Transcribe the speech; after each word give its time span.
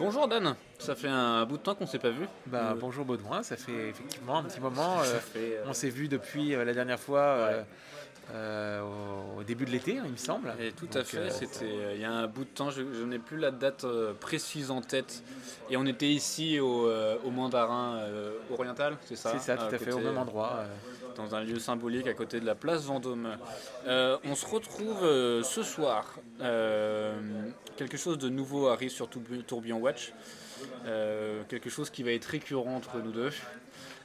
bonjour 0.00 0.28
Dan, 0.28 0.56
ça 0.78 0.94
fait 0.94 1.08
un 1.08 1.44
bout 1.44 1.58
de 1.58 1.62
temps 1.62 1.74
qu'on 1.74 1.86
s'est 1.86 1.98
pas 1.98 2.10
vu. 2.10 2.26
Bah, 2.46 2.74
bonjour 2.78 3.04
Baudouin, 3.04 3.42
ça 3.42 3.56
fait 3.56 3.90
effectivement 3.90 4.38
un 4.38 4.44
petit 4.44 4.60
moment. 4.60 4.98
Ça 5.04 5.10
euh, 5.10 5.18
fait, 5.20 5.56
euh, 5.56 5.64
on 5.66 5.74
s'est 5.74 5.90
vu 5.90 6.08
depuis 6.08 6.54
euh, 6.54 6.64
la 6.64 6.72
dernière 6.72 6.98
fois 6.98 7.20
euh, 7.20 7.62
euh, 8.32 8.82
au, 8.82 9.40
au 9.40 9.42
début 9.42 9.64
de 9.64 9.70
l'été, 9.70 9.98
hein, 9.98 10.02
il 10.06 10.12
me 10.12 10.16
semble. 10.16 10.52
Et 10.60 10.72
tout 10.72 10.88
à 10.94 11.04
fait, 11.04 11.18
euh, 11.18 11.30
c'était 11.30 11.64
euh, 11.64 11.94
il 11.94 12.00
y 12.00 12.04
a 12.04 12.12
un 12.12 12.26
bout 12.26 12.44
de 12.44 12.50
temps, 12.50 12.70
je, 12.70 12.82
je 12.92 13.04
n'ai 13.04 13.18
plus 13.18 13.36
la 13.38 13.50
date 13.50 13.84
précise 14.20 14.70
en 14.70 14.80
tête. 14.80 15.22
Et 15.70 15.76
on 15.76 15.86
était 15.86 16.08
ici 16.08 16.58
au, 16.60 16.88
au 17.24 17.30
Mandarin 17.30 18.00
Oriental, 18.50 18.96
c'est 19.04 19.16
ça 19.16 19.32
C'est 19.32 19.38
ça, 19.38 19.56
tout 19.56 19.74
à, 19.74 19.78
fait, 19.78 19.92
au 19.92 19.98
même 20.00 20.18
endroit. 20.18 20.64
Dans 21.16 21.34
un 21.34 21.42
lieu 21.42 21.58
symbolique 21.58 22.06
à 22.06 22.14
côté 22.14 22.40
de 22.40 22.46
la 22.46 22.54
place 22.54 22.84
Vendôme. 22.84 23.28
On 23.86 24.34
se 24.34 24.46
retrouve 24.46 25.00
ce 25.42 25.62
soir. 25.62 26.14
Quelque 27.76 27.96
chose 27.96 28.18
de 28.18 28.28
nouveau 28.28 28.68
arrive 28.68 28.90
sur 28.90 29.08
Tourbi- 29.08 29.42
Tourbillon 29.44 29.78
Watch. 29.78 30.12
Euh, 30.86 31.42
quelque 31.48 31.70
chose 31.70 31.88
qui 31.90 32.02
va 32.02 32.12
être 32.12 32.26
récurrent 32.26 32.76
entre 32.76 32.98
nous 32.98 33.12
deux. 33.12 33.30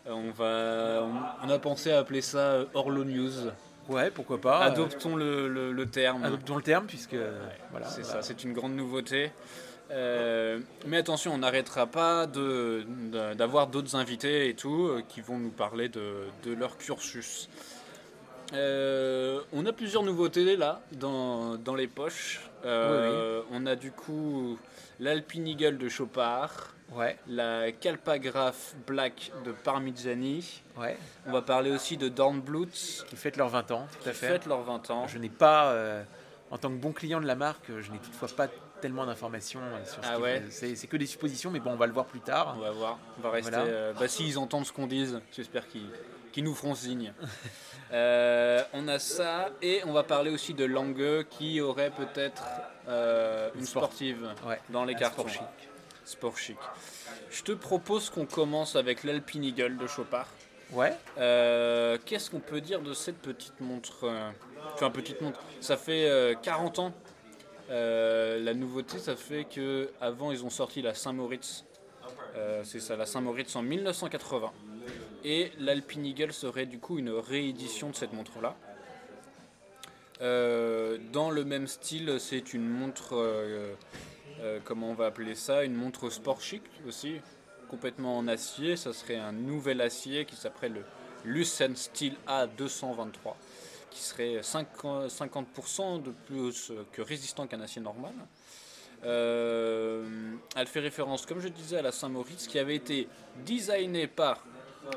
Euh, 0.07 0.12
on, 0.12 0.32
va, 0.32 1.04
on, 1.04 1.48
on 1.48 1.49
a 1.49 1.60
pensé 1.60 1.91
à 1.91 1.99
appeler 1.99 2.21
ça 2.21 2.60
Orlo 2.73 3.04
News. 3.04 3.32
Ouais, 3.89 4.09
pourquoi 4.12 4.39
pas. 4.41 4.62
euh, 4.63 4.67
Adoptons 4.71 5.16
le, 5.16 5.48
le- 5.48 5.71
le 5.71 5.85
terme. 5.85 6.23
adoptons 6.23 6.55
le 6.57 6.62
terme, 6.63 6.85
puisque 6.88 7.13
euh, 7.13 7.39
voilà. 7.71 7.88
C'est 7.88 8.03
ça, 8.03 8.21
c'est 8.21 8.43
une 8.43 8.53
grande 8.53 8.76
nouveauté. 8.76 9.31
Euh, 9.91 10.59
mais 10.88 10.98
attention, 10.98 11.34
on 11.34 11.38
n'arrêtera 11.38 11.85
pas 11.85 12.26
d'avoir 12.26 13.67
d'autres 13.67 13.95
invités 13.95 14.49
et 14.49 14.55
tout 14.55 14.88
euh, 14.88 15.03
qui 15.07 15.21
vont 15.21 15.38
nous 15.38 15.52
parler 15.52 15.90
de, 15.90 16.23
de 16.43 16.53
leur 16.53 16.77
cursus. 16.77 17.49
Euh, 18.53 19.41
on 19.53 19.66
a 19.66 19.73
plusieurs 19.73 20.04
nouveautés 20.04 20.55
là 20.55 20.81
dans, 20.93 21.55
dans 21.55 21.76
les 21.76 21.88
poches. 21.88 22.41
On 22.63 23.65
a 23.67 23.76
du 23.76 23.91
coup 23.91 24.57
l'Alpine 24.99 25.48
Eagle 25.48 25.77
de 25.77 25.90
Chopard, 25.90 26.71
Ouais, 26.95 27.17
la 27.27 27.71
Calpagraph 27.71 28.76
Black 28.88 29.31
de 29.43 29.51
Parmigiani. 29.51 30.62
Ouais. 30.77 30.98
On 31.26 31.31
va 31.31 31.41
parler 31.41 31.71
aussi 31.71 31.98
de 31.98 32.09
Dornblut 32.09 32.68
Qui 33.07 33.15
fêtent 33.15 33.37
leurs 33.37 33.49
20 33.49 33.71
ans, 33.71 33.87
tout 34.01 34.09
à 34.09 34.12
qui 34.12 34.18
fait. 34.18 34.27
fête 34.27 34.45
leurs 34.45 34.62
20 34.63 34.90
ans. 34.91 35.07
Je 35.07 35.17
n'ai 35.17 35.29
pas, 35.29 35.71
euh, 35.71 36.04
en 36.51 36.57
tant 36.57 36.70
que 36.70 36.76
bon 36.77 36.91
client 36.91 37.20
de 37.21 37.26
la 37.27 37.35
marque, 37.35 37.67
je 37.79 37.91
n'ai 37.91 37.98
toutefois 37.99 38.27
pas 38.35 38.48
tellement 38.82 39.05
d'informations 39.05 39.62
euh, 39.62 39.85
sur 39.85 40.04
ce 40.04 40.09
Ah 40.12 40.20
ouais. 40.20 40.43
C'est 40.49 40.76
c'est 40.76 40.87
que 40.87 40.98
des 40.98 41.05
suppositions, 41.07 41.49
mais 41.49 41.59
bon, 41.59 41.71
on 41.71 41.76
va 41.77 41.87
le 41.87 41.93
voir 41.93 42.05
plus 42.05 42.20
tard. 42.20 42.55
On 42.57 42.62
va 42.62 42.71
voir. 42.71 42.98
On 43.17 43.21
va 43.21 43.32
rester. 43.32 43.51
Voilà. 43.51 43.65
euh, 43.65 43.93
bah, 43.93 44.07
s'ils 44.07 44.37
entendent 44.37 44.65
ce 44.65 44.71
qu'on 44.73 44.87
dise, 44.87 45.20
j'espère 45.35 45.63
qu'ils 45.67 46.43
nous 46.43 46.55
feront 46.55 46.76
signe. 46.76 47.13
Euh, 47.93 48.63
on 48.73 48.87
a 48.87 48.98
ça 48.98 49.51
et 49.62 49.82
on 49.85 49.93
va 49.93 50.01
parler 50.01 50.32
aussi 50.32 50.55
de 50.55 50.65
Lange 50.65 51.23
qui 51.29 51.62
aurait 51.62 51.91
peut-être 51.91 52.43
euh, 52.87 53.51
une 53.54 53.60
Une 53.60 53.65
sport- 53.65 53.84
sportive 53.84 54.27
Ouais, 54.45 54.60
dans 54.71 54.85
les 54.85 54.95
cartons. 54.95 55.21
sport 55.21 55.29
chic. 55.29 55.70
Sport 56.04 56.37
chic. 56.37 56.57
Je 57.29 57.43
te 57.43 57.51
propose 57.51 58.10
qu'on 58.10 58.26
commence 58.26 58.76
avec 58.76 59.04
l'Alpine 59.04 59.43
Eagle 59.43 59.77
de 59.77 59.85
Chopard. 59.85 60.27
Ouais, 60.71 60.94
Euh, 61.18 61.98
Qu'est-ce 62.05 62.30
qu'on 62.30 62.40
peut 62.40 62.62
dire 62.62 62.82
de 62.82 62.94
cette 62.94 63.18
petite 63.18 63.60
montre 63.62 64.06
euh, 64.06 64.31
Enfin, 64.74 64.90
petite 64.90 65.22
montre? 65.22 65.40
Ça 65.62 65.78
fait 65.78 66.09
euh, 66.09 66.34
40 66.41 66.80
ans. 66.80 66.94
Euh, 67.69 68.40
la 68.44 68.53
nouveauté, 68.53 69.00
ça 69.00 69.16
fait 69.16 69.46
que 69.46 69.90
avant 70.02 70.31
ils 70.31 70.44
ont 70.44 70.50
sorti 70.50 70.81
la 70.81 70.94
Saint-Moritz. 70.94 71.66
C'est 72.63 72.81
ça, 72.81 72.97
la 72.97 73.06
Saint-Moritz 73.06 73.56
en 73.56 73.62
1980. 73.62 74.52
Et 75.24 75.52
l'Alpine 75.57 76.06
Eagle 76.06 76.34
serait 76.34 76.66
du 76.66 76.79
coup 76.79 77.00
une 77.00 77.09
réédition 77.09 77.90
de 77.90 77.96
cette 77.96 78.12
montre-là. 78.12 78.56
Dans 80.19 81.31
le 81.31 81.44
même 81.46 81.68
style, 81.68 82.18
c'est 82.19 82.53
une 82.53 82.68
montre, 82.68 83.16
comment 84.66 84.90
on 84.90 84.94
va 84.96 85.06
appeler 85.06 85.34
ça, 85.34 85.63
une 85.63 85.75
montre 85.75 86.09
sport 86.09 86.41
chic 86.41 86.62
aussi, 86.85 87.22
complètement 87.66 88.18
en 88.18 88.28
acier. 88.28 88.78
Ça 88.78 88.94
serait 88.94 89.18
un 89.18 89.31
nouvel 89.31 89.81
acier 89.81 90.25
qui 90.25 90.35
s'appelle 90.35 90.74
le 90.74 90.84
Lucent 91.25 91.75
Steel 91.75 92.16
A223, 92.28 93.34
qui 93.89 94.01
serait 94.01 94.39
50%, 94.39 95.09
50% 95.09 96.03
de 96.03 96.12
plus 96.28 96.72
que 96.91 97.01
résistant 97.01 97.47
qu'un 97.47 97.62
acier 97.62 97.81
normal. 97.81 98.13
Euh, 99.03 100.03
elle 100.56 100.67
fait 100.67 100.79
référence, 100.79 101.25
comme 101.25 101.39
je 101.39 101.47
disais, 101.47 101.78
à 101.78 101.81
la 101.81 101.91
Saint-Moritz, 101.91 102.47
qui 102.47 102.57
avait 102.59 102.75
été 102.75 103.07
designée 103.45 104.07
par, 104.07 104.44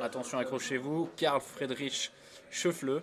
attention 0.00 0.38
accrochez-vous, 0.38 1.10
Karl 1.16 1.40
Friedrich 1.40 2.10
Scheffler, 2.50 3.00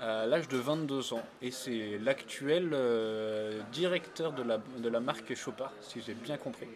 à 0.00 0.26
l'âge 0.26 0.48
de 0.48 0.58
22 0.58 1.14
ans. 1.14 1.22
Et 1.40 1.50
c'est 1.50 1.98
l'actuel 1.98 2.70
euh, 2.72 3.60
directeur 3.72 4.32
de 4.32 4.42
la, 4.42 4.58
de 4.58 4.88
la 4.88 5.00
marque 5.00 5.34
Chopard, 5.34 5.72
si 5.80 6.00
j'ai 6.02 6.14
bien 6.14 6.36
compris. 6.36 6.68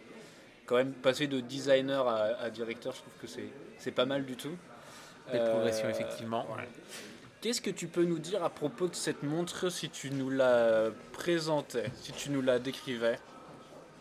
Quand 0.67 0.75
même, 0.75 0.91
passer 0.91 1.27
de 1.27 1.39
designer 1.39 2.07
à, 2.07 2.25
à 2.41 2.49
directeur, 2.49 2.93
je 2.93 2.99
trouve 2.99 3.13
que 3.21 3.41
c'est, 3.79 3.91
pas 3.91 4.05
mal 4.05 4.25
du 4.25 4.35
tout. 4.35 4.55
belle 5.31 5.41
Euh, 5.41 5.51
progression, 5.51 5.89
effectivement. 5.89 6.45
Qu'est-ce 7.41 7.61
que 7.61 7.69
tu 7.69 7.87
peux 7.87 8.03
nous 8.03 8.19
dire 8.19 8.43
à 8.43 8.49
propos 8.49 8.87
de 8.87 8.95
cette 8.95 9.23
montre 9.23 9.69
si 9.71 9.89
tu 9.89 10.11
nous 10.11 10.29
la 10.29 10.89
présentais, 11.13 11.85
si 11.95 12.11
tu 12.11 12.31
nous 12.31 12.41
la 12.41 12.59
décrivais? 12.59 13.17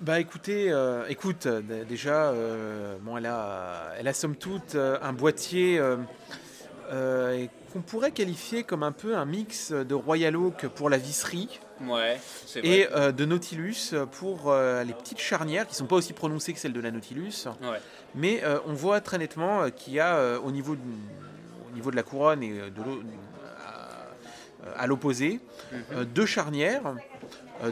Bah 0.01 0.21
écoutez, 0.21 0.73
euh, 0.73 1.07
écoute, 1.09 1.47
déjà, 1.47 2.31
euh, 2.31 2.97
bon, 3.01 3.17
elle 3.17 3.27
a, 3.27 3.93
elle 3.99 4.09
a 4.09 4.13
somme 4.13 4.37
toute 4.37 4.75
un 4.75 5.13
boîtier 5.13 5.81
euh, 6.93 7.47
qu'on 7.73 7.81
pourrait 7.83 8.11
qualifier 8.13 8.63
comme 8.65 8.83
un 8.83 8.93
peu 8.93 9.17
un 9.17 9.25
mix 9.25 9.73
de 9.73 9.95
Royal 9.95 10.37
Oak 10.37 10.67
pour 10.69 10.89
la 10.91 10.99
visserie 10.99 11.61
Ouais, 11.87 12.19
c'est 12.47 12.61
vrai. 12.61 12.69
et 12.71 12.89
euh, 12.95 13.13
de 13.13 13.25
Nautilus 13.27 13.93
pour 14.13 14.51
euh, 14.51 14.83
les 14.85 14.95
petites 14.95 15.19
charnières 15.21 15.67
qui 15.67 15.75
sont 15.75 15.87
pas 15.87 15.97
aussi 15.97 16.13
prononcées 16.15 16.53
que 16.55 16.59
celles 16.59 16.73
de 16.73 16.81
la 16.81 16.91
Nautilus, 16.91 17.47
Ouais. 17.63 17.81
mais 18.15 18.43
on 18.67 18.73
voit 18.73 19.01
très 19.01 19.19
nettement 19.19 19.71
qu'il 19.71 19.93
y 19.95 20.01
a 20.01 20.39
au, 20.41 20.51
niveau 20.51 20.75
de, 20.75 20.81
au 21.69 21.75
niveau 21.75 21.91
de 21.91 21.97
la 21.97 22.03
couronne 22.03 22.43
et 22.43 22.53
de 22.71 22.83
l'eau 22.83 23.03
à, 24.77 24.87
l'opposé 24.87 25.41
Mhm. 25.73 26.05
deux 26.05 26.27
charnières 26.27 26.95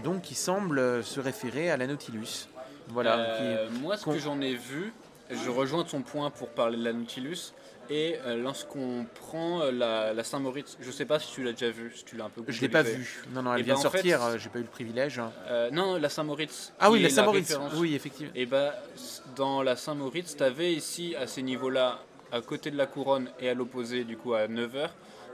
donc 0.02 0.22
qui 0.22 0.34
semblent 0.34 1.02
se 1.04 1.20
référer 1.20 1.70
à 1.70 1.76
la 1.76 1.86
Nautilus. 1.86 2.48
Voilà. 2.88 3.36
Qui- 3.70 3.80
moi, 3.80 3.96
ce 3.96 4.04
que 4.04 4.18
j'en 4.18 4.40
ai 4.40 4.54
vu, 4.54 4.92
je 5.30 5.48
rejoins 5.50 5.84
ton 5.84 6.02
point 6.02 6.30
pour 6.30 6.48
parler 6.48 6.76
de 6.76 6.84
la 6.84 6.92
Nautilus. 6.92 7.52
Et 7.90 8.16
euh, 8.24 8.36
lorsqu'on 8.36 9.06
prend 9.14 9.60
euh, 9.60 9.70
la, 9.70 10.12
la 10.14 10.24
Saint-Moritz, 10.24 10.78
je 10.80 10.90
sais 10.90 11.04
pas 11.04 11.18
si 11.18 11.32
tu 11.32 11.42
l'as 11.44 11.52
déjà 11.52 11.70
vu, 11.70 11.92
si 11.94 12.04
tu 12.04 12.16
l'as 12.16 12.24
un 12.24 12.30
peu 12.30 12.42
Je 12.48 12.60
l'ai 12.60 12.68
pas 12.68 12.82
vu. 12.82 13.22
Non, 13.32 13.42
non, 13.42 13.52
elle 13.54 13.60
Eh 13.60 13.62
vient 13.62 13.74
ben, 13.74 13.82
de 13.82 13.86
en 13.86 13.90
fait, 13.90 13.98
sortir. 13.98 14.22
euh, 14.24 14.38
J'ai 14.38 14.48
pas 14.48 14.58
eu 14.58 14.62
le 14.62 14.68
privilège. 14.68 15.20
Euh, 15.48 15.70
non, 15.70 15.96
la 15.98 16.08
Saint-Moritz. 16.08 16.72
Ah 16.80 16.90
oui, 16.90 17.02
la 17.02 17.10
Saint-Moritz. 17.10 17.58
Oui, 17.76 17.94
effectivement. 17.94 18.32
Et 18.34 18.46
bah, 18.46 18.74
dans 19.36 19.62
la 19.62 19.76
Saint-Moritz, 19.76 20.36
tu 20.36 20.42
avais 20.42 20.72
ici, 20.72 21.14
à 21.16 21.26
ces 21.26 21.42
niveaux-là, 21.42 22.00
à 22.32 22.40
côté 22.40 22.70
de 22.70 22.76
la 22.76 22.86
couronne 22.86 23.30
et 23.38 23.48
à 23.50 23.54
l'opposé, 23.54 24.04
du 24.04 24.16
coup, 24.16 24.32
à 24.34 24.46
9h, 24.48 24.88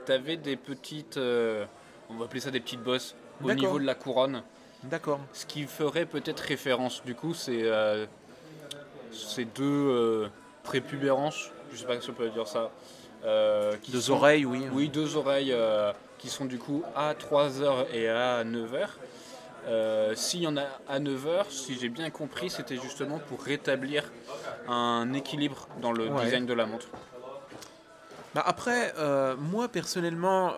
tu 0.05 0.11
avais 0.11 0.35
des 0.37 0.57
petites. 0.57 1.17
euh, 1.17 1.65
on 2.09 2.15
va 2.15 2.25
appeler 2.25 2.41
ça 2.41 2.51
des 2.51 2.59
petites 2.59 2.83
bosses 2.83 3.15
au 3.43 3.51
niveau 3.53 3.79
de 3.79 3.85
la 3.85 3.95
couronne. 3.95 4.43
D'accord. 4.83 5.19
Ce 5.31 5.45
qui 5.45 5.63
ferait 5.63 6.05
peut-être 6.05 6.39
référence, 6.41 7.01
du 7.05 7.15
coup, 7.15 7.33
c'est 7.33 7.63
ces 9.11 9.45
deux 9.45 10.29
prépubérances, 10.63 11.51
je 11.71 11.77
sais 11.77 11.85
pas 11.85 11.99
si 11.99 12.09
on 12.09 12.13
peut 12.13 12.29
dire 12.29 12.47
ça. 12.47 12.71
euh, 13.23 13.75
qui 13.83 13.91
Deux 13.91 14.01
sont- 14.01 14.13
oreilles, 14.13 14.45
oui. 14.45 14.65
Oui, 14.71 14.89
deux 14.89 15.15
oreilles 15.15 15.51
euh, 15.53 15.91
qui 16.17 16.27
sont 16.29 16.45
du 16.45 16.57
coup 16.57 16.83
à 16.95 17.13
3h 17.13 17.85
et 17.93 18.09
à 18.09 18.43
9h. 18.43 18.87
Euh, 19.67 20.15
S'il 20.15 20.41
y 20.41 20.47
en 20.47 20.57
a 20.57 20.63
à 20.89 20.99
9h, 20.99 21.45
si 21.51 21.77
j'ai 21.79 21.89
bien 21.89 22.09
compris, 22.09 22.49
c'était 22.49 22.77
justement 22.77 23.19
pour 23.19 23.43
rétablir 23.43 24.11
un 24.67 25.13
équilibre 25.13 25.67
dans 25.81 25.91
le 25.91 26.07
Ouais. 26.09 26.23
design 26.25 26.47
de 26.47 26.53
la 26.53 26.65
montre. 26.65 26.87
Bah, 28.33 28.41
après, 28.45 28.91
moi 29.37 29.67
personnellement, 29.67 30.53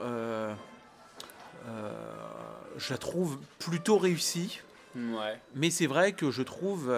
je 2.78 2.92
la 2.94 2.98
trouve 2.98 3.40
plutôt 3.60 3.98
réussie. 3.98 4.62
Ouais. 4.96 5.40
Mais 5.56 5.70
c'est 5.70 5.88
vrai 5.88 6.14
que 6.14 6.32
je 6.32 6.44
trouve 6.44 6.90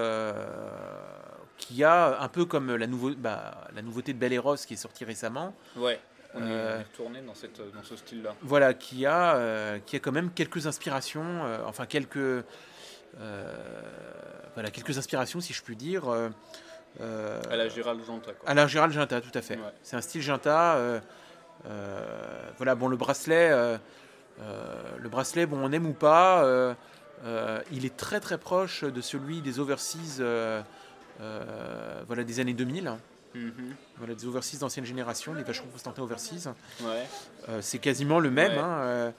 y 1.72 1.84
a 1.84 2.22
un 2.22 2.28
peu 2.28 2.46
comme 2.46 2.76
la, 2.76 2.88
nouveau, 2.88 3.12
bah, 3.16 3.68
la 3.76 3.82
nouveauté 3.82 4.14
de 4.14 4.18
Belle 4.20 4.34
et 4.34 4.38
Rose 4.40 4.66
qui 4.66 4.74
est 4.74 4.78
sortie 4.78 5.06
récemment. 5.06 5.54
Ouais. 5.78 6.00
On 6.34 6.40
est- 6.40 6.44
on 6.44 6.48
Euh, 6.48 6.80
est 6.80 6.84
retourné 6.84 7.22
dans, 7.22 7.34
cette, 7.34 7.58
dans 7.74 7.84
ce 7.84 7.96
style-là. 7.96 8.36
Voilà, 8.42 8.74
qui 8.74 9.06
a, 9.06 9.36
euh, 9.36 9.80
qui 9.86 9.96
a 9.96 10.00
quand 10.00 10.12
même 10.12 10.32
quelques 10.32 10.68
inspirations, 10.68 11.24
euh, 11.46 11.60
enfin 11.66 11.86
quelques, 11.86 12.44
voilà, 14.54 14.70
quelques 14.72 14.98
inspirations 14.98 15.40
si 15.40 15.54
je 15.54 15.64
puis 15.64 15.76
dire. 15.76 16.04
À 16.10 17.56
la 17.56 17.68
Gérald 17.70 18.04
Zanta, 18.04 18.34
quoi. 18.34 18.50
à 18.50 18.54
la 18.54 18.68
Gérald 18.68 18.94
Ginta, 18.94 19.22
tout 19.22 19.32
à 19.38 19.42
fait. 19.42 19.56
Ouais. 19.56 19.64
C'est 19.84 19.96
un 19.96 20.02
style 20.02 20.22
euh, 20.28 21.00
voilà, 22.58 22.76
bon, 22.76 22.88
le 22.90 22.98
bracelet, 22.98 23.50
le 24.40 25.10
bracelet, 25.10 25.46
bon, 25.46 25.58
on 25.62 25.72
aime 25.72 25.88
ou 25.88 25.94
pas, 25.94 26.46
il 27.72 27.86
est 27.86 27.96
très 27.96 28.20
très 28.20 28.38
proche 28.38 28.84
de 28.84 29.02
celui 29.02 29.42
des 29.42 29.60
overseas, 29.60 30.20
voilà, 31.20 32.24
des 32.24 32.40
années 32.40 32.54
2000. 32.54 32.94
Mhm. 33.34 33.52
Voilà, 33.98 34.16
des 34.16 34.26
overseas 34.26 34.60
d'ancienne 34.60 34.86
génération, 34.86 35.34
des 35.34 35.44
Vacheron 35.44 35.68
Constantin 35.68 36.02
overseas. 36.04 36.54
Ouais. 36.82 37.06
Euh, 37.50 37.60
c'est 37.62 37.80
quasiment 37.80 38.20
le 38.20 38.32
même. 38.32 38.54
Ouais. 38.54 38.60
hein, 38.60 38.78
euh, 38.84 39.12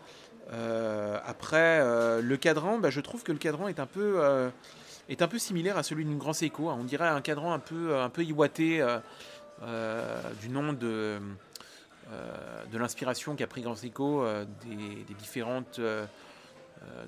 euh, 0.52 1.18
après, 1.26 1.80
euh, 1.80 2.22
le 2.22 2.36
cadran, 2.38 2.78
bah, 2.78 2.88
je 2.90 3.00
trouve 3.00 3.22
que 3.24 3.32
le 3.32 3.38
cadran 3.38 3.68
est 3.68 3.78
un 3.80 3.86
peu, 3.86 4.14
euh, 4.18 4.48
est 5.08 5.20
un 5.20 5.28
peu 5.28 5.38
similaire 5.38 5.76
à 5.76 5.82
celui 5.82 6.04
d'une 6.04 6.16
Grand 6.18 6.32
Seiko. 6.32 6.70
hein. 6.70 6.76
On 6.80 6.84
dirait 6.84 7.08
un 7.08 7.20
cadran 7.20 7.52
un 7.52 7.58
peu, 7.58 7.98
un 7.98 8.08
peu 8.08 8.22
euh, 8.22 8.98
euh, 9.62 10.20
du 10.40 10.48
nom 10.48 10.72
de, 10.72 11.18
euh, 12.12 12.64
de 12.72 12.78
l'inspiration 12.78 13.34
qu'a 13.36 13.46
pris 13.46 13.60
Grand 13.62 13.76
Seiko 13.76 14.22
euh, 14.22 14.44
des, 14.64 14.76
des 15.04 15.14
différentes, 15.14 15.78
euh, 15.78 16.04
euh, 16.04 16.06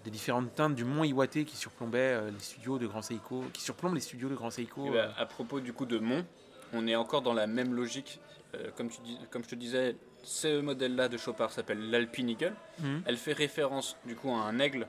des 0.04 0.10
différentes 0.10 0.54
teintes 0.54 0.74
du 0.74 0.84
mont 0.84 1.04
Iwate 1.04 1.44
qui 1.44 1.56
surplombait 1.56 1.98
euh, 1.98 2.30
les 2.30 2.38
studios 2.38 2.78
de 2.78 2.86
Grand 2.86 3.02
Seiko, 3.02 3.44
qui 3.52 3.62
surplombent 3.62 3.94
les 3.94 4.00
studios 4.00 4.28
de 4.28 4.34
Grand 4.34 4.50
Seiko. 4.50 4.86
Et 4.86 4.90
bah, 4.90 5.12
à 5.16 5.26
propos 5.26 5.60
du 5.60 5.72
coup 5.72 5.86
de 5.86 5.98
Mont, 5.98 6.24
on 6.72 6.86
est 6.86 6.96
encore 6.96 7.22
dans 7.22 7.34
la 7.34 7.46
même 7.46 7.74
logique. 7.74 8.20
Euh, 8.54 8.70
comme, 8.76 8.88
tu 8.88 9.00
dis, 9.02 9.18
comme 9.30 9.44
je 9.44 9.50
te 9.50 9.54
disais, 9.54 9.96
ce 10.22 10.60
modèle-là 10.60 11.08
de 11.08 11.16
Chopard 11.16 11.50
s'appelle 11.50 11.90
l'Alpine 11.90 12.30
Eagle. 12.30 12.54
Mhm. 12.80 13.02
Elle 13.06 13.16
fait 13.16 13.32
référence 13.32 13.96
du 14.06 14.14
coup 14.14 14.30
à 14.30 14.38
un 14.38 14.58
aigle. 14.58 14.86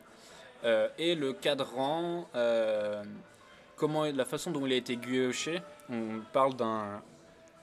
Euh, 0.63 0.89
et 0.97 1.15
le 1.15 1.33
cadran, 1.33 2.30
euh, 2.35 3.03
comment, 3.75 4.06
la 4.06 4.25
façon 4.25 4.51
dont 4.51 4.65
il 4.65 4.74
a 4.74 4.75
été 4.75 4.97
guilloché, 4.97 5.62
on 5.89 6.21
parle 6.33 6.56
d'un 6.56 7.01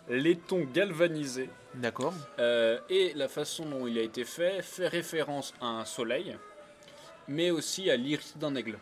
laiton 0.09 0.67
galvanisé. 0.73 1.51
D'accord. 1.75 2.15
Euh, 2.39 2.79
et 2.89 3.13
la 3.15 3.29
façon 3.29 3.67
dont 3.67 3.87
il 3.87 3.99
a 3.99 4.03
été 4.03 4.25
fait 4.25 4.63
fait 4.63 4.89
référence 4.89 5.53
à 5.61 5.67
un 5.67 5.85
soleil, 5.85 6.37
mais 7.29 7.51
aussi 7.51 7.91
à 7.91 7.97
l'iris 7.97 8.37
d'un 8.37 8.55
aigle. 8.55 8.79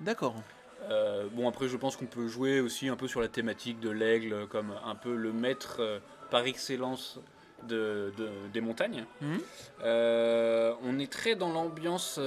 D'accord. 0.00 0.34
Euh, 0.90 1.28
bon, 1.32 1.48
après, 1.48 1.68
je 1.68 1.76
pense 1.76 1.96
qu'on 1.96 2.06
peut 2.06 2.28
jouer 2.28 2.60
aussi 2.60 2.88
un 2.88 2.96
peu 2.96 3.08
sur 3.08 3.20
la 3.20 3.28
thématique 3.28 3.80
de 3.80 3.90
l'aigle, 3.90 4.46
comme 4.48 4.74
un 4.84 4.94
peu 4.94 5.14
le 5.16 5.32
maître 5.32 5.76
euh, 5.80 5.98
par 6.30 6.44
excellence 6.46 7.18
de, 7.62 8.12
de- 8.18 8.28
des 8.52 8.60
montagnes. 8.60 9.06
Mhm. 9.22 9.40
Euh, 9.82 10.74
on 10.82 10.98
est 10.98 11.10
très 11.10 11.34
dans 11.36 11.50
l'ambiance 11.50 12.18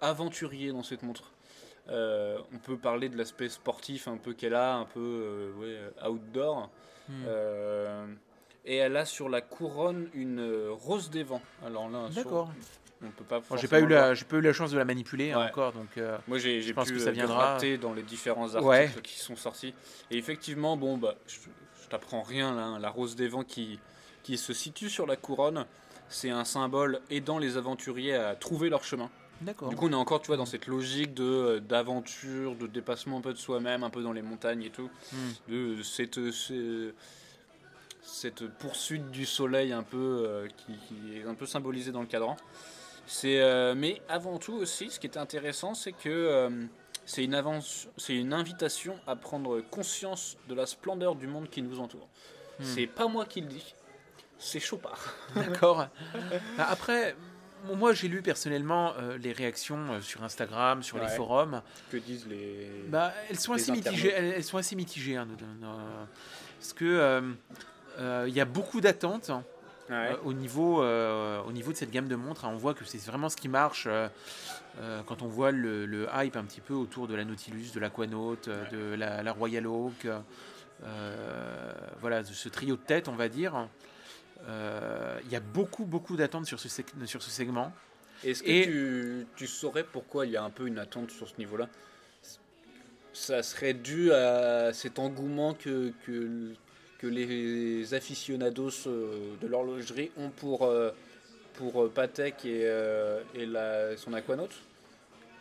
aventurier 0.00 0.72
dans 0.72 0.82
cette 0.82 1.02
montre. 1.02 1.32
On 1.88 2.58
peut 2.64 2.76
parler 2.76 3.08
de 3.08 3.16
l'aspect 3.16 3.48
sportif 3.48 4.08
un 4.08 4.16
peu 4.16 4.32
qu'elle 4.32 4.54
a, 4.54 4.74
un 4.74 4.84
peu 4.86 5.52
ouais, 5.58 5.78
outdoor. 6.08 6.70
Mhm. 7.08 8.16
Et 8.64 8.76
elle 8.78 8.96
a 8.96 9.04
sur 9.04 9.28
la 9.28 9.40
couronne 9.42 10.08
une 10.14 10.68
rose 10.70 11.08
des 11.10 11.22
vents. 11.22 11.42
Alors 11.64 11.88
là, 11.88 12.10
sur- 12.10 12.24
D'accord. 12.24 12.50
On 13.02 13.10
peut 13.10 13.24
pas. 13.24 13.40
J'ai 13.56 13.68
pas 13.68 13.80
eu 13.80 13.86
la, 13.86 14.14
j'ai 14.14 14.24
pas 14.24 14.36
eu 14.36 14.40
la 14.40 14.52
chance 14.52 14.70
de 14.70 14.78
la 14.78 14.84
manipuler 14.84 15.32
hein, 15.32 15.46
encore, 15.48 15.72
donc. 15.72 15.96
euh, 15.98 16.16
Moi, 16.28 16.38
j'ai 16.38 16.62
j'ai 16.62 16.72
pense 16.74 16.88
pu 16.88 16.94
que 16.94 16.98
ça 17.00 17.08
euh, 17.08 17.12
viendra. 17.12 17.36
gratter 17.52 17.78
dans 17.78 17.92
les 17.92 18.02
différents 18.02 18.54
articles 18.54 18.64
Ouais. 18.64 18.90
qui 19.02 19.18
sont 19.18 19.36
sortis. 19.36 19.74
Et 20.10 20.16
effectivement, 20.18 20.76
bon, 20.76 20.96
bah, 20.96 21.14
je, 21.26 21.36
je 21.82 21.88
t'apprends 21.88 22.22
rien 22.22 22.54
là. 22.54 22.62
hein. 22.64 22.78
La 22.78 22.90
rose 22.90 23.16
des 23.16 23.28
vents 23.28 23.44
qui, 23.44 23.78
qui 24.22 24.38
se 24.38 24.52
situe 24.52 24.88
sur 24.90 25.06
la 25.06 25.16
couronne, 25.16 25.66
c'est 26.08 26.30
un 26.30 26.44
symbole 26.44 27.00
aidant 27.10 27.38
les 27.38 27.56
aventuriers 27.56 28.14
à 28.14 28.34
trouver 28.36 28.68
leur 28.70 28.84
chemin. 28.84 29.10
D'accord. 29.42 29.68
Du 29.68 29.76
coup, 29.76 29.86
on 29.88 29.92
est 29.92 29.94
encore, 29.94 30.22
tu 30.22 30.28
vois, 30.28 30.38
dans 30.38 30.46
cette 30.46 30.66
logique 30.66 31.12
de 31.12 31.22
euh, 31.24 31.60
d'aventure, 31.60 32.54
de 32.54 32.66
dépassement 32.66 33.18
un 33.18 33.20
peu 33.20 33.34
de 33.34 33.38
soi-même, 33.38 33.84
un 33.84 33.90
peu 33.90 34.02
dans 34.02 34.12
les 34.14 34.22
montagnes 34.22 34.62
et 34.62 34.70
tout, 34.70 34.88
Hmm. 35.12 35.52
de 35.52 35.82
cette 35.82 36.30
ce- 36.30 36.92
cette 38.02 38.46
poursuite 38.48 39.10
du 39.10 39.26
soleil 39.26 39.72
un 39.72 39.82
peu 39.82 39.96
euh, 40.26 40.46
qui, 40.56 40.72
qui 40.88 41.18
est 41.18 41.24
un 41.24 41.34
peu 41.34 41.44
symbolisée 41.44 41.90
dans 41.92 42.00
le 42.00 42.06
cadran. 42.06 42.36
C'est 43.06 43.40
euh, 43.40 43.74
mais 43.76 44.00
avant 44.08 44.38
tout 44.38 44.54
aussi, 44.54 44.90
ce 44.90 44.98
qui 44.98 45.06
était 45.06 45.18
intéressant, 45.18 45.74
c'est 45.74 45.92
que 45.92 46.08
euh, 46.08 46.50
c'est 47.04 47.22
une 47.24 47.34
avance, 47.34 47.88
c'est 47.96 48.16
une 48.16 48.32
invitation 48.32 48.98
à 49.06 49.14
prendre 49.16 49.60
conscience 49.60 50.36
de 50.48 50.54
la 50.54 50.66
splendeur 50.66 51.14
du 51.14 51.26
monde 51.28 51.48
qui 51.48 51.62
nous 51.62 51.78
entoure. 51.78 52.08
Hmm. 52.58 52.64
C'est 52.64 52.86
pas 52.86 53.06
moi 53.06 53.24
qui 53.26 53.40
le 53.42 53.46
dis, 53.46 53.74
c'est 54.38 54.60
Chopard. 54.60 55.14
D'accord. 55.36 55.86
Bah, 56.56 56.66
Après, 56.68 57.14
moi 57.74 57.92
j'ai 57.92 58.08
lu 58.08 58.22
personnellement 58.22 58.92
euh, 58.98 59.18
les 59.18 59.32
réactions 59.32 60.00
sur 60.00 60.24
Instagram, 60.24 60.82
sur 60.82 60.98
les 60.98 61.08
forums. 61.08 61.62
Que 61.90 61.98
disent 61.98 62.26
les 62.26 62.68
Bah, 62.88 63.12
elles 63.30 63.38
sont 63.38 63.54
Les 63.54 63.62
assez 63.62 63.72
mitigées. 63.72 64.12
Elles, 64.12 64.32
elles 64.36 64.44
sont 64.44 64.58
assez 64.58 64.74
mitigées. 64.74 65.16
hein, 65.16 65.26
de- 65.26 65.32
de- 65.36 65.60
de- 65.60 65.66
parce 66.58 66.72
que 66.72 66.84
euh, 66.84 67.20
euh, 67.98 68.24
il 68.26 68.34
y 68.34 68.40
a 68.40 68.44
beaucoup 68.44 68.80
d'attentes 68.80 69.30
hein, 69.30 69.44
Ouais. 69.88 70.12
euh, 70.12 70.16
au 70.24 70.32
niveau 70.32 70.82
euh, 70.82 71.40
au 71.42 71.52
niveau 71.52 71.70
de 71.72 71.76
cette 71.76 71.90
gamme 71.90 72.08
de 72.08 72.16
montres. 72.16 72.44
hein. 72.44 72.50
On 72.52 72.56
voit 72.56 72.74
que 72.74 72.84
c'est 72.84 72.98
vraiment 73.06 73.28
ce 73.28 73.36
qui 73.36 73.48
marche. 73.48 73.86
euh, 73.86 74.08
quand 75.06 75.22
on 75.22 75.26
voit 75.28 75.52
le, 75.52 75.86
le 75.86 76.06
hype 76.14 76.36
un 76.36 76.44
petit 76.44 76.60
peu 76.60 76.74
autour 76.74 77.06
de 77.08 77.14
la 77.14 77.24
Nautilus, 77.24 77.70
de 77.74 77.80
l'Aquanaut, 77.80 78.36
euh, 78.48 78.64
de 78.70 78.94
la, 78.96 79.22
la 79.22 79.32
Royal 79.32 79.66
Oak, 79.66 80.06
voilà, 82.00 82.24
ce 82.24 82.48
trio 82.48 82.76
de 82.76 82.80
tête, 82.82 83.08
on 83.08 83.16
va 83.16 83.28
dire. 83.28 83.68
Il 84.48 85.30
y 85.30 85.36
a 85.36 85.40
beaucoup, 85.40 85.84
beaucoup 85.86 86.16
d'attentes 86.16 86.46
sur 86.46 86.60
ce, 86.60 86.68
sur 87.06 87.22
ce 87.22 87.30
segment. 87.30 87.72
Est-ce 88.24 88.42
que 88.42 88.48
Et- 88.48 88.64
tu, 88.66 89.26
tu 89.36 89.46
saurais 89.46 89.84
pourquoi 89.84 90.26
il 90.26 90.32
y 90.32 90.36
a 90.36 90.42
un 90.42 90.50
peu 90.50 90.66
une 90.66 90.78
attente 90.78 91.10
sur 91.10 91.28
ce 91.28 91.34
niveau-là? 91.38 91.68
Ça 93.12 93.42
serait 93.42 93.72
dû 93.74 94.12
à 94.12 94.72
cet 94.74 94.98
engouement 94.98 95.54
que, 95.54 95.92
que, 96.06 96.52
que 96.98 97.06
les 97.06 97.94
aficionados 97.94 98.86
euh, 98.86 99.34
de 99.40 99.46
l'horlogerie 99.46 100.10
ont 100.16 100.30
pour, 100.30 100.64
euh, 100.64 100.90
pour 101.54 101.84
euh, 101.84 101.88
Patek 101.88 102.44
et, 102.44 102.70
et 103.34 103.46
la, 103.46 103.96
son 103.96 104.12
Aquanaut 104.14 104.48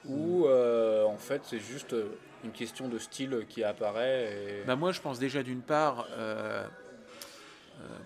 Ou 0.05 0.45
euh, 0.47 1.03
en 1.05 1.17
fait 1.17 1.41
c'est 1.45 1.59
juste 1.59 1.95
une 2.43 2.51
question 2.51 2.87
de 2.89 2.99
style 2.99 3.45
qui 3.49 3.63
apparaît 3.63 4.25
et... 4.61 4.63
Bah 4.67 4.75
moi, 4.75 4.91
je 4.91 5.01
pense 5.01 5.17
déjà 5.17 5.41
d'une 5.41 5.61
part, 5.61 6.07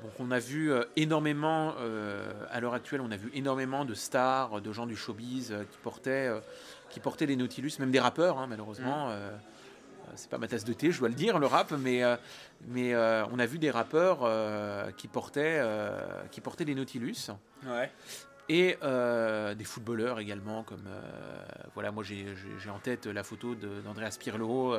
bon, 0.01 0.09
qu'on 0.17 0.31
a 0.31 0.39
vu 0.39 0.71
énormément, 0.95 1.73
euh, 1.79 2.31
à 2.49 2.59
l'heure 2.61 2.73
actuelle, 2.73 3.01
on 3.01 3.11
a 3.11 3.17
vu 3.17 3.29
énormément 3.33 3.83
de 3.83 3.93
stars, 3.93 4.61
de 4.61 4.71
gens 4.71 4.85
du 4.85 4.95
showbiz 4.95 5.51
euh, 5.51 5.63
qui, 5.69 5.77
portaient, 5.83 6.27
euh, 6.27 6.39
qui 6.89 6.99
portaient 7.01 7.25
des 7.27 7.35
Nautilus, 7.35 7.73
même 7.79 7.91
des 7.91 7.99
rappeurs, 7.99 8.37
hein, 8.37 8.47
malheureusement. 8.47 9.09
euh, 9.09 9.29
c'est 10.15 10.29
pas 10.29 10.37
ma 10.37 10.47
tasse 10.47 10.63
de 10.63 10.73
thé, 10.73 10.91
je 10.91 10.99
dois 10.99 11.09
le 11.09 11.15
dire, 11.15 11.39
le 11.39 11.47
rap, 11.47 11.71
mais, 11.71 12.03
euh, 12.03 12.15
mais 12.67 12.93
euh, 12.93 13.25
on 13.31 13.39
a 13.39 13.45
vu 13.45 13.59
des 13.59 13.71
rappeurs 13.71 14.19
euh, 14.23 14.91
qui, 14.91 15.07
portaient, 15.07 15.59
euh, 15.61 15.99
qui 16.31 16.41
portaient 16.41 16.65
des 16.65 16.75
Nautilus. 16.75 17.31
Ouais. 17.65 17.91
Et 18.51 18.77
des 18.81 19.63
footballeurs 19.63 20.19
également, 20.19 20.63
comme 20.63 20.89
voilà, 21.75 21.91
moi 21.91 22.03
j'ai 22.03 22.25
en 22.73 22.79
tête 22.79 23.05
la 23.05 23.23
photo 23.23 23.53
d'Andreas 23.53 24.17
Pirlo 24.19 24.75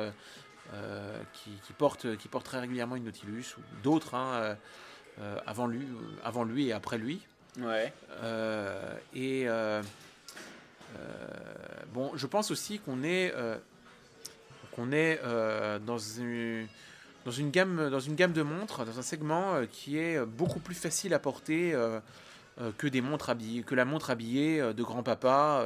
qui, 1.31 1.51
qui 1.65 1.71
porte, 1.71 2.17
qui 2.17 2.27
porte 2.27 2.45
très 2.45 2.59
régulièrement 2.59 2.97
une 2.97 3.05
Nautilus, 3.05 3.55
ou 3.57 3.61
d'autres 3.81 4.15
hein, 4.15 4.57
avant, 5.47 5.67
lui, 5.67 5.87
avant 6.21 6.43
lui 6.43 6.67
et 6.67 6.73
après 6.73 6.97
lui. 6.97 7.25
Ouais. 7.61 7.93
Et 9.15 9.47
bon, 11.93 12.11
je 12.13 12.27
pense 12.27 12.51
aussi 12.51 12.79
qu'on 12.79 13.03
est, 13.03 13.33
qu'on 14.75 14.91
est 14.91 15.19
euh, 15.23 15.79
dans, 15.79 15.97
une, 15.97 16.67
dans, 17.25 17.31
une 17.31 17.51
gamme, 17.51 17.89
dans 17.89 17.99
une 17.99 18.15
gamme 18.15 18.33
de 18.33 18.41
montres, 18.41 18.85
dans 18.85 18.97
un 18.97 19.01
segment 19.01 19.55
euh, 19.55 19.65
qui 19.69 19.97
est 19.97 20.23
beaucoup 20.25 20.59
plus 20.59 20.75
facile 20.75 21.13
à 21.13 21.19
porter 21.19 21.73
euh, 21.73 21.99
que, 22.77 22.87
des 22.87 23.01
montres 23.01 23.29
habillées, 23.29 23.63
que 23.63 23.75
la 23.75 23.85
montre 23.85 24.09
habillée 24.09 24.61
de 24.61 24.83
grand-papa. 24.83 25.65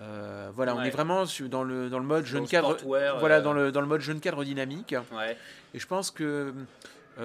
euh, 0.00 0.50
voilà, 0.54 0.76
on 0.76 0.82
est 0.82 0.90
vraiment 0.90 1.24
dans 1.48 1.64
le, 1.64 1.90
dans 1.90 1.98
le 1.98 2.04
mode 2.04 2.24
jeune 2.24 2.46
cadre. 2.46 2.76
Voilà, 2.84 3.36
euh, 3.36 3.42
dans 3.42 3.52
le, 3.52 3.72
dans 3.72 3.80
le 3.80 3.86
mode 3.86 4.00
jeune 4.00 4.20
cadre 4.20 4.44
dynamique. 4.44 4.94
Ouais. 5.12 5.36
Et 5.74 5.78
je 5.78 5.86
pense 5.86 6.10
que, 6.10 6.54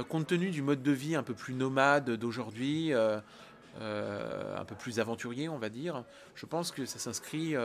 compte 0.09 0.27
tenu 0.27 0.49
du 0.49 0.61
mode 0.63 0.81
de 0.81 0.91
vie 0.91 1.15
un 1.15 1.23
peu 1.23 1.33
plus 1.35 1.53
nomade 1.53 2.09
d'aujourd'hui, 2.11 2.93
un 2.93 4.65
peu 4.65 4.75
plus 4.75 4.99
aventurier, 4.99 5.49
on 5.49 5.57
va 5.59 5.69
dire, 5.69 6.03
je 6.35 6.45
pense 6.45 6.71
que 6.71 6.85
ça 6.85 6.99
s'inscrit, 6.99 7.55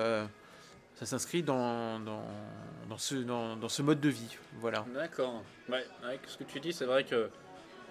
ça 0.98 1.06
s'inscrit 1.06 1.42
dans, 1.42 2.00
dans, 2.00 2.24
dans 2.88 2.98
ce, 2.98 3.14
dans, 3.16 3.56
dans 3.56 3.68
ce 3.68 3.82
mode 3.82 4.00
de 4.00 4.08
vie. 4.08 4.36
Voilà. 4.60 4.84
D'accord. 4.94 5.42
Ouais, 5.68 5.84
avec 6.04 6.20
ce 6.26 6.36
que 6.38 6.44
tu 6.44 6.60
dis, 6.60 6.72
c'est 6.72 6.86
vrai 6.86 7.04
que 7.04 7.28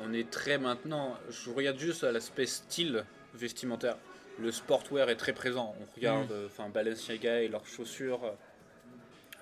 on 0.02 0.14
est 0.14 0.30
très 0.30 0.58
maintenant. 0.58 1.16
Je 1.30 1.50
regarde 1.52 1.78
juste 1.80 2.04
à 2.04 2.12
l'aspect 2.12 2.46
style 2.46 3.06
vestimentaire. 3.34 3.98
Le 4.40 4.52
sportwear 4.52 5.10
est 5.10 5.16
très 5.16 5.34
présent. 5.34 5.74
On 5.82 5.96
regarde, 5.96 6.32
euh, 6.32 6.46
enfin 6.48 6.70
Balenciaga 6.70 7.42
et 7.42 7.48
leurs 7.48 7.66
chaussures, 7.66 8.22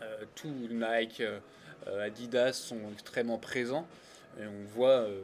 euh, 0.02 0.24
tout 0.36 0.48
Nike, 0.48 1.20
euh, 1.22 1.40
euh, 1.88 2.06
Adidas 2.06 2.54
sont 2.54 2.80
extrêmement 2.94 3.38
présents. 3.38 3.88
Et 4.40 4.46
on 4.46 4.64
voit 4.74 4.90
euh, 5.02 5.24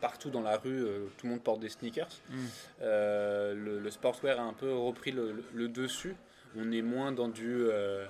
partout 0.00 0.30
dans 0.30 0.42
la 0.42 0.56
rue, 0.58 0.84
euh, 0.84 1.06
tout 1.18 1.26
le 1.26 1.32
monde 1.32 1.42
porte 1.42 1.58
des 1.60 1.68
sneakers. 1.70 2.08
Mm. 2.28 2.36
Euh, 2.82 3.54
le, 3.54 3.78
le 3.80 3.90
sportwear 3.90 4.38
a 4.38 4.42
un 4.44 4.52
peu 4.52 4.72
repris 4.72 5.10
le, 5.10 5.32
le- 5.32 5.44
le 5.54 5.68
dessus. 5.68 6.14
On 6.56 6.70
est 6.72 6.82
moins 6.82 7.12
dans 7.12 7.28
du, 7.28 7.64
euh, 7.66 8.06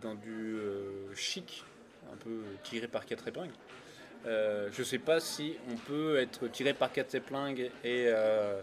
dans 0.00 0.14
du 0.14 0.56
euh, 0.56 1.14
chic, 1.14 1.64
un 2.12 2.16
peu 2.16 2.42
tiré 2.62 2.88
par 2.88 3.06
quatre 3.06 3.26
épingles. 3.28 3.54
Euh, 4.26 4.68
je 4.72 4.82
sais 4.82 4.98
pas 4.98 5.20
si 5.20 5.56
on 5.70 5.76
peut 5.76 6.18
être 6.18 6.48
tiré 6.48 6.74
par 6.74 6.90
quatre 6.90 7.14
épingles 7.14 7.70
et 7.84 8.06
euh, 8.08 8.60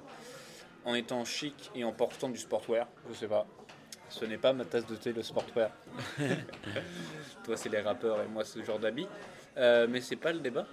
en 0.84 0.94
étant 0.94 1.24
chic 1.24 1.72
et 1.74 1.84
en 1.84 1.94
portant 1.94 2.30
du 2.30 2.38
sportwear. 2.38 2.88
Je 3.10 3.14
sais 3.14 3.28
pas. 3.28 3.46
Ce 4.10 4.26
n'est 4.26 4.38
pas 4.38 4.54
ma 4.54 4.66
tasse 4.66 4.86
de 4.86 4.96
thé 4.96 5.14
le 5.14 5.24
sportwear. 5.24 5.72
Toi 7.46 7.58
c'est 7.58 7.70
les 7.70 7.80
rappeurs 7.80 8.22
et 8.22 8.28
moi 8.28 8.44
c'est 8.44 8.60
ce 8.60 8.66
genre 8.66 8.80
d'habit. 8.80 9.08
Euh, 9.58 9.88
mais 9.90 10.02
c'est 10.02 10.18
pas 10.18 10.34
le 10.34 10.40
débat. 10.40 10.66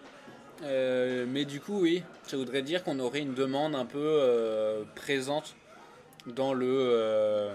Mais 0.62 1.44
du 1.44 1.60
coup 1.60 1.80
oui, 1.80 2.02
ça 2.24 2.36
voudrait 2.36 2.62
dire 2.62 2.82
qu'on 2.82 2.98
aurait 2.98 3.20
une 3.20 3.34
demande 3.34 3.74
un 3.74 3.86
peu 3.86 4.84
présente 4.94 5.54
dans 6.26 6.52
le 6.52 7.50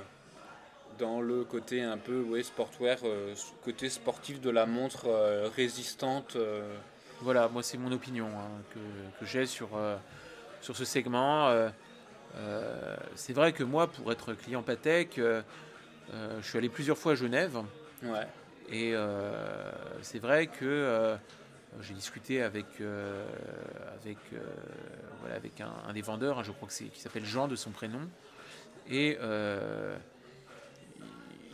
dans 0.98 1.22
le 1.22 1.44
côté 1.44 1.82
un 1.82 1.98
peu 1.98 2.22
ouais, 2.22 2.44
sportwear, 2.44 2.98
euh, 3.04 3.34
côté 3.64 3.90
sportif 3.90 4.42
de 4.42 4.50
la 4.50 4.66
montre 4.66 5.08
euh, 5.08 5.50
résistante. 5.56 6.36
euh. 6.36 6.75
Voilà, 7.22 7.48
moi 7.48 7.64
c'est 7.64 7.78
mon 7.78 7.92
opinion 7.92 8.28
hein, 8.28 8.50
que, 8.74 8.80
que 9.20 9.25
j'ai 9.25 9.46
sur, 9.46 9.75
euh, 9.75 9.98
sur 10.62 10.75
ce 10.75 10.86
segment. 10.86 11.48
Euh, 11.48 11.70
euh, 12.38 12.98
c'est 13.16 13.34
vrai 13.34 13.54
que 13.54 13.64
moi, 13.64 13.88
pour 13.88 14.12
être 14.12 14.34
client 14.34 14.62
Patek, 14.62 15.18
euh, 15.18 15.42
euh, 16.14 16.38
je 16.42 16.48
suis 16.48 16.58
allé 16.58 16.70
plusieurs 16.70 16.98
fois 16.98 17.14
à 17.14 17.16
Genève. 17.16 17.58
Ouais. 18.04 18.28
Et 18.70 18.92
euh, 18.94 19.72
c'est 20.02 20.20
vrai 20.20 20.48
que 20.48 20.66
euh, 20.66 21.16
j'ai 21.82 21.94
discuté 21.94 22.42
avec, 22.42 22.66
euh, 22.82 23.25
avec, 24.02 24.18
euh, 24.34 24.40
voilà, 25.22 25.36
avec 25.36 25.62
un, 25.62 25.72
un 25.88 25.94
des 25.94 26.02
vendeurs, 26.02 26.40
hein, 26.40 26.44
je 26.44 26.52
crois 26.52 26.68
que 26.68 26.74
c'est 26.74 26.86
qui 26.86 27.00
s'appelle 27.00 27.25
Jean 27.25 27.48
de 27.48 27.56
son 27.56 27.72
prénom. 27.72 28.02
Et 28.90 29.18
euh, 29.22 29.98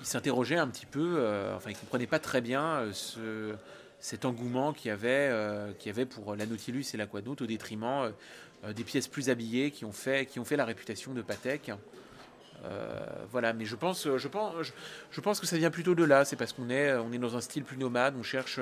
il- 0.01 0.05
s'interrogeait 0.05 0.57
un 0.57 0.67
petit 0.67 0.85
peu, 0.85 1.15
euh, 1.17 1.55
enfin 1.55 1.69
il 1.69 1.73
ne 1.73 1.79
comprenait 1.79 2.07
pas 2.07 2.19
très 2.19 2.41
bien 2.41 2.63
euh, 2.63 2.93
ce, 2.93 3.53
cet 3.99 4.25
engouement 4.25 4.73
qu'il 4.73 4.89
y, 4.89 4.91
avait, 4.91 5.29
euh, 5.31 5.71
avait 5.85 6.05
pour 6.05 6.35
la 6.35 6.45
Nautilus 6.45 6.85
et 6.93 6.97
l'Aquanaut 6.97 7.35
au 7.39 7.45
détriment 7.45 8.11
des 8.75 8.83
pièces 8.83 9.07
plus 9.07 9.29
habillées 9.29 9.71
qui 9.71 9.85
ont 9.85 9.91
fait, 9.91 10.27
qui 10.27 10.39
ont 10.39 10.45
fait 10.45 10.55
la 10.55 10.65
réputation 10.65 11.13
de 11.13 11.21
Patek. 11.21 11.71
Voilà, 13.31 13.53
mais 13.53 13.65
je 13.65 13.75
pense, 13.75 14.07
je, 14.17 14.27
pense, 14.27 14.53
je, 15.09 15.21
pense 15.21 15.39
que 15.39 15.47
ça 15.47 15.57
vient 15.57 15.71
plutôt 15.71 15.95
de 15.95 16.03
là. 16.03 16.25
C'est 16.25 16.35
parce 16.35 16.53
qu'on 16.53 16.69
est, 16.69 16.93
on 16.93 17.11
est 17.11 17.17
dans 17.17 17.35
un 17.35 17.41
style 17.41 17.63
plus 17.63 17.77
nomade. 17.77 18.13
On 18.19 18.21
cherche, 18.21 18.59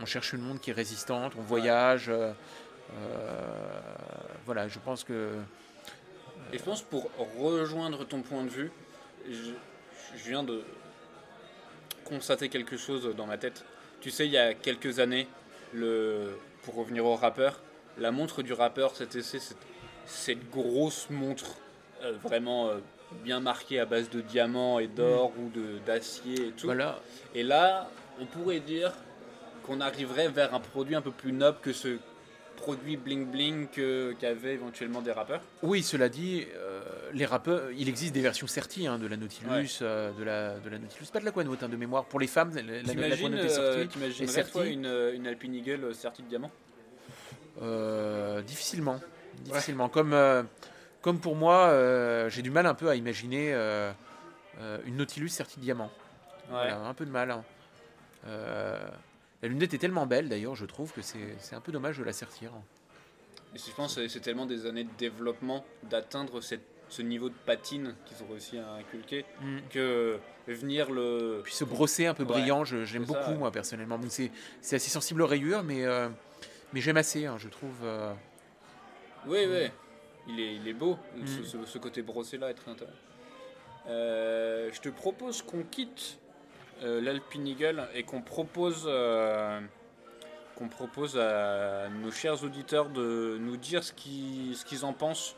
on, 0.00 0.06
cherche 0.06 0.34
une 0.34 0.42
montre 0.42 0.60
qui 0.60 0.70
est 0.70 0.74
résistante. 0.74 1.32
On 1.36 1.42
voyage. 1.42 2.12
voilà, 4.46 4.68
je 4.68 4.78
pense 4.78 5.02
que. 5.02 5.32
Et 6.52 6.58
je 6.58 6.62
pense 6.62 6.82
pour 6.82 7.10
rejoindre 7.40 8.04
ton 8.06 8.22
point 8.22 8.44
de 8.44 8.50
vue, 8.50 8.70
je 10.16 10.28
viens 10.28 10.42
de 10.42 10.62
constater 12.04 12.48
quelque 12.48 12.76
chose 12.76 13.14
dans 13.16 13.26
ma 13.26 13.38
tête. 13.38 13.64
Tu 14.00 14.10
sais, 14.10 14.26
il 14.26 14.32
y 14.32 14.38
a 14.38 14.54
quelques 14.54 14.98
années, 14.98 15.26
le, 15.72 16.36
pour 16.62 16.74
revenir 16.74 17.04
au 17.04 17.14
rappeur, 17.14 17.60
la 17.98 18.10
montre 18.10 18.42
du 18.42 18.52
rappeur, 18.52 18.94
c'était 18.96 19.22
cette, 19.22 19.56
cette 20.06 20.50
grosse 20.50 21.08
montre 21.10 21.56
euh, 22.02 22.12
vraiment 22.22 22.68
euh, 22.68 22.78
bien 23.22 23.40
marquée 23.40 23.78
à 23.80 23.84
base 23.86 24.08
de 24.10 24.20
diamants 24.20 24.78
et 24.78 24.86
d'or 24.86 25.32
ou 25.38 25.50
de- 25.50 25.78
d'acier 25.86 26.48
et 26.48 26.52
tout. 26.52 26.66
Voilà, 26.66 26.98
Et 27.34 27.42
là, 27.42 27.88
on 28.20 28.26
pourrait 28.26 28.60
dire 28.60 28.92
qu'on 29.64 29.80
arriverait 29.80 30.28
vers 30.28 30.54
un 30.54 30.60
produit 30.60 30.94
un 30.96 31.02
peu 31.02 31.10
plus 31.10 31.32
noble 31.32 31.58
que 31.60 31.72
ce 31.72 31.98
produit 32.56 32.96
bling 32.96 33.26
bling 33.26 33.68
qu'avaient 34.18 34.54
éventuellement 34.54 35.00
des 35.02 35.12
rappeurs. 35.12 35.40
Oui, 35.62 35.82
cela 35.82 36.08
dit, 36.08 36.46
euh, 36.56 36.80
les 37.12 37.26
rappeurs, 37.26 37.70
il 37.72 37.88
existe 37.88 38.12
des 38.14 38.20
versions 38.20 38.46
Certi 38.46 38.86
hein, 38.86 38.98
de 38.98 39.06
la 39.06 39.16
Nautilus, 39.16 39.48
Ouais. 39.50 39.66
euh, 39.82 40.12
de, 40.12 40.22
la, 40.24 40.58
de 40.58 40.68
la 40.68 40.78
Nautilus, 40.78 41.06
pas 41.12 41.20
de 41.20 41.24
hein, 41.62 41.68
de 41.68 41.76
mémoire. 41.76 42.04
Pour 42.04 42.20
les 42.20 42.26
femmes, 42.26 42.52
la, 42.54 42.62
la, 42.62 42.94
est 43.34 43.40
euh, 43.40 43.48
sortie. 43.48 43.88
t'imaginerais, 43.88 44.44
toi 44.44 44.66
une, 44.66 44.86
euh, 44.86 45.14
une 45.14 45.26
Alpine 45.26 45.54
Eagle 45.54 45.84
euh, 45.84 45.92
sertie 45.92 46.22
de 46.22 46.28
diamants 46.28 46.50
Euh, 47.62 48.42
difficilement. 48.42 49.00
difficilement. 49.40 49.88
Comme, 49.88 50.12
euh, 50.12 50.42
comme 51.02 51.20
pour 51.20 51.36
moi, 51.36 51.70
j'ai 52.28 52.42
du 52.42 52.50
mal 52.50 52.66
un 52.66 52.74
peu 52.74 52.88
à 52.88 52.94
imaginer 52.96 53.52
une 54.86 54.96
Nautilus 54.96 55.28
sertie 55.30 55.58
de 55.58 55.64
diamant. 55.64 55.90
Voilà, 56.48 56.78
un 56.80 56.94
peu 56.94 57.04
de 57.06 57.10
mal. 57.10 57.30
hein. 57.30 57.44
La 59.42 59.48
lunette 59.48 59.72
est 59.72 59.78
tellement 59.78 60.06
belle 60.06 60.28
d'ailleurs, 60.28 60.54
je 60.54 60.66
trouve 60.66 60.92
que 60.92 61.00
c'est 61.00 61.34
c'est 61.38 61.54
un 61.54 61.60
peu 61.62 61.72
dommage 61.72 61.96
de 61.98 62.04
la 62.04 62.12
sertir. 62.12 62.50
Et 63.54 63.58
je 63.58 63.72
pense 63.74 63.96
que 63.96 64.06
c'est 64.06 64.20
tellement 64.20 64.44
des 64.46 64.66
années 64.66 64.84
de 64.84 64.90
développement 64.98 65.64
d'atteindre 65.84 66.40
cette- 66.42 66.60
ce 66.90 67.00
niveau 67.02 67.28
de 67.28 67.34
patine 67.46 67.94
qu'ils 68.04 68.22
ont 68.22 68.30
réussi 68.30 68.58
à 68.58 68.72
inculquer 68.74 69.24
que 69.70 70.18
venir 70.48 70.90
le. 70.90 71.40
Puis 71.44 71.54
ce 71.54 71.64
brosser 71.64 72.06
un 72.06 72.14
peu 72.14 72.24
Ouais, 72.24 72.28
brillant, 72.30 72.64
je- 72.64 72.84
j'aime 72.84 73.06
ça, 73.06 73.12
beaucoup 73.14 73.30
ouais. 73.30 73.36
moi 73.38 73.50
personnellement. 73.50 73.98
Bon, 73.98 74.08
c'est 74.10 74.30
c'est 74.60 74.76
assez 74.76 74.90
sensible 74.90 75.22
aux 75.22 75.26
rayures, 75.26 75.62
mais, 75.62 75.84
euh, 75.86 76.08
mais 76.72 76.80
j'aime 76.80 76.96
assez, 76.98 77.24
hein, 77.26 77.36
je 77.38 77.48
trouve. 77.48 77.74
euh, 77.84 78.12
Oui, 79.26 79.46
oui. 79.48 79.68
Il 80.28 80.38
est, 80.40 80.56
il 80.56 80.68
est 80.68 80.72
beau, 80.74 80.98
Mm. 81.16 81.26
ce, 81.26 81.42
ce- 81.44 81.64
ce 81.64 81.78
côté 81.78 82.02
brossé 82.02 82.36
là 82.38 82.50
est 82.50 82.54
très 82.54 82.70
intéressant. 82.70 82.96
Euh, 83.88 84.68
je 84.72 84.80
te 84.80 84.88
propose 84.90 85.42
qu'on 85.42 85.62
quitte 85.62 86.18
l'Alpine 86.82 87.46
Eagle 87.46 87.86
et 87.94 88.02
qu'on 88.04 88.22
propose, 88.22 88.88
qu'on 90.56 90.68
propose 90.68 91.16
à 91.18 91.88
nos 91.88 92.10
chers 92.10 92.42
auditeurs 92.44 92.88
de 92.90 93.36
nous 93.40 93.56
dire 93.56 93.82
ce 93.84 93.92
qu'ils 93.92 94.56
ce 94.56 94.64
qu'ils 94.64 94.84
en 94.84 94.92
pensent 94.92 95.36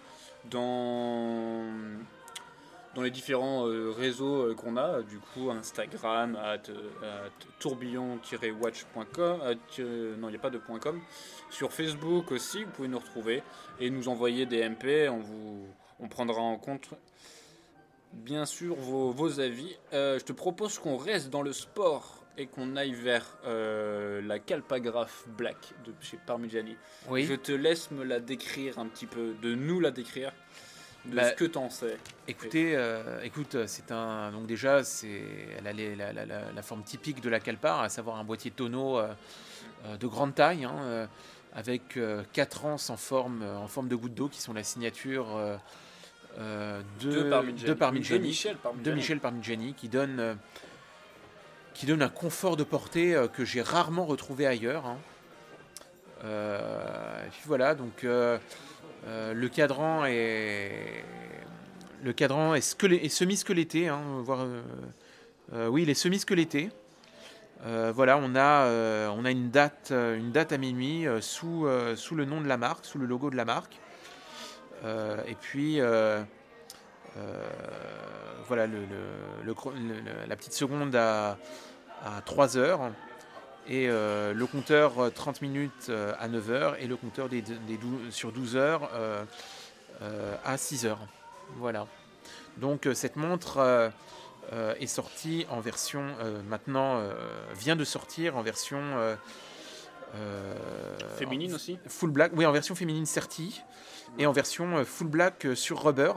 dans, 0.50 1.64
les 3.00 3.11
différents 3.11 3.66
euh, 3.66 3.90
réseaux 3.90 4.50
euh, 4.50 4.54
qu'on 4.54 4.76
a, 4.76 5.02
du 5.02 5.18
coup 5.18 5.50
Instagram, 5.50 6.37
at, 6.37 6.54
at 6.54 7.30
tourbillon-watch.com, 7.58 9.40
at, 9.42 9.80
euh, 9.80 10.16
non 10.16 10.28
il 10.28 10.32
n'y 10.32 10.37
a 10.37 10.40
pas 10.40 10.50
de 10.50 10.58
.com, 10.58 11.00
sur 11.50 11.72
Facebook 11.72 12.32
aussi, 12.32 12.64
vous 12.64 12.70
pouvez 12.70 12.88
nous 12.88 12.99
retrouver 12.99 13.42
et 13.80 13.90
nous 13.90 14.08
envoyer 14.08 14.46
des 14.46 14.68
MP, 14.68 15.08
on, 15.08 16.08
prendra 16.08 16.40
en 16.40 16.56
compte 16.56 16.90
bien 18.12 18.44
sûr 18.44 18.75
vos, 18.75 19.40
avis. 19.40 19.76
Je 19.92 20.22
te 20.22 20.32
propose 20.32 20.78
qu'on 20.78 20.96
reste 20.96 21.30
dans 21.30 21.42
le 21.42 21.52
sport 21.52 22.21
et 22.38 22.46
qu'on 22.46 22.76
aille 22.76 22.94
vers 22.94 23.24
euh, 23.44 24.22
la 24.22 24.38
Calpagraph 24.38 25.24
Black 25.36 25.74
de 25.84 25.92
chez 26.00 26.18
Parmigiani. 26.24 26.76
Oui. 27.08 27.24
Je 27.24 27.34
te 27.34 27.52
laisse 27.52 27.90
me 27.90 28.04
la 28.04 28.20
décrire 28.20 28.78
un 28.78 28.86
petit 28.86 29.06
peu, 29.06 29.34
de 29.42 29.54
nous 29.54 29.80
la 29.80 29.90
décrire, 29.90 30.32
de 31.04 31.16
Bah, 31.16 31.30
ce 31.30 31.34
que 31.34 31.44
t'en 31.44 31.68
sais. 31.68 31.98
Écoutez, 32.28 32.74
euh, 32.76 33.20
écoute, 33.22 33.66
c'est 33.66 33.90
un. 33.92 34.30
Donc 34.32 34.46
déjà, 34.46 34.82
c'est, 34.84 35.22
elle 35.58 35.66
a 35.66 35.72
les- 35.72 35.94
la, 35.96 36.12
la- 36.12 36.24
la- 36.24 36.52
la 36.52 36.62
forme 36.62 36.82
typique 36.84 37.20
de 37.20 37.28
la 37.28 37.40
Calpar, 37.40 37.80
à 37.80 37.88
savoir 37.88 38.16
un 38.16 38.24
boîtier 38.24 38.50
tonneau 38.50 38.98
euh, 38.98 39.12
euh, 39.86 39.96
de 39.96 40.06
grande 40.06 40.34
taille, 40.34 40.64
hein, 40.64 41.08
avec 41.54 41.98
quatre 42.32 42.64
anses 42.64 42.88
en 42.88 42.96
forme, 42.96 43.42
en 43.42 43.68
forme 43.68 43.88
de 43.88 43.96
goutte 43.96 44.14
d'eau, 44.14 44.28
qui 44.28 44.40
sont 44.40 44.54
la 44.54 44.62
signature 44.64 45.26
de, 46.38 46.80
de 47.10 47.22
Parmigiani. 47.28 47.68
de 47.68 47.74
Parmigiani, 47.74 48.20
De 48.22 48.26
Michel 48.26 48.56
Parmigiani. 48.56 48.84
de 48.90 48.92
Michel 48.94 49.20
Parmigiani, 49.20 49.74
qui 49.74 49.88
donne, 49.90 50.38
qui 51.74 51.86
donne 51.86 52.02
un 52.02 52.08
confort 52.08 52.56
de 52.56 52.64
portée 52.64 53.14
euh, 53.14 53.28
que 53.28 53.44
j'ai 53.44 53.62
rarement 53.62 54.04
retrouvé 54.04 54.46
ailleurs. 54.46 54.86
hein. 54.86 54.98
Euh, 56.24 57.26
et 57.26 57.30
puis 57.30 57.42
voilà, 57.46 57.74
donc 57.74 58.04
euh, 58.04 58.38
le 59.06 59.48
cadran 59.48 60.04
est 60.06 61.04
le 62.04 62.12
cadran 62.12 62.54
est, 62.54 62.60
squelé- 62.60 63.00
est 63.04 63.08
semi-squeletté, 63.08 63.88
hein, 63.88 64.00
oui, 65.52 65.82
il 65.82 65.90
est 65.90 65.94
semi-squeletté. 65.94 66.70
Voilà, 67.64 68.18
on 68.18 68.34
a, 68.34 69.10
on 69.10 69.24
a 69.24 69.30
une, 69.30 69.50
date, 69.50 69.92
une 69.92 70.32
date 70.32 70.52
à 70.52 70.58
minuit 70.58 71.06
sous, 71.20 71.68
sous 71.94 72.14
le 72.16 72.24
nom 72.24 72.40
de 72.40 72.48
la 72.48 72.56
marque, 72.56 72.84
sous 72.84 72.98
le 72.98 73.06
logo 73.06 73.30
de 73.30 73.36
la 73.36 73.44
marque. 73.44 73.78
Et 74.84 75.36
puis, 75.40 75.78
voilà, 78.47 78.66
le, 78.66 78.78
le- 78.81 79.45
le 79.45 79.54
chro- 79.54 79.73
le- 79.75 80.00
le- 80.00 80.26
la 80.28 80.37
petite 80.37 80.52
seconde 80.54 80.95
à, 80.97 81.38
à 82.04 82.21
3 82.25 82.57
heures. 82.57 82.90
Et 83.69 83.88
euh, 83.88 84.35
le 84.35 84.47
compteur 84.47 84.99
euh, 84.99 85.11
30 85.11 85.40
minutes 85.40 85.87
euh, 85.88 86.12
à 86.19 86.26
9 86.26 86.50
heures 86.50 86.76
et 86.83 86.88
le 86.88 86.97
compteur 86.97 87.28
des, 87.28 87.42
des 87.42 87.76
dou- 87.76 88.11
sur 88.11 88.33
12 88.33 88.57
heures 88.57 88.90
euh, 88.95 89.25
euh, 90.02 90.35
à 90.45 90.57
6 90.57 90.85
heures. 90.85 90.99
Voilà. 91.59 91.87
Donc 92.57 92.87
euh, 92.87 92.95
cette 92.95 93.14
montre 93.14 93.59
euh, 93.59 93.88
euh, 94.52 94.75
est 94.81 94.88
sortie 94.88 95.47
en 95.49 95.61
version 95.61 96.04
euh, 96.21 96.42
maintenant 96.42 96.97
euh, 96.97 97.12
vient 97.54 97.76
de 97.76 97.85
sortir 97.85 98.37
en 98.37 98.42
version 98.42 98.81
euh, 98.81 99.14
euh, 100.16 100.54
Féminine 101.16 101.54
aussi? 101.54 101.78
full 101.87 102.11
black, 102.11 102.33
oui 102.35 102.45
en 102.45 102.52
version 102.52 102.75
féminine 102.75 103.07
certi 103.07 103.62
et 104.19 104.26
en 104.26 104.33
version 104.33 104.78
euh, 104.78 104.85
full 104.85 105.07
black 105.07 105.47
euh, 105.47 105.54
sur 105.54 105.83
rubber 105.83 106.12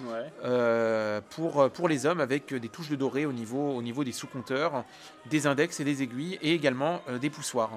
Ouais. 0.00 0.32
euh, 0.44 1.20
pour, 1.30 1.70
pour 1.70 1.88
les 1.88 2.06
hommes 2.06 2.20
avec 2.20 2.52
des 2.54 2.68
touches 2.68 2.88
de 2.88 2.96
doré 2.96 3.26
au 3.26 3.32
niveau, 3.32 3.72
au 3.72 3.82
niveau 3.82 4.04
des 4.04 4.12
sous-compteurs, 4.12 4.84
des 5.26 5.46
index 5.46 5.78
et 5.80 5.84
des 5.84 6.02
aiguilles 6.02 6.38
et 6.42 6.52
également 6.54 7.02
euh, 7.08 7.18
des 7.18 7.30
poussoirs. 7.30 7.70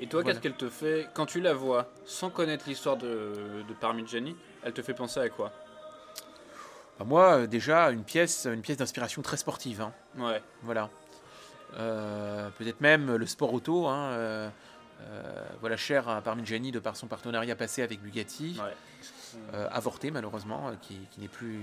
Et 0.00 0.06
toi, 0.06 0.22
Voilà. 0.22 0.32
qu'est-ce 0.38 0.42
qu'elle 0.42 0.56
te 0.56 0.70
fait 0.70 1.08
quand 1.14 1.26
tu 1.26 1.40
la 1.40 1.52
vois, 1.52 1.90
sans 2.06 2.30
connaître 2.30 2.64
l'histoire 2.68 2.96
de, 2.96 3.62
de 3.68 3.74
Parmigiani 3.74 4.34
Elle 4.62 4.72
te 4.72 4.80
fait 4.80 4.94
penser 4.94 5.20
à 5.20 5.28
quoi? 5.28 5.52
Bah, 6.98 7.04
moi, 7.06 7.32
euh, 7.40 7.46
déjà, 7.46 7.90
une 7.90 8.02
pièce, 8.04 8.46
une 8.46 8.62
pièce 8.62 8.78
d'inspiration 8.78 9.20
très 9.22 9.36
sportive. 9.36 9.82
hein. 9.82 9.92
Ouais. 10.18 10.42
Voilà. 10.62 10.88
Euh, 11.76 12.48
Peut-être 12.58 12.80
même 12.80 13.14
le 13.14 13.26
sport 13.26 13.52
auto. 13.52 13.86
hein, 13.86 14.10
euh, 14.12 14.48
euh, 15.02 15.22
voilà, 15.60 15.76
cher 15.76 16.08
à 16.08 16.20
Parmigiani 16.20 16.72
de 16.72 16.78
par 16.78 16.96
son 16.96 17.06
partenariat 17.06 17.54
passé 17.56 17.82
avec 17.82 18.00
Bugatti, 18.02 18.58
ouais. 18.58 18.74
Euh, 19.54 19.68
avorté 19.70 20.10
malheureusement, 20.10 20.68
euh, 20.68 20.72
qui, 20.82 20.98
qui 21.10 21.20
n'est 21.20 21.28
plus, 21.28 21.58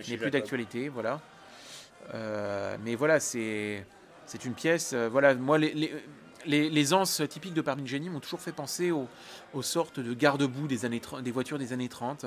qui 0.00 0.16
plus 0.16 0.30
d'actualité. 0.30 0.88
Voilà. 0.88 1.20
Euh, 2.14 2.76
mais 2.84 2.94
voilà, 2.94 3.20
c'est 3.20 3.84
c'est 4.26 4.44
une 4.44 4.54
pièce. 4.54 4.92
euh, 4.92 5.08
voilà, 5.08 5.34
moi, 5.34 5.58
les, 5.58 5.72
les, 5.74 5.92
les, 6.46 6.70
les 6.70 6.92
anses 6.94 7.22
typiques 7.28 7.54
de 7.54 7.60
Parmigiani 7.60 8.08
m'ont 8.10 8.20
toujours 8.20 8.40
fait 8.40 8.52
penser 8.52 8.90
aux, 8.90 9.08
aux 9.52 9.62
sortes 9.62 10.00
de 10.00 10.12
garde-boue 10.14 10.66
des, 10.66 10.84
années 10.84 11.00
30 11.00 11.22
des 11.22 11.30
voitures 11.30 11.58
des 11.58 11.72
années 11.72 11.88
30. 11.88 12.26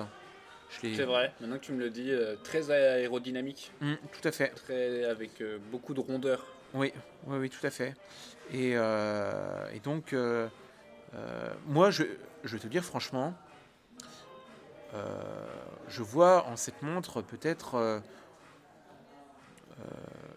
Je 0.69 0.81
l'ai- 0.87 0.95
C'est 0.95 1.03
vrai, 1.03 1.33
maintenant 1.41 1.57
que 1.57 1.63
tu 1.65 1.73
me 1.73 1.79
le 1.79 1.89
dis, 1.89 2.11
très 2.43 2.71
aérodynamique, 2.71 3.71
Mm, 3.81 3.93
tout 4.11 4.27
à 4.27 4.31
fait. 4.31 4.49
très, 4.49 5.03
avec 5.05 5.41
beaucoup 5.71 5.93
de 5.93 5.99
rondeur. 5.99 6.45
Oui, 6.73 6.91
oui, 7.27 7.37
oui, 7.39 7.49
tout 7.49 7.65
à 7.65 7.69
fait. 7.69 7.93
Et, 8.51 8.71
et 8.71 9.79
donc, 9.83 10.13
moi, 11.67 11.91
je, 11.91 12.03
je 12.43 12.53
vais 12.55 12.59
te 12.61 12.67
dire 12.67 12.83
franchement, 12.83 13.33
je 15.87 16.03
vois 16.03 16.45
en 16.47 16.55
cette 16.55 16.81
montre 16.81 17.21
peut-être 17.21 17.75
euh, 17.75 17.99
euh, 19.79 19.83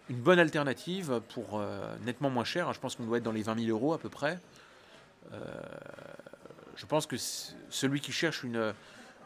une 0.09 0.19
bonne 0.19 0.39
alternative 0.39 1.21
pour 1.33 1.59
euh, 1.59 1.95
nettement 2.05 2.29
moins 2.29 2.43
cher. 2.43 2.71
Je 2.73 2.79
pense 2.79 2.95
qu'on 2.95 3.05
doit 3.05 3.17
être 3.17 3.23
dans 3.23 3.31
les 3.31 3.43
20 3.43 3.65
000 3.65 3.69
euros 3.69 3.93
à 3.93 3.97
peu 3.97 4.09
près. 4.09 4.39
Euh, 5.33 5.37
je 6.75 6.85
pense 6.85 7.05
que 7.05 7.15
celui 7.69 8.01
qui 8.01 8.11
cherche 8.11 8.43
une, 8.43 8.73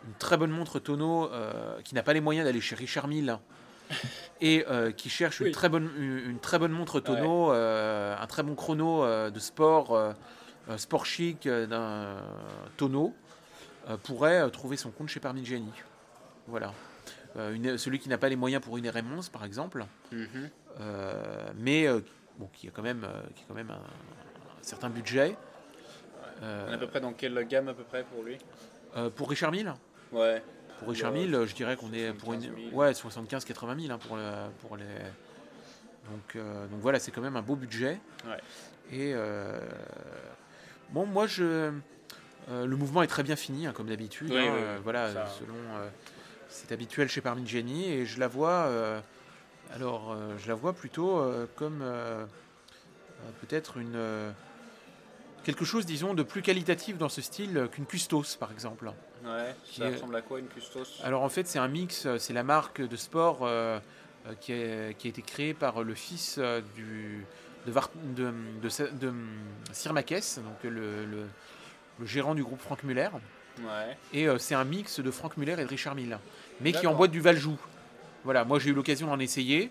une 0.06 0.14
très 0.20 0.38
bonne 0.38 0.52
montre 0.52 0.80
tonneau, 0.80 1.32
euh, 1.32 1.80
qui 1.84 1.96
n'a 1.96 2.04
pas 2.04 2.14
les 2.14 2.22
moyens 2.22 2.46
d'aller 2.46 2.62
chez 2.62 2.76
Richard 2.76 3.08
Mille, 3.08 3.38
et 4.42 4.66
euh, 4.70 4.92
qui 4.92 5.10
cherche 5.10 5.40
une, 5.40 5.52
très 5.52 5.70
bonne, 5.70 5.90
une, 5.98 6.18
une 6.32 6.40
très 6.40 6.60
bonne 6.60 6.72
montre 6.72 7.00
tonneau, 7.00 7.52
euh, 7.52 8.16
un 8.20 8.28
très 8.28 8.44
bon 8.44 8.56
chrono 8.56 9.04
euh, 9.04 9.30
de 9.30 9.40
sport, 9.40 9.96
euh, 9.96 10.14
euh, 10.70 10.78
sport 10.78 11.06
chic 11.06 11.46
euh, 11.46 11.66
d'un 11.68 12.18
tonneau, 12.78 13.14
euh, 13.14 13.23
pourrait 14.04 14.42
euh, 14.42 14.50
trouver 14.50 14.78
son 14.78 14.92
compte 14.92 15.10
chez 15.10 15.20
Parmigiani. 15.20 15.72
Voilà. 16.48 16.74
Euh, 17.36 17.54
une- 17.54 17.78
celui 17.78 18.00
qui 18.00 18.10
n'a 18.10 18.18
pas 18.18 18.30
les 18.30 18.36
moyens 18.36 18.62
pour 18.64 18.78
une 18.78 18.88
RM11 18.88 19.30
par 19.30 19.44
exemple, 19.44 19.86
Mhm. 20.12 20.50
euh, 20.82 21.48
mais 21.58 21.88
euh, 21.88 22.00
bon, 22.38 22.48
qui 22.54 22.68
a 22.68 22.72
quand 22.72 22.84
même, 22.84 23.04
euh, 23.04 23.22
qui 23.36 23.44
a 23.44 23.46
quand 23.48 23.56
même 23.56 23.72
un, 23.72 23.76
un 23.76 24.62
certain 24.64 24.90
budget. 24.90 25.36
Euh, 26.42 26.66
On 26.68 26.72
est 26.72 26.76
à 26.76 26.78
peu 26.78 26.88
près 26.88 27.00
dans 27.02 27.14
quelle 27.14 27.36
gamme 27.48 27.70
à 27.70 27.74
peu 27.74 27.84
près 27.84 28.04
pour 28.04 28.24
lui? 28.24 28.38
Euh, 28.98 29.10
pour 29.10 29.30
Richard 29.30 29.52
Mille 29.52 29.74
Ouais. 30.12 30.44
Pour 30.80 30.90
Richard 30.90 31.12
Ouais, 31.14 31.20
Mille, 31.26 31.46
je 31.46 31.56
dirais 31.56 31.76
qu'on 31.76 31.92
est 31.94 32.14
pour 32.14 32.34
une 32.34 32.42
75 32.42 32.66
000. 32.72 32.76
ouais 32.76 32.92
75-80 32.94 33.82
000 33.82 33.94
hein, 33.94 33.98
pour, 33.98 34.16
le- 34.18 34.50
pour 34.62 34.78
les 34.78 34.84
donc 36.12 36.36
euh, 36.36 36.68
donc 36.68 36.82
voilà 36.82 37.00
c'est 37.00 37.12
quand 37.12 37.22
même 37.22 37.38
un 37.38 37.42
beau 37.42 37.56
budget 37.56 38.00
Ouais. 38.28 38.38
et 38.92 39.14
euh, 39.16 39.60
bon 40.90 41.06
moi 41.06 41.26
je 41.28 41.72
euh, 42.50 42.66
le 42.66 42.76
mouvement 42.76 43.04
est 43.04 43.08
très 43.08 43.24
bien 43.24 43.36
fini 43.36 43.68
hein, 43.68 43.74
comme 43.74 43.88
d'habitude 43.88 44.30
Oui, 44.32 44.38
hein, 44.38 44.52
oui, 44.54 44.62
euh, 44.62 44.78
voilà 44.84 45.12
Ça- 45.14 45.28
selon 45.40 45.56
euh, 45.56 45.88
c'est 46.50 46.72
habituel 46.72 47.08
chez 47.10 47.22
Parmigiani 47.22 47.90
et 47.90 48.06
je 48.06 48.20
la 48.20 48.28
vois 48.28 48.70
alors 49.74 50.16
je 50.38 50.48
la 50.48 50.54
vois 50.54 50.74
plutôt 50.74 51.20
comme 51.56 51.84
peut-être 53.42 53.78
une 53.78 53.98
quelque 55.44 55.66
chose 55.66 55.86
disons 55.86 56.14
de 56.14 56.22
plus 56.24 56.42
qualitatif 56.44 56.98
dans 56.98 57.10
ce 57.10 57.22
style 57.22 57.68
qu'une 57.72 57.86
Custos 57.86 58.36
par 58.40 58.52
exemple 58.52 58.92
Ouais. 59.26 59.56
Ça 59.72 59.90
ressemble 59.90 60.16
à 60.18 60.22
quoi 60.22 60.40
une 60.40 60.48
Custos? 60.48 61.00
Alors 61.02 61.24
en 61.24 61.30
fait, 61.30 61.48
c'est 61.48 61.58
un 61.58 61.70
mix, 61.70 62.08
c'est 62.18 62.34
la 62.34 62.44
marque 62.44 62.82
de 62.82 62.96
sport 62.98 63.48
qui, 64.42 64.52
a, 64.52 64.94
qui 64.94 65.08
a 65.08 65.10
été 65.10 65.22
créée 65.22 65.54
par 65.54 65.82
le 65.82 65.96
fils 65.96 66.40
du, 66.76 67.26
de, 67.66 67.72
Var- 67.72 67.90
de, 68.16 68.34
de, 68.62 68.68
Sa- 68.70 68.88
de, 68.90 69.14
Sir 69.72 69.94
donc 69.94 70.04
le, 70.64 71.06
le- 71.06 71.28
le 72.00 72.06
gérant 72.06 72.36
du 72.36 72.44
groupe 72.44 72.62
Franck 72.62 72.84
Muller. 72.84 73.10
Ouais. 73.60 73.98
Et 74.14 74.28
euh, 74.28 74.38
c'est 74.38 74.56
un 74.56 74.64
mix 74.64 75.00
de 75.00 75.12
Franck 75.12 75.38
Muller 75.38 75.54
et 75.54 75.64
de 75.64 75.68
Richard 75.70 75.96
Mille, 75.96 76.18
mais 76.62 76.72
qui 76.72 76.88
emboîte 76.88 77.12
du 77.12 77.20
Valjoux. 77.22 77.60
Voilà, 78.24 78.46
moi 78.46 78.58
j'ai 78.60 78.70
eu 78.72 78.74
l'occasion 78.74 79.08
d'en 79.08 79.20
essayer. 79.20 79.70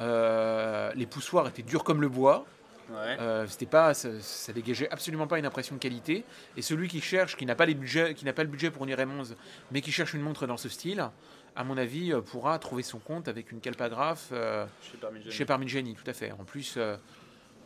Euh, 0.00 0.90
les 0.94 1.06
poussoirs 1.06 1.46
étaient 1.48 1.62
durs 1.62 1.84
comme 1.84 2.00
le 2.00 2.08
bois. 2.08 2.44
Ouais. 2.90 3.16
Euh, 3.18 3.46
c'était 3.46 3.66
pas, 3.66 3.94
ça, 3.94 4.08
ça 4.20 4.52
dégageait 4.52 4.90
absolument 4.90 5.26
pas 5.26 5.38
une 5.38 5.46
impression 5.46 5.74
de 5.76 5.80
qualité. 5.80 6.24
Et 6.56 6.62
celui 6.62 6.88
qui 6.88 7.00
cherche, 7.00 7.36
qui 7.36 7.46
n'a 7.46 7.54
pas 7.54 7.66
les 7.66 7.74
budgets, 7.74 8.14
qui 8.14 8.24
n'a 8.24 8.32
pas 8.32 8.42
le 8.42 8.50
budget 8.50 8.70
pour 8.70 8.84
une 8.84 8.92
RM11, 8.92 9.34
mais 9.70 9.80
qui 9.80 9.92
cherche 9.92 10.12
une 10.12 10.20
montre 10.20 10.46
dans 10.46 10.56
ce 10.56 10.68
style, 10.68 11.08
à 11.56 11.64
mon 11.64 11.78
avis, 11.78 12.12
pourra 12.26 12.58
trouver 12.58 12.82
son 12.82 12.98
compte 12.98 13.28
avec 13.28 13.52
une 13.52 13.60
calpagraphe 13.60 14.28
euh, 14.32 14.66
Chez 14.82 14.98
Parmigiani. 14.98 15.32
chez 15.34 15.44
Parmigiani, 15.44 15.94
tout 15.94 16.10
à 16.10 16.12
fait. 16.12 16.32
En 16.32 16.44
plus, 16.44 16.78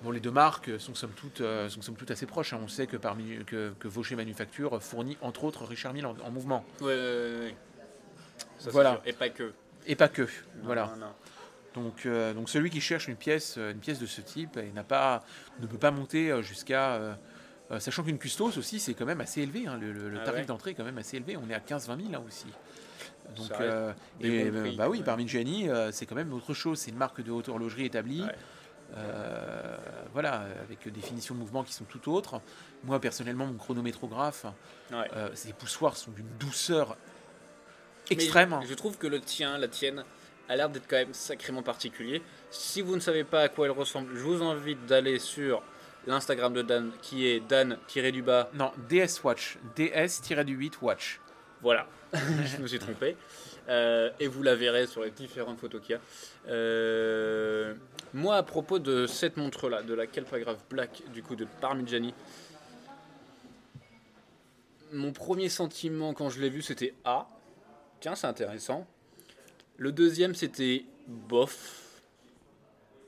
bon, 0.03 0.11
les 0.11 0.21
deux 0.21 0.31
marques 0.31 0.71
sont 0.81 0.95
somme 0.95 1.13
toute, 1.13 1.41
euh, 1.41 1.69
sont 1.69 1.83
somme 1.83 1.97
toute 1.97 2.11
assez 2.11 2.27
proches. 2.27 2.53
hein. 2.53 2.61
On 2.63 2.69
sait 2.69 2.87
que, 2.87 2.97
parmi, 2.97 3.45
que, 3.47 3.73
que 3.79 3.89
Vaucher 3.89 4.17
Manufacture 4.17 4.83
fournit 4.83 5.17
entre 5.21 5.45
autres 5.45 5.65
Richard 5.65 5.93
Mille 5.95 6.07
en, 6.07 6.17
en 6.25 6.31
mouvement. 6.31 6.65
Ouais. 6.81 7.55
Ça, 8.39 8.47
c'est 8.59 8.71
Voilà. 8.71 8.93
sûr. 8.93 9.03
Et 9.07 9.13
pas 9.13 9.29
que. 9.29 9.53
Et 9.87 9.95
pas 9.97 10.09
que. 10.09 10.23
Non, 10.23 10.29
voilà. 10.65 10.87
non, 10.95 11.07
non. 11.07 11.13
Donc, 11.75 12.07
euh, 12.07 12.35
donc 12.35 12.49
celui 12.49 12.71
qui 12.71 12.81
cherche 12.81 13.09
une 13.09 13.17
pièce, 13.17 13.55
euh, 13.59 13.73
une 13.73 13.79
pièce 13.79 13.99
de 14.01 14.07
ce 14.07 14.21
type 14.21 14.57
et 14.57 14.71
n'a 14.73 14.83
pas, 14.83 15.25
ne 15.61 15.67
peut 15.67 15.79
pas 15.79 15.91
monter 15.91 16.43
jusqu'à, 16.43 16.95
euh, 16.95 17.15
sachant 17.79 18.03
qu'une 18.03 18.19
custos 18.19 18.57
aussi 18.59 18.81
c'est 18.81 18.95
quand 18.95 19.05
même 19.05 19.21
assez 19.21 19.43
élevé, 19.43 19.67
hein, 19.67 19.79
le, 19.81 19.93
le- 19.93 20.09
le 20.09 20.19
Ah 20.21 20.25
tarif 20.25 20.41
ouais 20.41 20.47
d'entrée 20.47 20.71
est 20.71 20.75
quand 20.75 20.85
même 20.85 20.99
assez 20.99 21.19
élevé, 21.19 21.37
on 21.37 21.49
est 21.49 21.55
à 21.55 21.61
15-20 21.61 21.99
000 22.01 22.11
là 22.11 22.21
aussi. 22.27 22.47
Donc, 23.37 23.51
euh, 23.61 23.93
et 24.23 24.51
prix, 24.51 24.77
bah 24.77 24.89
oui, 24.89 24.99
ouais. 24.99 25.05
Parmigiani, 25.05 25.69
euh, 25.69 25.93
c'est 25.93 26.07
quand 26.07 26.15
même 26.15 26.33
autre 26.33 26.55
chose, 26.55 26.79
c'est 26.81 26.91
une 26.91 26.97
marque 26.97 27.23
de 27.23 27.31
haute 27.31 27.49
horlogerie 27.51 27.85
établie. 27.85 28.23
Ouais. 28.23 28.35
Euh, 28.97 29.77
voilà, 30.13 30.47
avec 30.63 30.89
des 30.91 31.01
finitions 31.01 31.35
de 31.35 31.41
mouvement 31.41 31.63
qui 31.63 31.73
sont 31.75 31.85
tout 31.85 32.11
autres. 32.11 32.41
Moi 32.85 32.99
personnellement, 33.01 33.47
mon 33.47 33.55
chronométrographe, 33.59 34.47
Ouais. 34.91 35.09
euh, 35.15 35.29
ses 35.35 35.53
poussoirs 35.53 35.97
sont 35.97 36.11
d'une 36.13 36.29
douceur 36.39 36.97
extrême. 38.11 38.59
Je, 38.63 38.69
je 38.69 38.75
trouve 38.75 38.97
que 38.97 39.07
le 39.07 39.21
tien, 39.21 39.59
la 39.59 39.69
tienne, 39.69 40.05
a 40.49 40.57
l'air 40.57 40.71
d'être 40.71 40.89
quand 40.89 40.97
même 40.97 41.13
sacrément 41.13 41.63
particulier. 41.63 42.23
Si 42.51 42.81
vous 42.81 42.95
ne 42.95 43.01
savez 43.01 43.25
pas 43.25 43.43
à 43.43 43.49
quoi 43.49 43.67
elle 43.67 43.73
ressemble, 43.73 44.15
je 44.15 44.21
vous 44.23 44.43
invite 44.43 44.87
d'aller 44.87 45.19
sur 45.19 45.63
l'Instagram 46.07 46.55
de 46.55 46.63
Dan, 46.63 46.91
qui 47.03 47.27
est 47.27 47.41
Dan-du-bas. 47.41 48.51
Non, 48.55 48.73
DS 48.89 49.23
Watch, 49.23 49.59
DS-8 49.77 50.73
Watch. 50.81 51.21
Voilà, 51.61 51.87
je 52.15 52.63
me 52.63 52.67
suis 52.67 52.79
trompé. 52.79 53.17
Euh, 53.69 54.11
et 54.19 54.29
vous 54.29 54.43
la 54.43 54.55
verrez 54.55 54.87
sur 54.87 55.03
les 55.03 55.11
différentes 55.11 55.59
photos 55.59 55.83
qu'il 55.83 55.93
y 55.93 55.95
a. 55.95 56.01
Euh, 56.49 57.75
moi, 58.15 58.37
à 58.37 58.43
propos 58.43 58.79
de 58.79 59.07
cette 59.07 59.37
montre-là, 59.37 59.83
de 59.83 59.93
la 59.93 60.07
Calpagraph 60.07 60.65
Black, 60.71 61.03
du 61.13 61.23
coup 61.23 61.37
de 61.37 61.47
Parmigiani, 61.61 62.15
mon 64.93 65.13
premier 65.13 65.51
sentiment 65.51 66.15
quand 66.15 66.31
je 66.31 66.41
l'ai 66.41 66.49
vu, 66.49 66.63
c'était 66.63 66.95
Ah, 67.05 67.29
tiens, 68.01 68.15
c'est 68.15 68.27
intéressant. 68.27 68.87
Le 69.77 69.93
deuxième, 69.93 70.35
c'était 70.35 70.85
bof. 71.07 72.03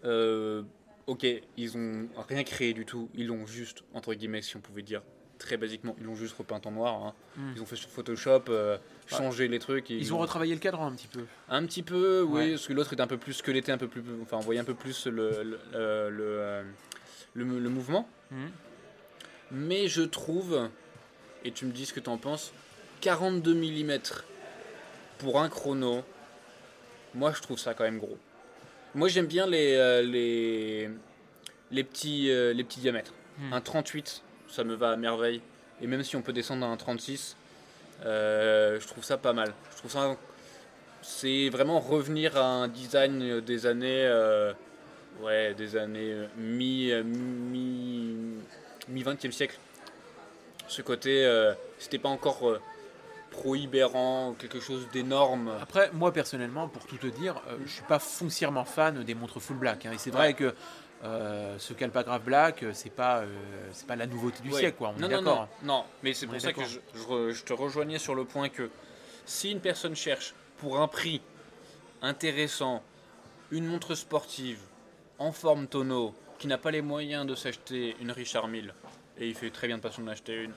Euh, 0.05 0.63
ok, 1.07 1.27
ils 1.57 1.77
ont 1.77 2.09
rien 2.29 2.45
créé 2.45 2.75
du 2.75 2.85
tout. 2.85 3.09
Ils 3.15 3.27
l'ont 3.27 3.47
juste, 3.47 3.83
entre 3.95 4.13
guillemets, 4.13 4.43
si 4.43 4.57
on 4.57 4.61
pouvait 4.61 4.83
dire 4.83 5.03
très 5.41 5.57
basiquement, 5.57 5.97
ils 5.99 6.05
l'ont 6.07 6.15
juste 6.15 6.37
repeint 6.39 6.61
en 6.65 6.71
noir. 6.71 6.95
hein. 7.05 7.15
Mm. 7.37 7.53
Ils 7.57 7.63
ont 7.63 7.67
fait 7.67 7.75
sur 7.77 7.89
Photoshop, 7.91 8.45
euh, 8.51 8.79
changé 9.09 9.49
les 9.49 9.59
trucs. 9.59 9.91
et 9.91 9.97
Ils 9.97 10.15
ont 10.15 10.19
retravaillé 10.19 10.55
le 10.55 10.61
cadre 10.61 10.81
un 10.83 10.93
petit 10.93 11.09
peu. 11.09 11.25
un 11.49 11.65
petit 11.67 11.83
peu, 11.83 12.23
oui, 12.23 12.33
Ouais. 12.41 12.51
parce 12.51 12.67
que 12.69 12.73
l'autre 12.73 12.93
était 12.93 13.03
un 13.03 13.07
peu 13.09 13.19
plus 13.19 13.33
squeletté, 13.33 13.73
un 13.73 13.79
peu 13.79 13.89
plus, 13.89 14.03
enfin, 14.23 14.37
on 14.37 14.41
voyait 14.41 14.61
un 14.61 14.65
peu 14.65 14.75
plus 14.75 15.07
le 15.07 15.11
le, 15.31 15.43
le, 15.43 16.11
le, 16.11 16.25
euh, 16.39 16.63
le- 17.35 17.45
mouvement. 17.71 18.09
Mhm. 18.31 18.51
Mais 19.53 19.89
je 19.89 20.03
trouve, 20.03 20.69
et 21.45 21.51
tu 21.51 21.65
me 21.67 21.73
dis 21.73 21.87
ce 21.87 21.93
que 21.93 22.01
tu 22.01 22.09
en 22.11 22.19
penses, 22.19 22.53
42 23.01 23.55
mm 23.55 23.99
pour 25.19 25.41
un 25.41 25.49
chrono, 25.49 26.03
moi 27.15 27.33
je 27.35 27.41
trouve 27.43 27.59
ça 27.59 27.75
quand 27.75 27.85
même 27.85 27.99
gros. 27.99 28.19
Moi 28.95 29.09
j'aime 29.09 29.27
bien 29.27 29.47
les, 29.47 29.75
euh, 29.75 30.03
les, 30.03 30.89
les, 31.71 31.85
petits, 31.85 32.31
euh, 32.31 32.53
les 32.53 32.63
petits 32.65 32.81
diamètres. 32.81 33.13
Mhm. 33.39 33.53
Un 33.55 33.61
38, 33.61 34.23
ça 34.51 34.65
me 34.65 34.75
va 34.75 34.91
à 34.91 34.97
merveille. 34.97 35.41
Et 35.83 35.87
même 35.87 36.03
si 36.03 36.17
on 36.17 36.23
peut 36.23 36.33
descendre 36.33 36.67
à 36.67 36.69
un 36.69 36.77
36, 36.77 37.37
euh, 38.05 38.79
je 38.81 38.87
trouve 38.87 39.05
ça 39.05 39.17
pas 39.17 39.33
mal. 39.33 39.53
Je 39.73 39.77
trouve 39.79 39.91
ça. 39.91 40.17
C'est 41.03 41.49
vraiment 41.49 41.81
revenir 41.81 42.37
à 42.37 42.45
un 42.45 42.69
design 42.69 43.41
des 43.41 43.67
années. 43.67 44.05
euh, 44.07 44.53
ouais, 45.23 45.55
des 45.55 45.77
années 45.77 46.13
euh, 46.13 46.27
mi, 46.37 46.93
mi, 47.05 48.17
mi 48.89 49.03
20e 49.03 49.31
siècle. 49.33 49.59
Ce 50.69 50.83
côté, 50.83 51.25
euh, 51.25 51.53
c'était 51.79 51.99
pas 51.99 52.11
encore 52.11 52.59
prohibérant, 53.31 54.35
quelque 54.39 54.61
chose 54.61 54.87
d'énorme. 54.93 55.51
Après, 55.63 55.91
moi 55.93 56.13
personnellement, 56.13 56.69
pour 56.69 56.85
tout 56.87 56.97
te 56.97 57.07
dire, 57.07 57.41
euh, 57.49 57.57
je 57.65 57.71
suis 57.71 57.83
pas 57.85 57.99
foncièrement 57.99 58.65
fan 58.65 59.03
des 59.05 59.15
montres 59.15 59.41
full 59.41 59.57
black. 59.57 59.87
hein. 59.87 59.93
Et 59.95 59.99
c'est 59.99 60.11
vrai 60.11 60.35
que 60.35 60.55
euh, 61.03 61.59
ce 61.59 61.73
Calpagraph 61.73 62.23
black, 62.23 62.63
euh, 62.63 62.73
c'est 62.75 62.91
pas, 62.91 63.21
euh, 63.21 63.27
c'est 63.73 63.87
pas 63.87 63.97
la 63.97 64.07
nouveauté 64.07 64.43
du 64.43 64.51
Ouais. 64.51 64.59
siècle, 64.61 64.77
quoi. 64.79 64.93
On 64.95 64.99
non, 65.01 65.07
est 65.09 65.11
non, 65.13 65.23
d'accord. 65.23 65.49
non, 65.63 65.77
non, 65.79 65.85
mais 66.03 66.13
c'est 66.13 66.27
On 66.27 66.31
pour 66.31 66.41
ça 66.41 66.53
que 66.53 66.65
je, 66.65 66.79
je 66.95 67.03
re- 67.05 67.31
je 67.33 67.45
te 67.45 67.53
rejoignais 67.53 67.99
sur 67.99 68.15
le 68.15 68.25
point 68.25 68.49
que 68.49 68.71
si 69.25 69.51
une 69.51 69.61
personne 69.61 69.97
cherche 69.97 70.35
pour 70.59 70.81
un 70.81 70.89
prix 70.89 71.23
intéressant 72.03 72.83
une 73.51 73.67
montre 73.67 73.95
sportive 73.95 74.61
en 75.19 75.33
forme 75.33 75.67
tonneau 75.67 76.15
qui 76.39 76.47
n'a 76.47 76.59
pas 76.59 76.71
les 76.71 76.83
moyens 76.83 77.27
de 77.27 77.35
s'acheter 77.35 77.97
une 78.01 78.11
Richard 78.11 78.49
Mille, 78.49 78.73
et 79.19 79.29
il 79.29 79.35
fait 79.35 79.51
très 79.51 79.67
bien 79.67 79.77
de 79.77 79.83
pas 79.83 79.91
s'en 79.91 80.07
acheter 80.07 80.45
une, 80.45 80.53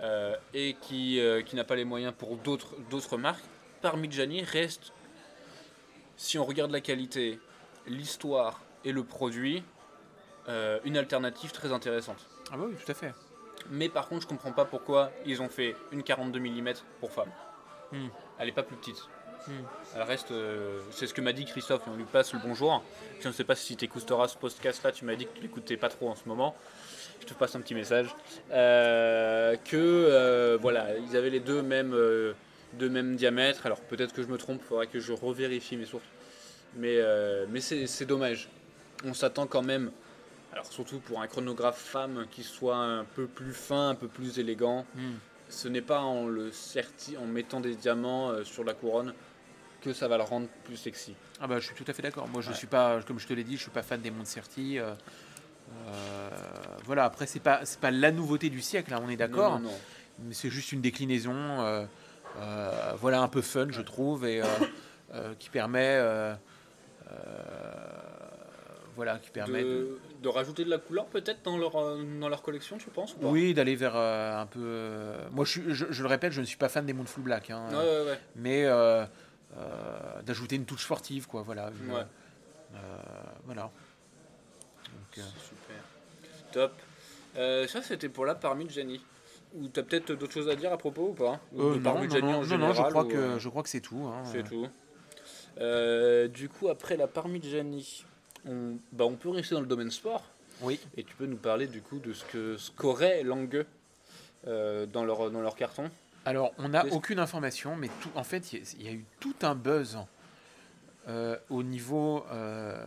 euh, 0.00 0.36
et 0.52 0.76
qui, 0.80 1.20
qui 1.46 1.56
n'a 1.56 1.64
pas 1.64 1.76
les 1.76 1.84
moyens 1.84 2.12
pour 2.16 2.36
d'autres 2.36 2.74
d'autres 2.90 3.16
marques, 3.16 3.44
Parmigiani 3.80 4.42
reste, 4.42 4.92
si 6.16 6.38
on 6.38 6.44
regarde 6.44 6.70
la 6.70 6.80
qualité, 6.80 7.38
l'histoire 7.86 8.60
et 8.84 8.92
le 8.92 9.04
produit, 9.04 9.62
euh, 10.48 10.78
une 10.84 10.96
alternative 10.96 11.52
très 11.52 11.72
intéressante. 11.72 12.26
Ah 12.52 12.56
bah 12.56 12.64
oui, 12.68 12.74
tout 12.82 12.90
à 12.90 12.94
fait. 12.94 13.12
Mais 13.70 13.88
par 13.88 14.08
contre, 14.08 14.22
je 14.22 14.26
comprends 14.26 14.52
pas 14.52 14.64
pourquoi 14.64 15.10
ils 15.24 15.40
ont 15.40 15.48
fait 15.48 15.74
une 15.92 16.02
42 16.02 16.38
mm 16.38 16.74
pour 17.00 17.10
femmes. 17.10 17.32
Hmm. 17.92 18.08
Elle 18.38 18.46
n'est 18.46 18.52
pas 18.52 18.62
plus 18.62 18.76
petite. 18.76 19.02
Hmm. 19.46 19.52
Elle 19.94 20.02
reste. 20.02 20.30
euh, 20.30 20.80
c'est 20.90 21.06
ce 21.06 21.14
que 21.14 21.20
m'a 21.20 21.32
dit 21.32 21.44
Christophe, 21.44 21.82
et 21.86 21.90
on 21.90 21.96
lui 21.96 22.04
passe 22.04 22.32
le 22.32 22.40
bonjour. 22.42 22.82
Je 23.20 23.28
ne 23.28 23.32
sais 23.32 23.44
pas 23.44 23.54
si 23.54 23.76
tu 23.76 23.84
écouteras 23.84 24.28
ce 24.28 24.36
podcast-là, 24.36 24.92
tu 24.92 25.04
m'as 25.04 25.14
dit 25.14 25.26
que 25.26 25.34
tu 25.36 25.42
l'écoutais 25.42 25.76
pas 25.76 25.88
trop 25.88 26.08
en 26.10 26.14
ce 26.14 26.28
moment. 26.28 26.54
Je 27.20 27.26
te 27.26 27.34
passe 27.34 27.54
un 27.54 27.60
petit 27.60 27.74
message. 27.74 28.14
Euh, 28.52 29.56
que 29.64 29.76
euh, 29.76 30.58
voilà, 30.60 30.96
ils 30.98 31.16
avaient 31.16 31.30
les 31.30 31.40
deux 31.40 31.62
mêmes, 31.62 31.94
euh, 31.94 32.34
deux 32.74 32.90
mêmes 32.90 33.16
diamètres. 33.16 33.64
Alors 33.64 33.80
peut-être 33.80 34.12
que 34.12 34.22
je 34.22 34.28
me 34.28 34.36
trompe, 34.36 34.60
il 34.62 34.66
faudrait 34.66 34.86
que 34.88 35.00
je 35.00 35.12
revérifie 35.12 35.76
mes 35.76 35.86
sources. 35.86 36.04
Mais, 36.76 36.96
euh, 36.98 37.46
mais 37.48 37.60
c'est 37.60 37.86
c'est 37.86 38.04
dommage. 38.04 38.48
On 39.04 39.14
s'attend 39.14 39.46
quand 39.46 39.62
même, 39.62 39.90
alors 40.54 40.66
surtout 40.66 41.00
pour 41.00 41.20
un 41.20 41.26
chronographe 41.26 41.78
femme 41.78 42.26
qui 42.30 42.42
soit 42.44 42.76
un 42.76 43.04
peu 43.04 43.26
plus 43.26 43.52
fin, 43.52 43.90
un 43.90 43.94
peu 43.94 44.08
plus 44.08 44.38
élégant, 44.38 44.86
Hmm. 44.94 45.14
ce 45.48 45.68
n'est 45.68 45.82
pas 45.82 46.00
en 46.00 46.26
le 46.26 46.50
certi, 46.52 47.16
en 47.16 47.26
mettant 47.26 47.60
des 47.60 47.74
diamants 47.74 48.30
euh, 48.30 48.44
sur 48.44 48.64
la 48.64 48.72
couronne 48.74 49.12
que 49.82 49.92
ça 49.92 50.08
va 50.08 50.16
le 50.16 50.22
rendre 50.22 50.46
plus 50.64 50.76
sexy. 50.76 51.14
Ah 51.40 51.46
bah 51.46 51.58
je 51.60 51.66
suis 51.66 51.74
tout 51.74 51.84
à 51.88 51.92
fait 51.92 52.02
d'accord. 52.02 52.26
Moi 52.28 52.40
je 52.40 52.50
Ouais. 52.50 52.56
suis 52.56 52.66
pas, 52.66 53.02
comme 53.02 53.18
je 53.18 53.26
te 53.26 53.34
l'ai 53.34 53.44
dit, 53.44 53.56
je 53.56 53.62
suis 53.62 53.70
pas 53.70 53.82
fan 53.82 54.00
des 54.00 54.10
Monserti. 54.10 54.78
euh, 54.78 54.94
euh, 55.88 56.30
voilà, 56.84 57.04
après 57.04 57.26
c'est 57.26 57.40
pas 57.40 57.64
c'est 57.64 57.80
pas 57.80 57.90
la 57.90 58.10
nouveauté 58.10 58.48
du 58.48 58.60
siècle, 58.62 58.94
hein, 58.94 59.00
on 59.04 59.08
est 59.10 59.16
d'accord. 59.16 59.60
Mais 60.20 60.32
c'est 60.34 60.50
juste 60.50 60.70
une 60.72 60.80
déclinaison, 60.80 61.76
voilà 63.00 63.20
un 63.22 63.28
peu 63.28 63.42
fun 63.42 63.66
je 63.70 63.82
trouve 63.82 64.24
et 64.26 64.40
qui 65.40 65.50
permet, 65.50 65.98
voilà, 68.96 69.18
qui 69.18 69.30
permet. 69.30 69.62
de- 69.62 69.68
De, 69.68 69.98
de 70.24 70.28
rajouter 70.28 70.64
de 70.64 70.70
la 70.70 70.78
couleur 70.78 71.04
peut-être 71.06 71.42
dans 71.44 71.56
leur, 71.58 71.76
euh, 71.76 72.02
dans 72.18 72.28
leur 72.30 72.40
collection, 72.42 72.78
tu 72.78 72.88
penses 72.90 73.12
ou 73.14 73.18
pas? 73.18 73.28
Oui, 73.28 73.52
d'aller 73.54 73.76
vers 73.76 73.94
euh, 73.94 74.40
un 74.40 74.46
peu. 74.46 74.58
euh, 74.62 75.28
moi, 75.30 75.44
je, 75.44 75.50
suis- 75.50 75.62
je, 75.74 75.84
je 75.90 76.02
le 76.02 76.08
répète, 76.08 76.32
je 76.32 76.40
ne 76.40 76.46
suis 76.46 76.56
pas 76.56 76.68
fan 76.70 76.84
des 76.86 76.94
mondes 76.94 77.08
full 77.08 77.22
black, 77.22 77.50
hein, 77.50 77.66
Ouais, 77.70 77.76
ouais, 77.76 78.04
ouais. 78.10 78.20
mais 78.34 78.64
euh, 78.64 79.04
euh, 79.56 80.22
d'ajouter 80.22 80.56
une 80.56 80.64
touche 80.64 80.82
sportive, 80.84 81.26
quoi. 81.28 81.42
Voilà. 81.42 81.70
je- 81.78 81.92
voilà. 83.44 83.70
Donc, 84.86 85.24
Super. 85.38 85.82
Top. 86.52 86.72
Ça, 87.68 87.82
c'était 87.82 88.08
pour 88.08 88.24
la 88.24 88.34
parmi 88.34 88.64
de 88.64 88.70
Jenny. 88.70 89.00
Ou 89.54 89.68
t'as 89.68 89.82
peut-être 89.84 90.12
d'autres 90.14 90.32
choses 90.32 90.48
à 90.48 90.56
dire 90.56 90.72
à 90.72 90.78
propos 90.78 91.10
ou 91.10 91.12
pas? 91.14 91.38
Ou 91.52 91.74
de 91.74 91.78
non, 91.78 91.80
parmi 91.80 92.08
non, 92.08 92.14
Jenny 92.14 92.32
non, 92.32 92.38
en 92.38 92.40
non, 92.40 92.44
général 92.44 92.68
non, 92.68 92.74
je 92.74 92.88
crois 92.90 93.04
ou, 93.04 93.08
que 93.08 93.38
je 93.38 93.48
crois 93.48 93.62
que 93.62 93.68
c'est 93.68 93.80
tout. 93.80 94.04
hein, 94.12 94.22
C'est 94.24 94.42
tout. 94.42 94.66
Du 96.34 96.48
coup, 96.48 96.68
après 96.70 96.96
la 96.96 97.06
parmi 97.06 97.38
de 97.38 97.48
Jenny, 97.48 98.04
on, 98.46 98.76
bah, 98.92 99.04
on 99.04 99.14
peut 99.16 99.30
rester 99.30 99.54
dans 99.54 99.60
le 99.60 99.66
domaine 99.66 99.90
sport. 99.90 100.24
Oui. 100.60 100.78
Et 100.96 101.02
tu 101.04 101.14
peux 101.16 101.26
nous 101.26 101.36
parler 101.36 101.66
du 101.66 101.80
coup 101.82 101.98
de 101.98 102.12
ce 102.12 102.24
que 102.24 102.56
ce 102.56 102.70
qu'aurait 102.70 103.22
Langueux 103.22 103.66
euh, 104.46 104.86
dans, 104.86 105.04
leur, 105.04 105.30
dans 105.30 105.40
leur 105.40 105.56
carton? 105.56 105.90
Alors, 106.24 106.52
on 106.58 106.68
n'a 106.70 106.86
aucune 106.92 107.18
information, 107.18 107.76
mais 107.76 107.88
tout, 108.00 108.10
en 108.14 108.24
fait, 108.24 108.52
il 108.52 108.58
y, 108.60 108.62
a- 108.62 108.74
il 108.78 108.82
y 108.84 108.88
a 108.88 108.92
eu 108.92 109.04
tout 109.20 109.34
un 109.42 109.54
buzz 109.54 109.98
euh, 111.08 111.36
au 111.50 111.62
niveau, 111.62 112.24
euh, 112.32 112.82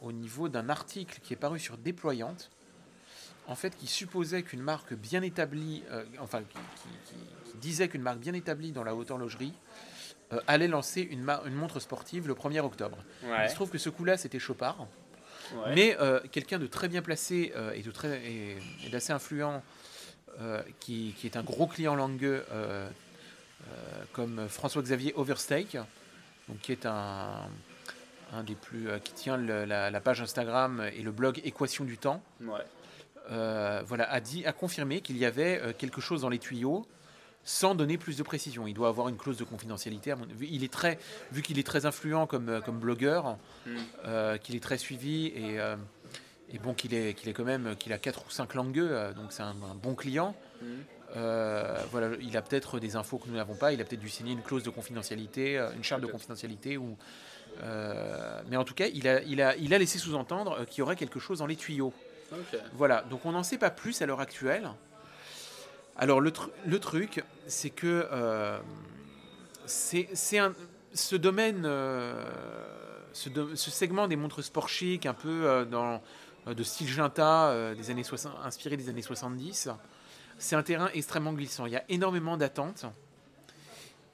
au 0.00 0.10
niveau 0.12 0.48
d'un 0.48 0.68
article 0.68 1.20
qui 1.22 1.32
est 1.32 1.36
paru 1.36 1.58
sur 1.60 1.76
Déployante, 1.76 2.50
en 3.46 3.54
fait, 3.54 3.76
qui 3.76 3.86
supposait 3.86 4.42
qu'une 4.42 4.62
marque 4.62 4.94
bien 4.94 5.22
établie, 5.22 5.82
euh, 5.90 6.04
enfin, 6.20 6.40
qui, 6.40 6.46
qui- 6.54 7.14
qui- 7.14 7.50
qui 7.52 7.56
disait 7.58 7.88
qu'une 7.88 8.02
marque 8.02 8.18
bien 8.18 8.34
établie 8.34 8.72
dans 8.72 8.84
la 8.84 8.94
haute 8.94 9.10
horlogerie 9.10 9.52
euh, 10.32 10.40
allait 10.46 10.68
lancer 10.68 11.00
une, 11.02 11.22
montre 11.22 11.80
sportive 11.80 12.28
le 12.28 12.34
1er 12.34 12.60
octobre. 12.60 12.98
Ouais. 13.24 13.44
Il 13.44 13.50
se 13.50 13.54
trouve 13.54 13.70
que 13.70 13.78
ce 13.78 13.88
coup-là, 13.90 14.16
c'était 14.16 14.38
Chopard. 14.38 14.86
Ouais. 15.54 15.74
Mais 15.74 15.96
euh, 16.00 16.20
quelqu'un 16.30 16.58
de 16.58 16.66
très 16.66 16.88
bien 16.88 17.00
placé 17.02 17.52
euh, 17.56 17.72
et 17.72 17.80
de 17.82 17.90
très 17.90 18.20
et, 18.26 18.56
et 18.86 18.90
d'assez 18.90 19.12
influent, 19.12 19.62
qui, 20.78 21.14
qui 21.18 21.26
est 21.26 21.36
un 21.36 21.42
gros 21.42 21.66
client 21.66 21.96
langueux, 21.96 22.44
comme 24.12 24.48
François-Xavier 24.48 25.12
Overstake, 25.16 25.76
donc 26.48 26.58
qui 26.60 26.72
est 26.72 26.86
un, 26.86 27.48
un 28.32 28.42
des 28.44 28.54
plus 28.54 28.88
qui 29.04 29.12
tient 29.14 29.36
le- 29.36 29.64
la, 29.64 29.90
la 29.90 30.00
page 30.00 30.20
Instagram 30.20 30.88
et 30.94 31.02
le 31.02 31.10
blog 31.10 31.40
Équation 31.44 31.84
du 31.84 31.98
temps, 31.98 32.22
Ouais. 32.40 32.62
voilà, 33.84 34.10
a 34.10 34.20
dit, 34.20 34.46
a 34.46 34.52
confirmé 34.52 35.00
qu'il 35.00 35.16
y 35.18 35.24
avait 35.24 35.74
quelque 35.78 36.00
chose 36.00 36.20
dans 36.22 36.28
les 36.28 36.38
tuyaux. 36.38 36.86
Sans 37.44 37.74
donner 37.74 37.96
plus 37.96 38.16
de 38.18 38.22
précision, 38.22 38.66
il 38.66 38.74
doit 38.74 38.88
avoir 38.88 39.08
une 39.08 39.16
clause 39.16 39.38
de 39.38 39.44
confidentialité. 39.44 40.12
Il 40.42 40.64
est 40.64 40.72
très, 40.72 40.98
vu 41.32 41.40
qu'il 41.40 41.58
est 41.58 41.66
très 41.66 41.86
influent 41.86 42.26
comme, 42.26 42.48
euh, 42.50 42.60
comme 42.60 42.78
blogueur, 42.78 43.38
Mm. 43.66 43.70
euh, 44.04 44.36
qu'il 44.38 44.54
est 44.54 44.60
très 44.62 44.76
suivi 44.76 45.26
et, 45.28 45.58
euh, 45.58 45.76
et 46.52 46.58
bon 46.58 46.74
qu'il 46.74 46.92
est, 46.94 47.14
qu'il 47.14 47.28
est 47.28 47.32
quand 47.32 47.44
même 47.44 47.74
qu'il 47.76 47.92
a 47.94 47.98
4 47.98 48.26
ou 48.26 48.30
5 48.30 48.52
langueux, 48.54 48.88
euh, 48.90 49.12
donc 49.14 49.32
c'est 49.32 49.42
un, 49.42 49.56
un 49.70 49.74
bon 49.74 49.94
client. 49.94 50.34
Mm. 50.60 50.66
Voilà, 51.90 52.10
il 52.20 52.36
a 52.36 52.42
peut-être 52.42 52.78
des 52.78 52.96
infos 52.96 53.16
que 53.16 53.28
nous 53.28 53.36
n'avons 53.36 53.54
pas, 53.56 53.72
il 53.72 53.80
a 53.80 53.84
peut-être 53.84 54.00
dû 54.00 54.10
signer 54.10 54.32
une 54.32 54.42
clause 54.42 54.62
de 54.62 54.68
confidentialité, 54.70 55.56
une 55.74 55.82
charte 55.82 56.02
de 56.02 56.06
confidentialité 56.06 56.76
ou 56.76 56.96
mais 58.50 58.56
en 58.58 58.64
tout 58.64 58.74
cas, 58.74 58.86
il 58.92 59.08
a, 59.08 59.22
il 59.22 59.40
a, 59.40 59.56
il 59.56 59.72
a 59.72 59.78
laissé 59.78 59.98
sous-entendre 59.98 60.64
qu'il 60.66 60.80
y 60.80 60.82
aurait 60.82 60.96
quelque 60.96 61.18
chose 61.18 61.38
dans 61.38 61.46
les 61.46 61.56
tuyaux. 61.56 61.92
Voilà, 62.74 63.02
donc 63.08 63.24
on 63.24 63.32
n'en 63.32 63.42
sait 63.42 63.56
pas 63.58 63.70
plus 63.70 64.00
à 64.02 64.06
l'heure 64.06 64.20
actuelle. 64.20 64.68
Alors 65.98 66.20
le, 66.20 66.30
tru- 66.30 66.50
le 66.64 66.78
truc, 66.78 67.24
c'est 67.48 67.70
que 67.70 68.06
euh, 68.12 68.58
c'est 69.66 70.08
ce 70.94 71.16
domaine, 71.16 71.64
euh, 71.66 72.24
ce, 73.12 73.30
segment 73.56 74.06
des 74.06 74.14
montres 74.16 74.42
sport 74.42 74.68
chic, 74.68 75.06
un 75.06 75.14
peu 75.14 75.46
euh, 75.46 75.98
de 76.46 76.62
style 76.62 76.88
Ginta, 76.88 77.74
des 77.74 77.90
années 77.90 78.04
60, 78.04 78.32
inspiré 78.44 78.76
des 78.76 78.88
années 78.88 79.02
70, 79.02 79.70
c'est 80.38 80.54
un 80.54 80.62
terrain 80.62 80.88
extrêmement 80.94 81.32
glissant. 81.32 81.66
Il 81.66 81.72
y 81.72 81.76
a 81.76 81.84
énormément 81.88 82.36
d'attentes. 82.36 82.86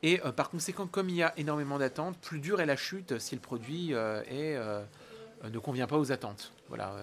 Et 0.02 0.18
par 0.36 0.50
conséquent, 0.50 0.86
comme 0.86 1.08
il 1.08 1.16
y 1.16 1.22
a 1.22 1.32
énormément 1.38 1.78
d'attentes, 1.78 2.18
plus 2.18 2.38
dure 2.40 2.60
est 2.60 2.66
la 2.66 2.76
chute 2.76 3.18
si 3.18 3.34
le 3.34 3.40
produit 3.40 3.90
ne 3.92 5.58
convient 5.62 5.86
pas 5.86 5.96
aux 5.96 6.12
attentes. 6.12 6.52
Voilà. 6.68 6.94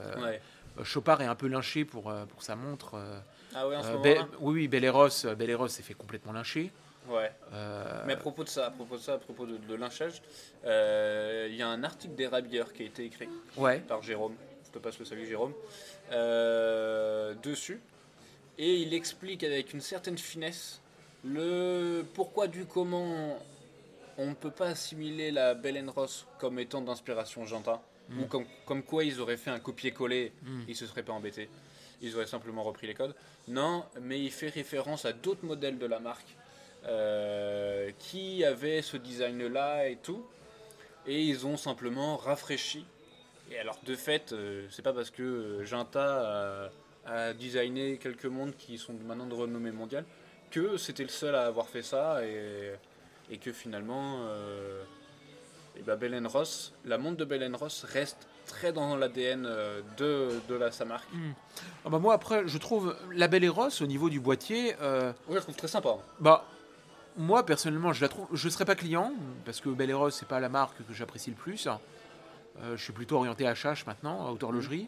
Chopard 0.83 1.21
est 1.21 1.25
un 1.25 1.35
peu 1.35 1.47
lynché 1.47 1.85
pour, 1.85 2.09
euh, 2.09 2.25
pour 2.25 2.43
sa 2.43 2.55
montre. 2.55 2.95
euh, 2.95 3.19
Ah 3.53 3.67
ouais, 3.67 3.75
en 3.75 3.83
ce 3.83 3.87
euh, 3.89 3.97
Be- 3.97 4.25
oui, 4.39 4.53
oui, 4.53 4.67
Belleros, 4.67 5.09
Belleros 5.37 5.67
s'est 5.67 5.83
fait 5.83 5.93
complètement 5.93 6.31
lyncher. 6.33 6.71
Ouais. 7.07 7.31
Euh, 7.53 8.03
Mais 8.05 8.13
à 8.13 8.17
propos 8.17 8.43
de 8.43 8.49
ça, 8.49 8.67
à 8.67 8.71
propos 8.71 8.95
de 8.95 9.01
ça, 9.01 9.13
à 9.15 9.17
propos 9.17 9.45
de, 9.45 9.57
de 9.57 9.75
lynchage, 9.75 10.21
euh, 10.65 11.47
il 11.49 11.55
y 11.55 11.61
a 11.61 11.67
un 11.67 11.83
article 11.83 12.15
des 12.15 12.27
Rabières 12.27 12.71
qui 12.73 12.83
a 12.83 12.85
été 12.85 13.05
écrit 13.05 13.27
ouais, 13.57 13.79
par 13.79 14.01
Jérôme. 14.03 14.35
Je 14.65 14.71
te 14.71 14.79
passe 14.79 14.99
le 14.99 15.05
salut 15.05 15.25
Jérôme. 15.25 15.53
euh, 16.11 17.33
dessus. 17.41 17.81
Et 18.57 18.75
il 18.75 18.93
explique 18.93 19.43
avec 19.43 19.73
une 19.73 19.81
certaine 19.81 20.17
finesse 20.17 20.81
le 21.23 22.03
pourquoi 22.13 22.47
du 22.47 22.65
comment 22.65 23.39
on 24.17 24.27
ne 24.27 24.33
peut 24.33 24.51
pas 24.51 24.67
assimiler 24.67 25.31
la 25.31 25.55
Ross 25.95 26.27
comme 26.39 26.59
étant 26.59 26.81
d'inspiration 26.81 27.45
Janta. 27.45 27.81
Mm. 28.11 28.21
Ou 28.21 28.25
comme, 28.27 28.45
comme 28.65 28.83
quoi 28.83 29.03
ils 29.03 29.19
auraient 29.19 29.37
fait 29.37 29.49
un 29.51 29.59
copier-coller, 29.59 30.31
Mm. 30.43 30.61
ils 30.67 30.75
se 30.75 30.85
seraient 30.85 31.03
pas 31.03 31.13
embêtés. 31.13 31.49
Ils 32.01 32.15
auraient 32.15 32.27
simplement 32.27 32.63
repris 32.63 32.87
les 32.87 32.93
codes. 32.93 33.15
Non, 33.47 33.85
mais 34.01 34.19
il 34.19 34.31
fait 34.31 34.49
référence 34.49 35.05
à 35.05 35.13
d'autres 35.13 35.45
modèles 35.45 35.77
de 35.77 35.85
la 35.85 35.99
marque 35.99 36.35
euh, 36.85 37.91
qui 37.99 38.43
avaient 38.43 38.81
ce 38.81 38.97
design-là 38.97 39.87
et 39.87 39.97
tout. 39.97 40.25
Et 41.07 41.21
ils 41.23 41.45
ont 41.47 41.57
simplement 41.57 42.17
rafraîchi. 42.17 42.85
Et 43.51 43.57
alors, 43.59 43.79
de 43.85 43.95
fait, 43.95 44.31
euh, 44.33 44.65
c'est 44.69 44.81
pas 44.81 44.93
parce 44.93 45.09
que 45.09 45.21
euh, 45.23 45.65
Jinta 45.65 46.69
a, 47.05 47.11
a 47.29 47.33
designé 47.33 47.97
quelques 47.97 48.25
montres 48.25 48.57
qui 48.57 48.77
sont 48.77 48.93
maintenant 48.93 49.25
de 49.25 49.33
renommée 49.35 49.71
mondiale 49.71 50.05
que 50.51 50.77
c'était 50.77 51.03
le 51.03 51.09
seul 51.09 51.33
à 51.35 51.45
avoir 51.45 51.67
fait 51.69 51.81
ça 51.81 52.25
et, 52.25 52.71
et 53.29 53.37
que 53.37 53.51
finalement, 53.53 54.25
euh, 54.27 54.83
et 55.75 55.81
ben 55.81 55.95
Bell 55.95 56.25
Ross, 56.27 56.73
la 56.85 56.97
montre 56.97 57.17
de 57.17 57.25
Bell 57.25 57.55
Ross 57.55 57.85
reste 57.85 58.27
très 58.45 58.73
dans 58.73 58.95
l'ADN 58.97 59.45
euh, 59.45 59.81
de, 59.97 60.29
de 60.49 60.55
la, 60.55 60.71
sa 60.71 60.85
marque. 60.85 61.07
Ah 61.85 61.89
bah 61.89 61.99
moi 61.99 62.13
après, 62.13 62.47
je 62.47 62.57
trouve 62.57 62.95
la 63.13 63.27
Belle 63.27 63.43
Eros 63.43 63.81
au 63.81 63.85
niveau 63.87 64.09
du 64.09 64.19
boîtier, 64.19 64.75
euh, 64.81 65.13
Oui, 65.27 65.35
je 65.37 65.41
trouve 65.41 65.55
très 65.55 65.67
sympa. 65.67 65.95
bah 66.19 66.45
moi 67.17 67.45
personnellement, 67.45 67.93
je 67.93 68.01
la 68.01 68.09
trouve, 68.09 68.27
je 68.33 68.49
serais 68.49 68.65
pas 68.65 68.75
client 68.75 69.13
parce 69.45 69.59
que 69.61 69.69
Belle 69.69 69.89
Eros 69.89 70.09
c'est 70.11 70.27
pas 70.27 70.39
la 70.39 70.49
marque 70.49 70.77
que 70.85 70.93
j'apprécie 70.93 71.29
le 71.29 71.35
plus. 71.35 71.67
Euh, 72.61 72.75
je 72.75 72.83
suis 72.83 72.93
plutôt 72.93 73.17
orienté 73.17 73.45
HH 73.45 73.85
maintenant, 73.87 74.27
à 74.27 74.31
haute 74.31 74.43
horlogerie. 74.43 74.87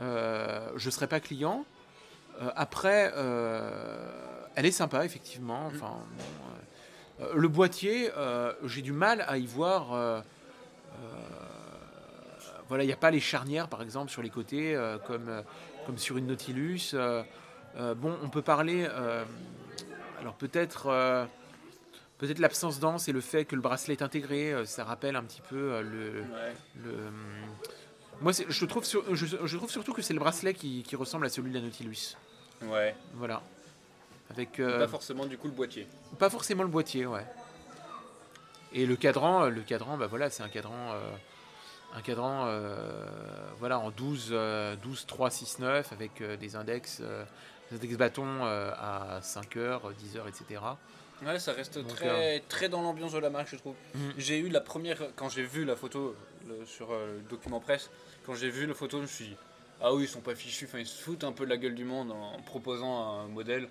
Euh, 0.00 0.70
je 0.76 0.90
serais 0.90 1.06
pas 1.08 1.20
client. 1.20 1.64
Après, 2.54 3.12
elle 4.54 4.64
est 4.64 4.70
sympa 4.70 5.04
effectivement. 5.04 5.66
Enfin, 5.66 5.96
bon, 6.16 6.24
le 7.34 7.48
boîtier, 7.48 8.10
euh, 8.16 8.52
j'ai 8.64 8.82
du 8.82 8.92
mal 8.92 9.24
à 9.26 9.38
y 9.38 9.46
voir. 9.46 9.92
euh, 9.92 10.20
euh, 10.20 11.06
voilà, 12.68 12.84
il 12.84 12.86
n'y 12.86 12.92
a 12.92 12.96
pas 12.96 13.10
les 13.10 13.20
charnières, 13.20 13.68
par 13.68 13.80
exemple, 13.82 14.10
sur 14.10 14.22
les 14.22 14.28
côtés, 14.30 14.74
euh, 14.76 14.98
comme, 14.98 15.28
euh, 15.28 15.42
comme 15.86 15.96
sur 15.98 16.16
une 16.18 16.26
Nautilus. 16.26 16.90
Euh, 16.94 17.22
euh, 17.76 17.94
bon, 17.94 18.16
on 18.22 18.28
peut 18.28 18.42
parler. 18.42 18.86
euh, 18.90 19.24
alors 20.20 20.34
peut-être, 20.34 20.86
euh, 20.88 21.24
peut-être 22.18 22.40
l'absence 22.40 22.78
d'anse 22.80 23.08
et 23.08 23.12
le 23.12 23.20
fait 23.20 23.44
que 23.44 23.54
le 23.54 23.62
bracelet 23.62 23.94
est 23.94 24.02
intégré, 24.02 24.52
euh, 24.52 24.64
ça 24.66 24.84
rappelle 24.84 25.16
un 25.16 25.22
petit 25.24 25.42
peu 25.48 25.56
euh, 25.56 25.82
le. 25.82 26.20
Ouais. 26.20 26.54
le, 26.84 26.92
moi, 28.20 28.32
c'est- 28.32 28.46
je 28.48 28.64
trouve, 28.66 28.84
sur- 28.84 29.14
je, 29.14 29.26
je 29.44 29.56
trouve 29.56 29.70
surtout 29.70 29.92
que 29.92 30.02
c'est 30.02 30.12
le 30.14 30.18
bracelet 30.20 30.52
qui, 30.52 30.82
qui 30.82 30.96
ressemble 30.96 31.24
à 31.26 31.28
celui 31.28 31.50
de 31.50 31.54
la 31.58 31.64
Nautilus. 31.64 32.16
Ouais. 32.62 32.94
Voilà. 33.14 33.40
Avec, 34.30 34.60
euh, 34.60 34.78
Pas 34.80 34.88
forcément 34.88 35.26
du 35.26 35.38
coup 35.38 35.46
le 35.48 35.54
boîtier. 35.54 35.86
pas 36.18 36.30
forcément 36.30 36.62
le 36.62 36.68
boîtier, 36.68 37.06
ouais. 37.06 37.24
Et 38.72 38.84
le 38.84 38.96
cadran, 38.96 39.44
euh, 39.44 39.48
le 39.50 39.62
cadran, 39.62 39.96
bah 39.96 40.06
voilà, 40.06 40.28
c'est 40.28 40.42
un 40.42 40.48
cadran, 40.48 40.92
euh, 40.92 41.10
un 41.94 42.02
cadran, 42.02 42.44
euh, 42.46 43.06
voilà, 43.58 43.78
en 43.78 43.90
12, 43.90 44.28
euh, 44.32 44.76
12, 44.76 45.06
3, 45.06 45.30
6, 45.30 45.58
9, 45.60 45.92
avec 45.92 46.22
des 46.22 46.56
index, 46.56 47.00
des 47.70 47.76
index 47.76 47.96
bâtons 47.96 48.44
à 48.44 49.20
5 49.22 49.56
heures, 49.56 49.90
10 49.94 50.16
heures, 50.18 50.28
etc. 50.28 50.60
Ouais, 51.24 51.38
ça 51.40 51.52
reste 51.52 51.78
Donc, 51.78 51.88
très, 51.96 52.40
très 52.48 52.68
dans 52.68 52.82
l'ambiance 52.82 53.12
de 53.12 53.18
la 53.18 53.30
marque, 53.30 53.48
je 53.50 53.56
trouve. 53.56 53.74
Mhm. 53.94 54.12
J'ai 54.18 54.38
eu 54.38 54.48
la 54.50 54.60
première, 54.60 54.98
quand 55.16 55.28
j'ai 55.30 55.42
vu 55.42 55.64
la 55.64 55.74
photo 55.74 56.14
le- 56.46 56.64
sur 56.66 56.90
le 56.92 57.20
document 57.28 57.58
presse, 57.60 57.90
quand 58.24 58.34
j'ai 58.34 58.50
vu 58.50 58.66
la 58.66 58.74
photo, 58.74 58.98
je 58.98 59.02
me 59.02 59.06
suis 59.08 59.24
dit, 59.28 59.36
ah 59.80 59.92
oui, 59.94 60.04
ils 60.04 60.08
sont 60.08 60.20
pas 60.20 60.34
fichus, 60.36 60.66
enfin, 60.66 60.78
ils 60.78 60.86
se 60.86 61.02
foutent 61.02 61.24
un 61.24 61.32
peu 61.32 61.44
de 61.44 61.50
la 61.50 61.56
gueule 61.56 61.74
du 61.74 61.84
monde 61.84 62.12
en 62.12 62.40
proposant 62.42 63.20
un 63.20 63.26
modèle. 63.28 63.68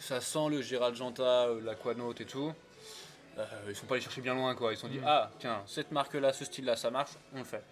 Ça 0.00 0.20
sent 0.20 0.48
le 0.50 0.62
Gérald 0.62 0.96
Janta, 0.96 1.44
euh, 1.46 1.60
l'Aquanaut 1.62 2.12
et 2.18 2.24
tout. 2.24 2.52
Euh, 3.38 3.44
ils 3.68 3.76
sont 3.76 3.86
pas 3.86 3.94
allés 3.94 4.02
chercher 4.02 4.20
bien 4.22 4.34
loin, 4.34 4.54
quoi. 4.54 4.72
Ils 4.72 4.76
se 4.76 4.82
sont 4.82 4.88
dit, 4.88 4.98
Mhm. 4.98 5.04
ah, 5.06 5.30
tiens, 5.38 5.62
cette 5.66 5.92
marque-là, 5.92 6.32
ce 6.32 6.44
style-là, 6.44 6.74
ça 6.76 6.90
marche, 6.90 7.12
on 7.34 7.38
le 7.38 7.44
fait. 7.44 7.62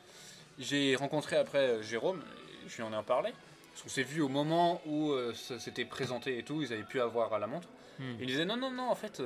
J'ai 0.59 0.95
rencontré 0.95 1.37
après 1.37 1.59
euh, 1.69 1.83
Jérôme, 1.83 2.23
et 2.65 2.69
je 2.69 2.77
lui 2.77 2.83
en 2.85 2.99
ai 2.99 3.03
parlé. 3.03 3.33
Parce 3.73 3.83
qu'on 3.83 3.89
s'est 3.89 4.03
vu 4.03 4.21
au 4.21 4.29
moment 4.29 4.81
où 4.87 5.13
ça 5.35 5.59
s'était 5.61 5.85
présenté 5.85 6.37
et 6.39 6.43
tout, 6.43 6.63
ils 6.63 6.73
avaient 6.73 6.83
pu 6.83 7.01
avoir 7.01 7.33
à 7.33 7.39
la 7.39 7.47
montre. 7.47 7.69
Mhm. 8.01 8.17
Il 8.21 8.27
disait 8.27 8.45
non, 8.45 8.57
non, 8.57 8.71
non, 8.73 8.91
en 8.91 8.95
fait, 8.97 9.23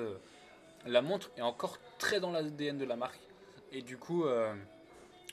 la 0.84 1.00
montre 1.00 1.30
est 1.38 1.42
encore 1.42 1.78
très 1.98 2.20
dans 2.20 2.30
l'ADN 2.30 2.76
de 2.76 2.84
la 2.84 2.96
marque. 2.96 3.18
Et 3.72 3.80
du 3.80 3.96
coup, 3.96 4.26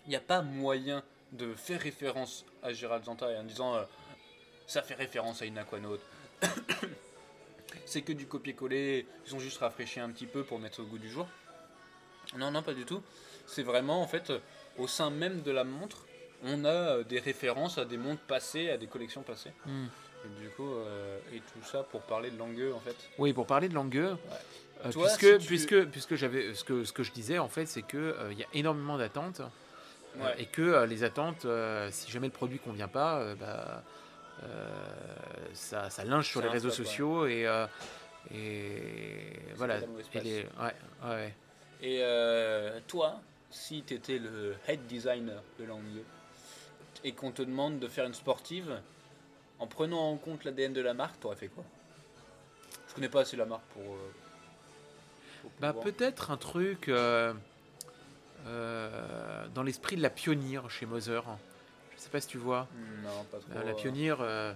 il 0.05 0.09
n'y 0.09 0.15
a 0.15 0.21
pas 0.21 0.41
moyen 0.41 1.03
de 1.33 1.53
faire 1.53 1.81
référence 1.81 2.45
à 2.63 2.71
Gérald 2.71 3.03
Zanta 3.03 3.27
en 3.37 3.43
disant 3.43 3.75
euh, 3.75 3.83
ça 4.67 4.81
fait 4.81 4.95
référence 4.95 5.41
à 5.41 5.45
une 5.45 5.57
Aquanaut. 5.57 5.99
C'est 7.85 8.01
que 8.01 8.13
du 8.13 8.25
copier-coller, 8.25 9.05
ils 9.27 9.35
ont 9.35 9.39
juste 9.39 9.57
rafraîchi 9.59 9.99
un 9.99 10.09
petit 10.09 10.25
peu 10.25 10.43
pour 10.43 10.59
mettre 10.59 10.81
au 10.81 10.85
goût 10.85 10.97
du 10.97 11.09
jour. 11.09 11.27
Non, 12.37 12.51
non, 12.51 12.61
pas 12.61 12.73
du 12.73 12.85
tout. 12.85 13.01
C'est 13.47 13.63
vraiment, 13.63 14.01
en 14.01 14.07
fait, 14.07 14.29
euh, 14.29 14.39
au 14.77 14.87
sein 14.87 15.09
même 15.09 15.41
de 15.41 15.51
la 15.51 15.63
montre, 15.63 16.05
on 16.43 16.63
a 16.65 16.69
euh, 16.69 17.03
des 17.03 17.19
références 17.19 17.77
à 17.77 17.85
des 17.85 17.97
montres 17.97 18.21
passées, 18.21 18.69
à 18.69 18.77
des 18.77 18.87
collections 18.87 19.21
passées. 19.23 19.51
Hmm. 19.65 19.85
Et 20.25 20.41
du 20.41 20.49
coup, 20.49 20.71
euh, 20.73 21.17
et 21.33 21.39
tout 21.39 21.65
ça 21.65 21.83
pour 21.83 22.01
parler 22.01 22.29
de 22.29 22.37
Langueux, 22.37 22.73
en 22.73 22.79
fait. 22.79 22.95
Oui, 23.17 23.33
pour 23.33 23.47
parler 23.47 23.69
de 23.69 23.73
Langueux, 23.73 24.17
euh, 24.85 24.91
Toi, 24.91 25.05
puisque, 25.07 25.25
si 25.25 25.37
tu- 25.39 25.47
puisque, 25.47 25.85
puisque 25.85 26.15
j'avais, 26.15 26.53
ce 26.53 26.63
que, 26.63 26.83
ce 26.83 26.91
que 26.93 27.03
je 27.03 27.11
disais 27.11 27.39
en 27.39 27.49
fait, 27.49 27.65
c'est 27.65 27.81
que 27.81 27.97
euh, 27.97 28.31
il 28.31 28.37
y 28.39 28.43
a 28.43 28.47
énormément 28.53 28.97
d'attentes 28.97 29.41
Ouais. 30.19 30.35
et 30.41 30.45
que 30.47 30.85
les 30.85 31.03
attentes, 31.03 31.45
si 31.91 32.09
jamais 32.11 32.27
le 32.27 32.33
produit 32.33 32.57
convient 32.57 32.87
pas, 32.87 33.35
bah, 33.35 33.83
ça, 35.53 35.89
ça 35.89 36.03
linge 36.05 36.27
sur 36.27 36.41
les 36.41 36.47
réseaux 36.47 36.69
ouais. 36.69 36.75
sociaux 36.75 37.25
et, 37.27 37.47
euh, 37.47 37.67
et 38.33 39.33
voilà. 39.55 39.79
Et 39.79 39.81
passe. 40.13 40.23
les- 40.23 40.43
ouais, 40.43 40.75
ouais. 41.03 41.33
Et 41.81 41.99
euh, 42.01 42.79
toi, 42.87 43.21
si 43.51 43.83
tu 43.83 43.93
étais 43.93 44.19
le 44.19 44.55
head 44.67 44.85
designer 44.87 45.41
de 45.59 45.65
Langueux 45.65 46.05
et 47.03 47.13
qu'on 47.13 47.31
te 47.31 47.41
demande 47.41 47.79
de 47.79 47.87
faire 47.87 48.05
une 48.05 48.13
sportive, 48.13 48.81
en 49.59 49.67
prenant 49.67 50.11
en 50.11 50.17
compte 50.17 50.43
l'ADN 50.43 50.73
de 50.73 50.81
la 50.81 50.93
marque, 50.93 51.19
t'aurais 51.19 51.35
fait 51.35 51.47
quoi? 51.47 51.63
Je 52.89 52.95
connais 52.95 53.09
pas 53.09 53.21
assez 53.21 53.37
la 53.37 53.45
marque 53.45 53.63
pour. 53.73 53.83
euh, 53.83 54.11
pour 55.41 55.51
Bah, 55.59 55.73
peut-être 55.73 56.31
un 56.31 56.37
truc 56.37 56.89
euh, 56.89 57.33
euh, 58.47 59.47
dans 59.53 59.63
l'esprit 59.63 59.95
de 59.95 60.01
la 60.01 60.09
pionnière 60.09 60.69
chez 60.69 60.85
Moser. 60.85 61.21
Je 61.99 62.03
sais 62.05 62.09
pas 62.09 62.21
si 62.21 62.27
tu 62.29 62.37
vois. 62.37 62.65
Non, 63.03 63.09
pas 63.29 63.37
trop. 63.39 63.51
Euh, 63.55 63.63
la 63.63 63.71
euh, 63.71 63.73
pionnière, 63.75 64.17
euh, 64.21 64.53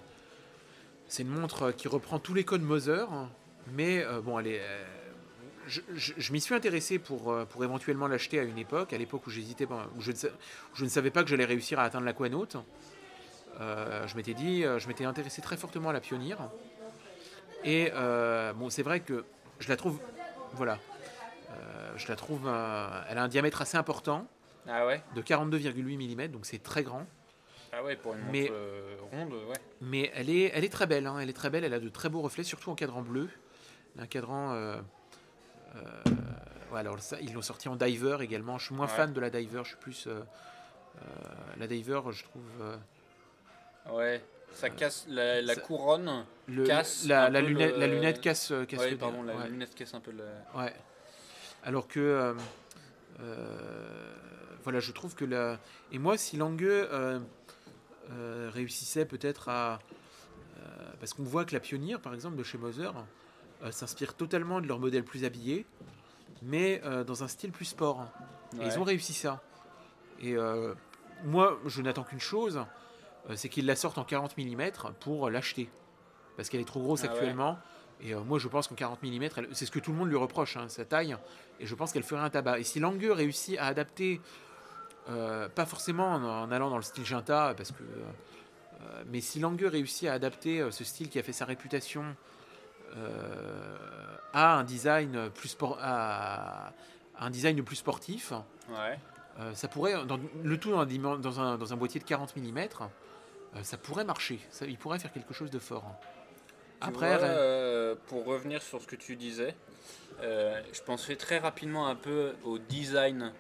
c'est 1.10 1.24
une 1.24 1.30
montre 1.30 1.72
qui 1.72 1.88
reprend 1.90 2.18
tous 2.18 2.34
les 2.34 2.46
codes 2.46 2.62
Moser, 2.62 3.06
mais 3.74 4.04
euh, 4.04 4.22
bon, 4.22 4.40
elle 4.40 4.48
est. 4.48 4.62
euh, 4.62 4.84
je 5.68 5.82
je- 5.96 6.14
je 6.18 6.34
m'y 6.34 6.40
suis 6.42 6.56
intéressé 6.56 7.00
pour, 7.00 7.32
euh, 7.32 7.46
pour 7.46 7.64
éventuellement 7.64 8.08
l'acheter 8.08 8.40
à 8.40 8.44
une 8.44 8.58
époque, 8.58 8.94
à 8.94 8.98
l'époque 8.98 9.28
où 9.28 9.30
j'hésitais, 9.30 9.66
où 9.66 10.02
je, 10.02 10.12
ne 10.12 10.16
sa- 10.16 10.28
où 10.30 10.76
je 10.76 10.84
ne 10.86 10.90
savais 10.90 11.12
pas 11.12 11.24
que 11.24 11.30
j'allais 11.30 11.46
réussir 11.46 11.80
à 11.80 11.84
atteindre 11.84 12.06
l'Aquanaut. 12.06 12.48
Euh, 13.62 14.08
je 14.08 14.16
m'étais 14.16 14.34
dit, 14.34 14.64
euh, 14.66 14.80
je 14.80 14.88
m'étais 14.88 15.06
intéressé 15.06 15.42
très 15.42 15.58
fortement 15.58 15.90
à 15.90 15.94
la 15.94 16.00
pionnière. 16.02 16.40
Et 17.66 17.92
euh, 17.94 18.52
bon, 18.54 18.70
c'est 18.70 18.84
vrai 18.84 19.00
que 19.02 19.24
je 19.60 19.70
la 19.70 19.78
trouve, 19.78 20.00
voilà, 20.54 20.80
euh, 21.52 21.92
je 21.98 22.08
la 22.08 22.16
trouve, 22.16 22.42
euh, 22.48 23.02
elle 23.10 23.18
a 23.18 23.24
un 23.24 23.28
diamètre 23.28 23.62
assez 23.62 23.78
important, 23.78 24.28
Ah 24.68 24.86
ouais? 24.86 25.02
De 25.16 25.22
42,8 25.22 26.16
mm, 26.16 26.28
donc 26.30 26.46
c'est 26.46 26.62
très 26.64 26.84
grand. 26.84 27.06
Ah 27.76 27.84
ouais, 27.84 27.96
pour 27.96 28.14
une 28.14 28.20
montre 28.20 28.32
Mais- 28.32 28.50
euh, 28.52 28.96
ronde, 29.12 29.34
ouais. 29.34 29.56
Mais 29.82 30.12
elle 30.16 30.30
est, 30.30 30.52
elle 30.54 30.64
est 30.64 30.70
très 30.72 30.86
belle, 30.88 31.08
hein, 31.08 31.18
elle 31.20 31.30
est 31.30 31.34
très 31.34 31.50
belle, 31.50 31.64
elle 31.64 31.74
a 31.74 31.80
de 31.80 31.90
très 31.90 32.08
beaux 32.10 32.22
reflets, 32.22 32.44
surtout 32.44 32.70
en 32.70 32.76
cadran 32.76 33.02
bleu. 33.02 33.30
Un 33.98 34.06
cadran. 34.08 34.54
euh, 34.54 34.78
euh, 35.76 35.82
ouais, 36.72 36.80
alors 36.80 37.00
ça, 37.00 37.18
ils 37.22 37.34
l'ont 37.34 37.42
sorti 37.42 37.70
en 37.70 37.76
diver 37.76 38.18
également. 38.22 38.58
Je 38.60 38.66
suis 38.68 38.76
moins 38.76 38.86
Ouais. 38.88 38.92
fan 38.94 39.12
de 39.14 39.20
la 39.20 39.30
diver, 39.30 39.62
je 39.64 39.70
suis 39.70 39.78
plus. 39.78 40.08
la 41.58 41.68
diver, 41.68 42.00
je 42.12 42.24
trouve. 42.24 43.98
Ouais, 43.98 44.24
ça 44.54 44.70
casse 44.70 45.06
la, 45.10 45.42
la 45.42 45.56
ça- 45.56 45.62
couronne. 45.62 46.26
le, 46.48 46.64
Casse 46.66 47.06
la, 47.08 47.30
la 47.30 47.42
lunette, 47.42 47.74
le- 47.74 47.80
la 47.80 47.88
lunette 47.88 48.22
casse, 48.22 48.54
casse 48.68 48.80
Ouais, 48.80 48.92
le 48.92 48.98
pardon, 48.98 49.24
la 49.24 49.48
lunette 49.48 49.74
casse 49.76 49.94
un 49.96 50.00
peu 50.00 50.12
le. 50.12 50.24
Ouais. 50.56 50.74
Alors 51.64 51.88
que. 51.88 52.00
euh, 53.20 54.14
voilà, 54.64 54.80
je 54.80 54.92
trouve 54.92 55.16
que 55.16 55.26
la. 55.26 55.60
Et 55.92 56.00
moi, 56.00 56.18
si 56.18 56.38
euh, 56.94 57.20
euh, 58.12 58.50
réussissait 58.54 59.06
peut-être 59.06 59.50
à. 59.50 59.80
euh, 60.58 60.92
parce 61.00 61.14
qu'on 61.14 61.24
voit 61.24 61.46
que 61.46 61.54
la 61.54 61.60
pionnière, 61.60 62.00
par 62.00 62.14
exemple, 62.14 62.36
de 62.36 62.44
chez 62.44 62.58
Moser, 62.58 62.90
euh, 63.64 63.72
s'inspire 63.72 64.16
totalement 64.16 64.62
de 64.62 64.68
leur 64.68 64.80
modèle 64.80 65.04
plus 65.04 65.26
habillé, 65.26 65.66
mais 66.42 66.82
dans 67.08 67.24
un 67.24 67.28
style 67.28 67.52
plus 67.52 67.66
sport. 67.66 68.06
Et 68.60 68.66
ils 68.66 68.78
ont 68.80 68.84
réussi 68.84 69.14
ça. 69.14 69.42
Et 70.22 70.36
moi, 71.24 71.60
je 71.66 71.82
n'attends 71.82 72.04
qu'une 72.04 72.20
chose 72.20 72.66
c'est 73.36 73.48
qu'ils 73.48 73.66
la 73.66 73.78
sortent 73.78 73.98
en 73.98 74.04
40 74.04 74.38
mm 74.38 74.72
pour 75.00 75.30
l'acheter. 75.30 75.70
Parce 76.36 76.50
qu'elle 76.50 76.60
est 76.60 76.66
trop 76.66 76.82
grosse 76.82 77.04
Ah 77.04 77.08
ouais. 77.08 77.14
actuellement. 77.14 77.58
Et 78.02 78.14
moi, 78.14 78.38
je 78.38 78.50
pense 78.50 78.68
qu'en 78.68 78.76
40 78.76 79.02
mm, 79.02 79.30
c'est 79.54 79.66
ce 79.66 79.72
que 79.72 79.80
tout 79.80 79.94
le 79.94 79.98
monde 79.98 80.10
lui 80.10 80.18
reproche, 80.18 80.58
hein, 80.58 80.68
sa 80.68 80.84
taille. 80.84 81.16
Et 81.62 81.66
je 81.66 81.74
pense 81.74 81.94
qu'elle 81.94 82.04
ferait 82.04 82.22
un 82.22 82.30
tabac. 82.30 82.60
Et 82.60 82.64
si 82.64 82.82
Langueux 82.82 83.14
réussit 83.14 83.58
à 83.60 83.68
adapter, 83.68 84.20
euh, 85.10 85.50
pas 85.50 85.66
forcément 85.66 86.14
en, 86.14 86.52
allant 86.52 86.70
dans 86.70 86.78
le 86.78 86.84
style 86.84 87.06
Ginta, 87.06 87.54
parce 87.56 87.72
que. 87.72 87.84
euh, 87.84 89.04
mais 89.12 89.22
si 89.22 89.40
Langueux 89.40 89.68
réussit 89.68 90.08
à 90.10 90.14
adapter 90.14 90.60
euh, 90.62 90.72
ce 90.72 90.84
style 90.84 91.10
qui 91.10 91.18
a 91.20 91.24
fait 91.24 91.34
sa 91.34 91.46
réputation 91.46 92.04
euh, 92.96 93.78
à 94.34 94.56
un 94.58 94.64
design 94.64 95.30
plus 95.32 95.50
sport, 95.50 95.78
à, 95.82 96.68
à 97.18 97.26
un 97.26 97.30
design 97.30 97.62
plus 97.64 97.78
sportif, 97.78 98.34
Ouais. 98.70 98.98
ça 99.56 99.68
pourrait, 99.68 100.06
dans, 100.06 100.20
le 100.44 100.58
tout 100.60 100.72
dans 100.72 100.80
un, 100.80 100.86
dimen- 100.86 101.20
dans 101.20 101.40
un, 101.40 101.58
dans 101.58 101.74
un 101.74 101.76
boîtier 101.76 102.00
de 102.00 102.06
40 102.06 102.36
mm, 102.38 102.60
ça 103.62 103.78
pourrait 103.78 104.06
marcher. 104.06 104.40
Ça, 104.52 104.66
il 104.66 104.78
pourrait 104.78 105.00
faire 105.00 105.12
quelque 105.12 105.34
chose 105.34 105.50
de 105.52 105.60
fort. 105.60 105.84
Après, 106.82 107.18
vois, 107.18 107.96
pour 108.08 108.26
revenir 108.26 108.62
sur 108.62 108.82
ce 108.82 108.88
que 108.88 108.96
tu 108.96 109.16
disais, 109.16 109.56
euh, 110.22 110.62
je 110.72 110.82
pensais 110.82 111.16
très 111.16 111.38
rapidement 111.38 111.88
un 111.88 111.96
peu 111.96 112.34
au 112.44 112.58
design 112.58 113.32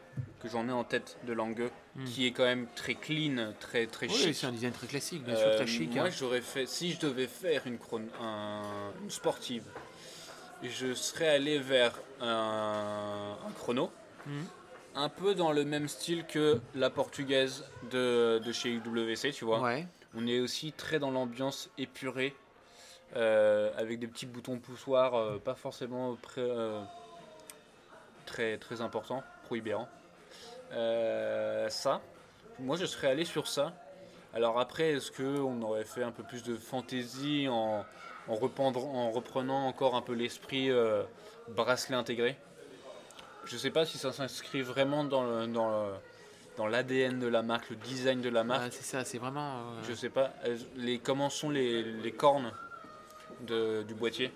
que 0.41 0.49
j'en 0.49 0.67
ai 0.67 0.71
en 0.71 0.83
tête 0.83 1.17
de 1.25 1.33
Langueux, 1.33 1.71
Hmm. 1.95 2.05
qui 2.05 2.25
est 2.25 2.31
quand 2.31 2.43
même 2.43 2.65
très 2.75 2.95
clean, 2.95 3.53
très 3.59 3.85
très 3.85 4.07
oui, 4.07 4.13
chic. 4.15 4.33
c'est 4.35 4.47
un 4.47 4.51
design 4.51 4.73
très 4.73 4.87
classique, 4.87 5.23
bien 5.23 5.35
sûr, 5.35 5.45
Euh, 5.47 5.55
très 5.57 5.67
chic. 5.67 5.93
Moi, 5.93 6.05
hein. 6.05 6.09
j'aurais 6.09 6.41
fait, 6.41 6.65
si 6.67 6.91
je 6.91 6.99
devais 6.99 7.27
faire 7.27 7.61
une, 7.67 7.77
chron- 7.77 8.09
un- 8.19 8.91
une 9.03 9.11
sportive, 9.11 9.63
je 10.63 10.93
serais 10.95 11.27
allé 11.27 11.59
vers 11.59 11.93
un, 12.21 13.37
un 13.47 13.51
chrono, 13.51 13.91
Mhm. 14.25 14.45
un 14.95 15.09
peu 15.09 15.35
dans 15.35 15.51
le 15.51 15.65
même 15.65 15.87
style 15.87 16.25
que 16.25 16.59
la 16.75 16.89
portugaise 16.89 17.63
de, 17.91 18.39
de 18.43 18.51
chez 18.51 18.69
UWC, 18.71 19.31
tu 19.31 19.45
vois. 19.45 19.61
Ouais. 19.61 19.87
On 20.15 20.25
est 20.27 20.39
aussi 20.39 20.71
très 20.71 20.99
dans 20.99 21.11
l'ambiance 21.11 21.69
épurée, 21.77 22.33
euh, 22.35 22.42
avec 23.15 23.99
des 23.99 24.07
petits 24.07 24.25
boutons 24.25 24.57
poussoirs, 24.59 25.15
euh, 25.15 25.37
pas 25.39 25.55
forcément 25.55 26.17
euh, 26.37 26.81
très, 28.25 28.57
très 28.57 28.81
importants, 28.81 29.23
prohibérants. 29.45 29.89
Euh, 30.71 31.69
ça, 31.69 32.01
moi 32.59 32.75
je 32.77 32.85
serais 32.85 33.07
allé 33.07 33.25
sur 33.25 33.47
ça. 33.47 33.73
Alors 34.33 34.59
après, 34.59 34.93
est-ce 34.93 35.11
qu'on 35.11 35.61
aurait 35.61 35.83
fait 35.85 36.01
un 36.03 36.11
peu 36.11 36.23
plus 36.23 36.41
de 36.43 36.55
fantaisie 36.55 37.47
en, 37.47 37.85
en, 38.27 38.35
rependre- 38.35 38.85
en 38.87 39.11
reprenant 39.11 39.67
encore 39.67 39.95
un 39.95 40.01
peu 40.01 40.13
l'esprit 40.13 40.71
euh, 40.71 41.03
bracelet 41.49 41.95
intégré? 41.95 42.35
Je 43.45 43.57
sais 43.57 43.69
pas 43.69 43.85
si 43.85 43.97
ça 43.97 44.11
s'inscrit 44.11 44.61
vraiment 44.61 45.03
dans 45.03 45.23
le- 45.23 45.47
dans 45.47 45.69
le- 45.69 45.93
dans 46.57 46.67
l'ADN 46.67 47.19
de 47.19 47.27
la 47.27 47.41
marque, 47.41 47.69
le 47.71 47.75
design 47.75 48.21
de 48.21 48.29
la 48.29 48.43
marque. 48.43 48.61
Ah, 48.67 48.71
c'est 48.71 48.83
ça, 48.83 49.03
c'est 49.05 49.17
vraiment. 49.17 49.57
euh, 49.57 49.81
Je 49.87 49.93
sais 49.93 50.09
pas, 50.09 50.31
euh, 50.45 50.55
les, 50.75 50.99
comment 50.99 51.29
sont 51.29 51.49
les, 51.49 51.83
les 51.83 52.11
cornes? 52.11 52.51
De- 53.45 53.83
du 53.83 53.93
boîtier 53.93 54.31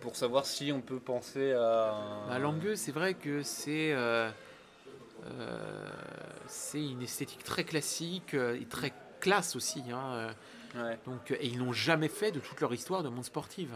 pour 0.00 0.16
savoir 0.16 0.46
si 0.46 0.72
on 0.72 0.80
peut 0.80 0.98
penser 1.00 1.52
à. 1.52 1.92
un- 1.92 2.28
bah, 2.28 2.38
Langueux, 2.38 2.76
c'est 2.76 2.92
vrai 2.92 3.14
que 3.14 3.42
c'est. 3.42 3.92
euh, 3.92 4.30
euh, 5.26 5.88
c'est 6.46 6.82
une 6.84 7.02
esthétique 7.02 7.44
très 7.44 7.64
classique 7.64 8.34
euh, 8.34 8.58
et 8.60 8.64
très 8.64 8.92
classe 9.20 9.56
aussi. 9.56 9.82
hein, 9.92 10.12
euh, 10.14 10.32
Ouais. 10.76 10.98
donc, 11.04 11.32
et 11.32 11.46
ils 11.46 11.58
n'ont 11.58 11.72
jamais 11.72 12.08
fait 12.08 12.30
de 12.30 12.38
toute 12.38 12.60
leur 12.60 12.72
histoire 12.72 13.02
de 13.02 13.08
monde 13.08 13.24
sportive. 13.24 13.74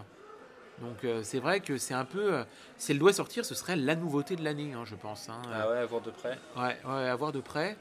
Donc 0.81 1.05
euh, 1.05 1.23
c'est 1.25 1.39
vrai 1.41 1.59
que 1.61 1.77
c'est 1.77 1.95
un 1.95 2.05
peu, 2.05 2.35
euh, 2.35 2.45
si 2.79 2.93
elle 2.93 2.99
doit 3.01 3.13
sortir, 3.13 3.45
ce 3.45 3.55
serait 3.55 3.75
la 3.77 3.97
nouveauté 3.97 4.37
de 4.37 4.45
l'année, 4.45 4.73
hein, 4.75 4.85
je 4.85 4.95
pense. 4.95 5.29
hein. 5.29 5.43
Ah 5.53 5.69
ouais, 5.71 5.79
à 5.79 5.87
voir 5.87 6.03
de 6.03 6.11
près. 6.11 6.39
Ouais, 6.57 6.77
ouais, 6.85 7.09
à 7.09 7.15
voir 7.17 7.33
de 7.33 7.41
près. 7.41 7.77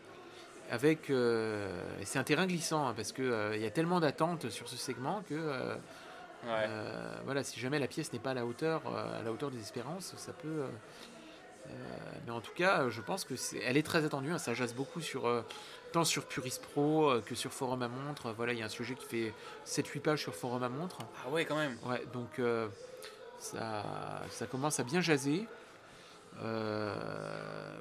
Avec, 0.72 1.10
euh, 1.12 1.84
c'est 2.04 2.18
un 2.18 2.24
terrain 2.24 2.48
glissant 2.48 2.88
hein, 2.88 2.94
parce 2.96 3.12
que 3.12 3.22
euh, 3.22 3.56
il 3.56 3.62
y 3.62 3.66
a 3.66 3.70
tellement 3.72 4.00
d'attentes 4.00 4.50
sur 4.50 4.68
ce 4.68 4.78
segment 4.78 5.22
que 5.30 5.36
euh, 5.36 5.76
Ouais. 6.46 6.66
euh, 6.68 7.16
voilà, 7.26 7.44
si 7.44 7.60
jamais 7.60 7.80
la 7.80 7.88
pièce 7.88 8.12
n'est 8.14 8.20
pas 8.20 8.32
à 8.32 8.34
la 8.34 8.46
hauteur, 8.46 8.82
euh, 8.88 9.20
à 9.20 9.24
la 9.24 9.32
hauteur 9.32 9.50
des 9.52 9.60
espérances, 9.60 10.14
ça 10.18 10.34
peut. 10.34 10.48
euh, 10.64 11.70
mais 12.26 12.32
en 12.32 12.42
tout 12.42 12.54
cas, 12.54 12.90
je 12.90 13.02
pense 13.02 13.24
que 13.24 13.36
c'est, 13.36 13.60
elle 13.60 13.78
est 13.78 13.84
très 13.84 14.04
attendue. 14.06 14.32
hein, 14.32 14.38
ça 14.38 14.54
jase 14.54 14.74
beaucoup 14.74 15.00
sur 15.02 15.30
tant 15.94 16.04
sur 16.04 16.26
Puris 16.26 16.60
Pro 16.74 17.14
que 17.26 17.36
sur 17.36 17.52
Forum 17.52 17.82
à 17.84 17.88
montre. 17.88 18.32
Voilà, 18.34 18.54
il 18.54 18.60
y 18.60 18.62
a 18.62 18.66
un 18.66 18.70
sujet 18.70 18.96
qui 18.96 19.06
fait 19.06 19.34
7-8 19.66 20.00
pages 20.02 20.22
sur 20.22 20.36
Forum 20.36 20.64
à 20.64 20.70
montre. 20.70 20.98
Ah 21.26 21.30
ouais, 21.30 21.46
quand 21.46 21.56
même. 21.56 21.78
Ouais, 21.86 22.04
donc 22.14 22.42
ça, 23.40 23.84
ça 24.30 24.46
commence 24.48 24.80
à 24.80 24.84
bien 24.84 25.02
jaser. 25.02 25.48
Euh, 26.42 26.96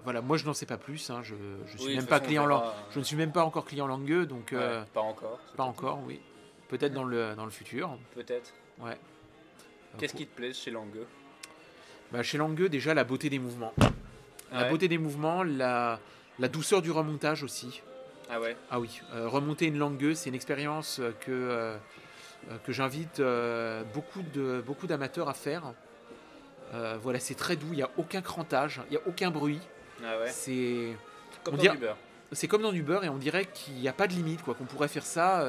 voilà, 0.05 0.21
moi 0.21 0.37
je 0.37 0.45
n'en 0.45 0.55
sais 0.55 0.67
pas 0.67 0.77
plus. 0.77 1.11
hein, 1.11 1.21
je, 1.23 1.35
je 1.67 1.79
suis 1.79 1.87
Oui, 1.89 1.97
même 1.97 2.07
pas 2.07 2.19
façon, 2.19 2.27
client, 2.29 2.65
je 2.91 2.99
ne 2.99 3.05
suis 3.05 3.17
même 3.17 3.33
pas 3.33 3.45
encore 3.45 3.65
client 3.65 3.87
langueux, 3.87 4.27
donc 4.27 4.51
ouais, 4.53 4.59
euh, 4.61 4.83
pas 4.93 5.01
encore. 5.01 5.39
pas 5.57 5.65
encore, 5.65 6.01
oui. 6.07 6.21
Peut-être 6.73 6.95
dans 6.95 7.05
le 7.05 7.35
dans 7.35 7.45
le 7.45 7.51
futur. 7.51 7.99
Peut-être. 8.15 8.51
Ouais. 8.81 8.97
Qu'est-ce 9.99 10.15
qui 10.15 10.27
te 10.27 10.35
plaît 10.35 10.55
chez 10.55 10.71
Langueux 10.71 11.07
Bah, 12.13 12.23
chez 12.23 12.39
Langueux, 12.39 12.71
déjà 12.71 12.95
la 12.95 13.05
beauté 13.05 13.29
des 13.29 13.39
mouvements. 13.39 13.75
La 14.51 14.63
Ouais. 14.63 14.71
beauté 14.71 14.89
des 14.89 14.97
mouvements, 14.97 15.43
la, 15.43 16.01
la 16.39 16.49
douceur 16.49 16.81
du 16.81 16.91
remontage 16.91 17.43
aussi. 17.43 17.83
Ah 18.31 18.41
ouais. 18.41 18.57
Ah 18.71 18.81
oui, 18.81 19.03
euh, 19.13 19.29
remonter 19.29 19.67
une 19.67 19.77
langueuse, 19.77 20.17
c'est 20.17 20.31
une 20.31 20.35
expérience 20.35 21.01
que, 21.21 21.31
euh, 21.31 21.77
que 22.65 22.73
j'invite 22.73 23.21
euh, 23.21 23.83
beaucoup 23.93 24.23
de 24.35 24.63
beaucoup 24.67 24.87
d'amateurs 24.87 25.29
à 25.29 25.35
faire. 25.35 25.75
Voilà, 27.03 27.21
c'est 27.21 27.35
très 27.35 27.57
doux, 27.57 27.69
il 27.73 27.77
n'y 27.77 27.83
a 27.83 27.91
aucun 27.99 28.23
crantage, 28.23 28.81
il 28.89 28.93
n'y 28.93 28.97
a 28.97 29.07
aucun 29.07 29.31
bruit. 29.31 29.61
Ah 30.03 30.19
ouais. 30.21 30.31
C'est 30.31 30.97
Comme 31.45 31.55
on 31.55 31.57
dans 31.59 31.73
du 31.75 31.79
beurre. 31.79 31.97
c'est 32.33 32.49
comme 32.49 32.63
dans 32.63 32.73
du 32.73 32.83
beurre 32.83 33.05
et 33.05 33.11
on 33.11 33.19
dirait 33.19 33.45
qu'il 33.45 33.75
n'y 33.75 33.89
a 33.89 33.93
pas 33.93 34.07
de 34.07 34.15
limite, 34.15 34.41
quoi, 34.43 34.55
qu'on 34.55 34.65
pourrait 34.65 34.89
faire 34.89 35.05
ça. 35.05 35.45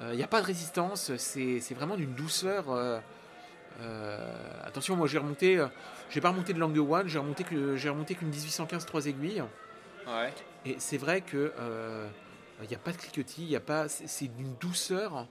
Euh, 0.00 0.08
euh, 0.08 0.12
Il 0.12 0.16
n'y 0.16 0.22
a 0.22 0.26
pas 0.26 0.40
de 0.40 0.46
résistance, 0.46 1.14
c'est 1.16 1.74
vraiment 1.74 1.96
d'une 1.96 2.14
douceur. 2.14 2.70
euh, 2.70 2.98
euh, 3.80 4.32
attention, 4.64 4.96
moi 4.96 5.06
j'ai 5.06 5.18
remonté, 5.18 5.64
j'ai 6.08 6.20
pas 6.20 6.30
remonté 6.30 6.52
de 6.54 6.58
langue 6.58 6.78
one, 6.78 7.08
j'ai 7.08 7.18
remonté 7.18 7.44
que 7.44 7.76
j'ai 7.76 7.88
remonté 7.90 8.14
qu'une 8.14 8.28
1815 8.28 8.86
3 8.86 9.06
aiguilles. 9.06 9.42
Ouais. 10.06 10.32
Et 10.64 10.76
c'est 10.78 10.96
vrai 10.98 11.20
que 11.20 11.52
il 12.62 12.68
n'y 12.68 12.74
a 12.74 12.78
pas 12.78 12.92
de 12.92 12.96
cliquetis, 12.96 13.42
il 13.42 13.50
y 13.50 13.56
a 13.56 13.60
pas, 13.60 13.86
c'est 13.88 14.28
d'une 14.28 14.54
douceur, 14.54 15.26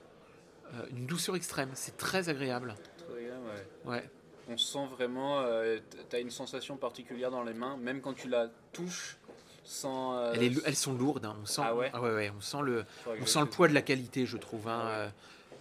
euh, 0.76 0.86
une 0.92 1.08
douceur 1.08 1.36
extrême. 1.36 1.70
C'est 1.74 1.98
très 1.98 2.30
agréable. 2.30 2.76
Très 2.98 3.16
ouais. 3.16 3.68
Ouais. 3.86 4.10
On 4.48 4.58
sent 4.58 4.86
vraiment, 4.96 5.40
euh, 5.40 5.78
t- 5.78 5.98
t'as 6.08 6.20
une 6.22 6.30
sensation 6.30 6.78
particulière 6.78 7.32
dans 7.32 7.42
les 7.42 7.56
mains, 7.56 7.78
même 7.78 8.00
quand 8.00 8.14
tu 8.14 8.28
la 8.30 8.50
touches 8.74 9.18
sans. 9.66 10.16
euh, 10.16 10.34
Elles, 10.66 10.76
sont 10.76 10.94
lourdes. 10.94 11.26
hein, 11.26 11.36
On 11.42 11.46
sent, 11.46 11.62
Ah 11.66 11.76
ouais 11.76 11.92
ouais, 11.94 12.00
ouais, 12.14 12.32
on 12.38 12.42
sent 12.42 12.62
le, 12.64 12.86
on 13.22 13.26
sent 13.26 13.40
le 13.42 13.46
poids 13.48 13.68
de 13.68 13.74
la 13.74 13.82
qualité, 13.82 14.26
je 14.26 14.38
trouve. 14.38 14.68
hein, 14.70 14.82
Ah 14.86 15.06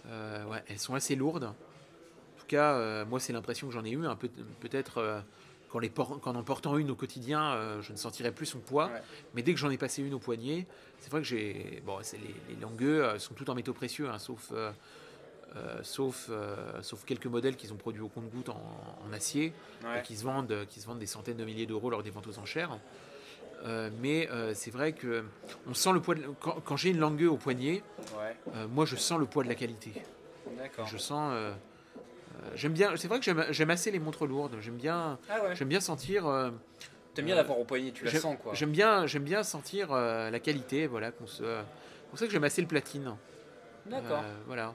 ouais. 0.07 0.11
euh, 0.11 0.59
elles 0.67 0.79
sont 0.79 0.95
assez 0.95 1.15
lourdes. 1.15 1.45
En 1.45 2.39
tout 2.39 2.45
cas, 2.47 2.73
euh, 2.73 3.05
moi, 3.05 3.19
c'est 3.19 3.33
l'impression 3.33 3.67
que 3.67 3.73
j'en 3.73 3.83
ai 3.83 3.91
eu. 3.91 3.99
Peu, 4.19 4.29
peut-être 4.61 5.23
qu'en 5.69 5.81
por- 5.93 6.19
en 6.25 6.43
portant 6.43 6.77
une 6.77 6.91
au 6.91 6.95
quotidien, 6.95 7.81
je 7.81 7.91
ne 7.91 7.97
sentirais 7.97 8.31
plus 8.31 8.45
son 8.45 8.59
poids. 8.59 8.91
Mais 9.33 9.41
dès 9.41 9.53
que 9.53 9.59
j'en 9.59 9.71
ai 9.71 9.77
passé 9.77 10.03
une 10.03 10.13
au 10.13 10.19
poignet, 10.19 10.67
c'est 10.99 11.09
vrai 11.11 11.21
que 11.21 11.27
j'ai. 11.27 11.81
Bon, 11.85 11.97
les, 11.99 12.53
les 12.55 12.61
langueux 12.61 13.17
sont 13.17 13.33
toutes 13.33 13.49
en 13.49 13.55
métaux 13.55 13.73
précieux, 13.73 14.07
hein, 14.09 14.19
sauf, 14.19 14.51
euh, 14.53 14.71
sauf, 15.83 16.27
euh, 16.29 16.81
sauf 16.83 17.03
quelques 17.05 17.27
modèles 17.27 17.55
qu'ils 17.55 17.71
ont 17.73 17.77
produits 17.77 18.01
au 18.01 18.09
compte-gouttes 18.09 18.49
en, 18.49 18.61
en 19.09 19.13
acier, 19.13 19.53
Ouais. 19.83 20.01
qui, 20.03 20.15
se 20.15 20.23
vendent, 20.23 20.65
qui 20.69 20.81
se 20.81 20.85
vendent 20.87 20.99
des 20.99 21.05
centaines 21.07 21.37
de 21.37 21.45
milliers 21.45 21.65
d'euros 21.65 21.89
lors 21.89 22.03
des 22.03 22.09
ventes 22.11 22.27
aux 22.27 22.37
enchères. 22.39 22.77
Euh, 23.63 23.89
mais 24.01 24.29
euh, 24.29 24.53
c'est 24.53 24.69
vrai 24.71 24.91
que 24.93 25.23
on 25.67 25.73
sent 25.73 25.91
le 25.93 25.99
poids. 25.99 26.15
de- 26.15 26.23
quand 26.39 26.59
quand 26.63 26.77
j'ai 26.77 26.89
une 26.89 26.99
langueux 26.99 27.29
au 27.29 27.37
poignet, 27.37 27.81
Ouais. 28.17 28.35
euh, 28.55 28.67
moi, 28.67 28.85
je 28.85 28.95
sens 28.95 29.17
le 29.19 29.25
poids 29.25 29.43
de 29.43 29.49
la 29.49 29.55
qualité. 29.55 29.93
D'accord. 30.57 30.87
Je 30.87 30.97
sens. 30.97 31.33
j'aime 32.55 32.73
bien. 32.73 32.95
C'est 32.95 33.07
vrai 33.07 33.19
que 33.19 33.51
j'aime 33.51 33.69
assez 33.69 33.89
les 33.91 33.99
montres 33.99 34.25
lourdes. 34.27 34.55
J'aime 34.61 34.75
bien. 34.75 35.17
Ah 35.29 35.43
ouais. 35.43 35.55
J'aime 35.55 35.67
bien 35.69 35.79
sentir. 35.79 36.25
T'aimes 37.13 37.25
bien 37.25 37.35
l'avoir 37.35 37.59
au 37.59 37.63
poignet, 37.63 37.91
tu 37.91 38.05
la 38.05 38.11
sens 38.11 38.35
quoi. 38.43 38.53
J'aime 38.53 38.71
bien. 38.71 39.07
J'aime 39.07 39.23
bien 39.23 39.41
sentir 39.43 39.91
la 39.93 40.39
qualité. 40.39 40.85
Voilà. 40.87 41.11
Qu'on 41.11 41.27
se. 41.27 41.43
C'est 41.43 42.09
pour 42.09 42.19
ça 42.19 42.25
que 42.27 42.31
j'aime 42.31 42.43
assez 42.43 42.61
le 42.61 42.67
platine. 42.67 43.15
D'accord. 43.87 44.23
Voilà. 44.47 44.73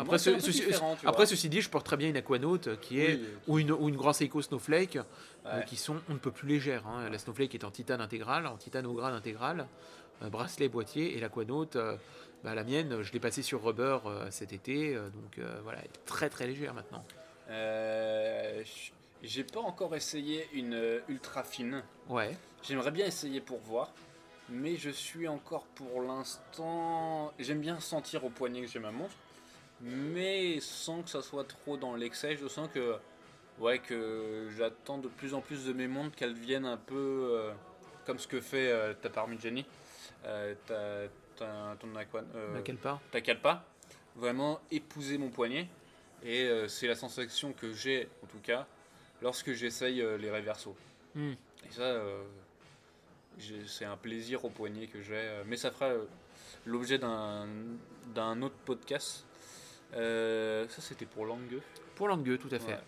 Euh, 0.00 0.02
Après, 0.02 0.18
ce- 0.18 0.38
ceci, 0.40 0.62
après 1.04 1.26
dit, 1.26 1.60
je 1.60 1.68
porte 1.68 1.84
très 1.86 1.96
bien 1.96 2.08
une 2.08 2.16
Aquanaut 2.16 2.58
qui 2.80 3.00
est 3.00 3.14
Oui, 3.16 3.26
ou 3.46 3.58
une 3.58 3.72
ou 3.72 3.88
une 3.88 3.96
Grand 3.96 4.12
Seiko 4.12 4.40
Snowflake 4.40 4.98
euh, 5.46 5.60
qui 5.62 5.76
sont 5.76 5.96
on 6.08 6.14
ne 6.14 6.18
peut 6.18 6.30
plus 6.30 6.48
légères. 6.48 6.86
hein. 6.86 7.08
La 7.10 7.18
Snowflake 7.18 7.54
est 7.54 7.64
en 7.64 7.70
titane 7.70 8.00
intégral, 8.00 8.46
en 8.46 8.56
titane 8.56 8.86
au 8.86 8.94
grade 8.94 9.14
intégral, 9.14 9.66
euh, 10.22 10.30
bracelet 10.30 10.68
boîtier 10.68 11.16
et 11.16 11.20
l'Aquanaut, 11.20 11.68
euh, 11.76 11.96
bah, 12.44 12.54
la 12.54 12.64
mienne, 12.64 13.02
je 13.02 13.12
l'ai 13.12 13.20
passée 13.20 13.42
sur 13.42 13.62
rubber 13.62 13.98
euh, 14.06 14.30
cet 14.30 14.52
été, 14.54 14.94
euh, 14.96 15.10
donc 15.10 15.38
euh, 15.38 15.60
voilà, 15.62 15.80
elle 15.80 15.86
est 15.86 16.04
très 16.06 16.30
très 16.30 16.46
légère 16.46 16.72
maintenant. 16.72 17.04
Euh, 17.50 18.62
J'ai 19.22 19.44
pas 19.44 19.60
encore 19.60 19.94
essayé 19.94 20.48
une 20.54 20.72
euh, 20.74 21.00
ultra 21.08 21.42
fine. 21.44 21.82
Ouais. 22.08 22.34
J'aimerais 22.62 22.90
bien 22.90 23.04
essayer 23.06 23.40
pour 23.40 23.58
voir. 23.58 23.92
Mais 24.52 24.76
je 24.76 24.90
suis 24.90 25.28
encore 25.28 25.64
pour 25.76 26.02
l'instant. 26.02 27.32
J'aime 27.38 27.60
bien 27.60 27.78
sentir 27.80 28.24
au 28.24 28.30
poignet 28.30 28.62
que 28.62 28.66
j'ai 28.66 28.78
ma 28.80 28.90
montre. 28.90 29.14
Mais 29.82 30.60
sans 30.60 31.02
que 31.02 31.08
ça 31.10 31.22
soit 31.22 31.44
trop 31.44 31.76
dans 31.76 31.94
l'excès. 31.96 32.36
Je 32.36 32.46
sens 32.48 32.68
que. 32.72 32.96
Ouais, 33.58 33.78
que 33.78 34.48
j'attends 34.56 34.96
de 34.98 35.08
plus 35.08 35.34
en 35.34 35.42
plus 35.42 35.66
de 35.66 35.72
mes 35.74 35.86
montres 35.86 36.16
qu'elles 36.16 36.32
viennent 36.34 36.64
un 36.64 36.78
peu 36.78 37.28
euh, 37.32 37.52
comme 38.06 38.18
ce 38.18 38.26
que 38.26 38.40
fait 38.40 38.70
euh, 38.72 38.94
ta 38.94 39.10
Parmigiani. 39.10 39.66
Euh, 40.24 40.54
ta, 40.66 41.08
ta- 41.36 41.76
ton 41.78 41.94
aqua, 41.96 42.22
euh, 42.34 42.54
ta 43.10 43.20
Calpa. 43.20 43.64
Vraiment 44.16 44.60
épouser 44.70 45.18
mon 45.18 45.28
poignet. 45.28 45.68
Et 46.22 46.44
euh, 46.44 46.68
c'est 46.68 46.86
la 46.86 46.94
sensation 46.94 47.52
que 47.52 47.72
j'ai, 47.72 48.08
en 48.22 48.26
tout 48.26 48.40
cas, 48.42 48.66
lorsque 49.22 49.52
j'essaye 49.52 50.00
euh, 50.02 50.16
les 50.18 50.30
réversos. 50.30 50.74
Hmm. 51.14 51.32
Et 51.66 51.70
ça, 51.70 51.82
euh, 51.82 52.22
c'est 53.66 53.84
un 53.86 53.96
plaisir 53.96 54.44
au 54.44 54.50
poignet 54.50 54.86
que 54.86 55.02
j'ai. 55.02 55.14
euh, 55.16 55.42
mais 55.46 55.56
ça 55.56 55.70
fera 55.70 55.86
euh, 55.86 56.04
l'objet 56.66 56.98
d'un 56.98 58.42
autre 58.42 58.56
podcast. 58.64 59.24
Euh, 59.94 60.66
ça, 60.68 60.80
c'était 60.82 61.06
pour 61.06 61.26
Langueux. 61.26 61.62
Pour 61.96 62.08
Langueux, 62.08 62.38
tout 62.38 62.48
à 62.54 62.58
fait. 62.58 62.72
Ouais. 62.72 62.78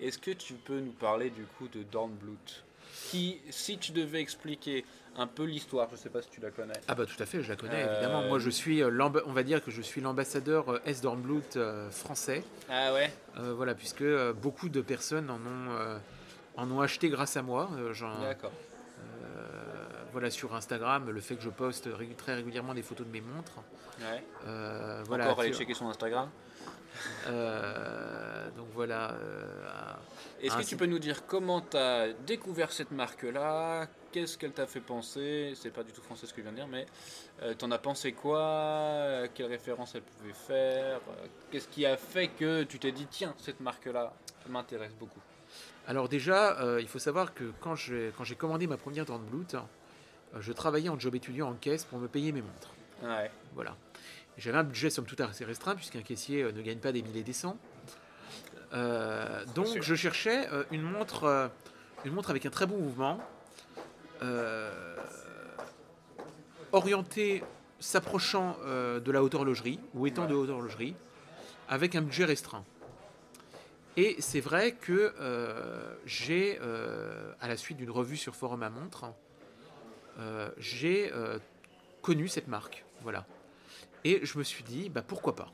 Est-ce 0.00 0.18
que 0.18 0.30
tu 0.32 0.54
peux 0.54 0.78
nous 0.80 0.92
parler 0.92 1.30
du 1.30 1.44
coup 1.44 1.68
de 1.68 1.82
Dornblut 1.82 2.64
Qui, 3.10 3.40
si 3.50 3.78
tu 3.78 3.92
devais 3.92 4.20
expliquer 4.20 4.84
un 5.16 5.26
peu 5.26 5.44
l'histoire, 5.44 5.88
je 5.90 5.96
sais 5.96 6.10
pas 6.10 6.20
si 6.20 6.28
tu 6.28 6.40
la 6.40 6.50
connais. 6.50 6.74
Ah 6.88 6.94
bah 6.94 7.06
tout 7.06 7.20
à 7.22 7.24
fait, 7.24 7.42
je 7.42 7.48
la 7.48 7.56
connais 7.56 7.82
Euh, 7.82 7.92
évidemment. 7.94 8.28
Moi 8.28 8.38
je 8.38 8.50
suis, 8.50 8.82
euh, 8.82 8.90
on 9.24 9.32
va 9.32 9.42
dire 9.42 9.64
que 9.64 9.70
je 9.70 9.80
suis 9.80 10.02
l'ambassadeur 10.02 10.68
euh, 10.70 10.80
S 10.84 11.00
Dornblut 11.00 11.40
euh, 11.56 11.90
français. 11.90 12.44
Ah 12.68 12.92
ouais 12.92 13.10
Euh, 13.38 13.54
voilà, 13.54 13.74
puisque 13.74 14.02
euh, 14.02 14.34
beaucoup 14.34 14.68
de 14.68 14.82
personnes 14.82 15.30
en 15.30 15.36
ont, 15.38 15.70
euh, 15.70 15.98
en 16.56 16.70
ont 16.70 16.80
acheté 16.82 17.08
grâce 17.08 17.38
à 17.38 17.42
moi. 17.42 17.70
Euh, 17.78 17.94
D'accord. 18.20 18.52
Voilà, 20.16 20.30
sur 20.30 20.54
Instagram, 20.54 21.10
le 21.10 21.20
fait 21.20 21.36
que 21.36 21.42
je 21.42 21.50
poste 21.50 21.90
très 22.16 22.34
régulièrement 22.36 22.72
des 22.72 22.80
photos 22.82 23.06
de 23.06 23.12
mes 23.12 23.20
montres. 23.20 23.58
Ouais. 24.00 24.24
Euh, 24.46 25.02
voilà, 25.06 25.26
Encore 25.26 25.40
aller 25.40 25.52
checker 25.52 25.74
son 25.74 25.90
Instagram. 25.90 26.30
euh, 27.26 28.48
donc 28.56 28.68
voilà. 28.72 29.10
euh, 29.12 29.92
Est-ce 30.40 30.56
que 30.56 30.62
tu 30.62 30.76
peux 30.78 30.86
nous 30.86 30.98
dire 30.98 31.26
comment 31.26 31.60
tu 31.60 31.76
as 31.76 32.14
découvert 32.26 32.72
cette 32.72 32.92
marque-là? 32.92 33.88
Qu'est-ce 34.10 34.38
qu'elle 34.38 34.52
t'a 34.52 34.66
fait 34.66 34.80
penser? 34.80 35.52
C'est 35.54 35.68
pas 35.70 35.82
du 35.82 35.92
tout 35.92 36.00
français 36.00 36.26
ce 36.26 36.32
que 36.32 36.38
je 36.38 36.44
viens 36.44 36.52
de 36.52 36.56
dire, 36.56 36.66
mais 36.66 36.86
euh, 37.42 37.52
t'en 37.52 37.70
as 37.70 37.78
pensé 37.78 38.12
quoi? 38.12 39.24
Quelle 39.34 39.48
référence 39.48 39.94
elle 39.94 40.00
pouvait 40.02 40.32
faire? 40.32 41.00
Qu'est-ce 41.50 41.68
qui 41.68 41.84
a 41.84 41.98
fait 41.98 42.28
que 42.28 42.62
tu 42.62 42.78
t'es 42.78 42.92
dit 42.92 43.06
tiens, 43.10 43.34
cette 43.38 43.60
marque-là 43.60 44.14
m'intéresse 44.48 44.94
beaucoup? 44.94 45.20
Alors 45.86 46.08
déjà, 46.08 46.58
euh, 46.62 46.80
il 46.80 46.88
faut 46.88 46.98
savoir 46.98 47.34
que 47.34 47.52
quand 47.60 47.74
j'ai 47.74 48.12
commandé 48.38 48.66
ma 48.66 48.78
première 48.78 49.04
Dornblut, 49.04 49.54
je 50.38 50.52
travaillais 50.52 50.88
en 50.88 50.98
job 50.98 51.14
étudiant 51.14 51.48
en 51.50 51.54
caisse 51.54 51.84
pour 51.84 51.98
me 51.98 52.08
payer 52.08 52.32
mes 52.32 52.42
montres. 52.42 52.70
Ouais. 53.02 53.30
Voilà. 53.54 53.76
J'avais 54.38 54.58
un 54.58 54.64
budget 54.64 54.90
somme 54.90 55.06
toute 55.06 55.20
assez 55.20 55.44
restreint 55.44 55.74
puisqu'un 55.74 56.02
caissier 56.02 56.42
euh, 56.42 56.52
ne 56.52 56.60
gagne 56.62 56.78
pas 56.78 56.92
des 56.92 57.02
milliers 57.02 57.22
des 57.22 57.32
cents. 57.32 57.56
Euh, 58.74 59.44
donc 59.54 59.68
sûr. 59.68 59.82
je 59.82 59.94
cherchais 59.94 60.48
euh, 60.52 60.64
une 60.72 60.82
montre, 60.82 61.24
euh, 61.24 61.48
une 62.04 62.12
montre 62.12 62.30
avec 62.30 62.44
un 62.44 62.50
très 62.50 62.66
bon 62.66 62.78
mouvement, 62.78 63.18
euh, 64.22 64.96
orientée, 66.72 67.42
s'approchant 67.78 68.56
euh, 68.64 69.00
de 69.00 69.10
la 69.12 69.22
haute 69.22 69.34
horlogerie 69.34 69.78
ou 69.94 70.06
étant 70.06 70.22
Ouais. 70.22 70.28
de 70.28 70.34
haute 70.34 70.50
horlogerie, 70.50 70.94
avec 71.68 71.94
un 71.94 72.02
budget 72.02 72.24
restreint. 72.24 72.64
Et 73.96 74.16
c'est 74.18 74.40
vrai 74.40 74.72
que 74.72 75.14
euh, 75.20 75.94
j'ai, 76.04 76.58
euh, 76.60 77.32
à 77.40 77.48
la 77.48 77.56
suite 77.56 77.78
d'une 77.78 77.90
revue 77.90 78.16
sur 78.18 78.34
Forum 78.34 78.62
à 78.62 78.68
montre, 78.70 79.04
euh, 79.04 79.08
j'ai 80.58 81.12
euh, 81.12 81.38
connu 82.02 82.28
cette 82.28 82.48
marque. 82.48 82.84
Voilà. 83.02 83.26
Et 84.04 84.24
je 84.24 84.38
me 84.38 84.44
suis 84.44 84.64
dit, 84.64 84.88
bah, 84.88 85.02
pourquoi 85.06 85.34
pas? 85.34 85.52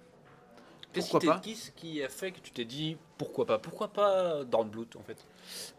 Qu'est-ce 0.92 1.16
qui, 1.16 1.26
qu'est-ce 1.70 2.04
a 2.04 2.08
fait 2.08 2.32
que 2.32 2.40
tu 2.40 2.50
t'es 2.50 2.66
dit 2.66 2.98
pourquoi 3.16 3.46
pas? 3.46 3.58
Pourquoi 3.58 3.88
pas 3.88 4.44
dans 4.44 4.62
le 4.62 4.68
Blood 4.68 4.94
en 4.96 5.02
fait? 5.02 5.24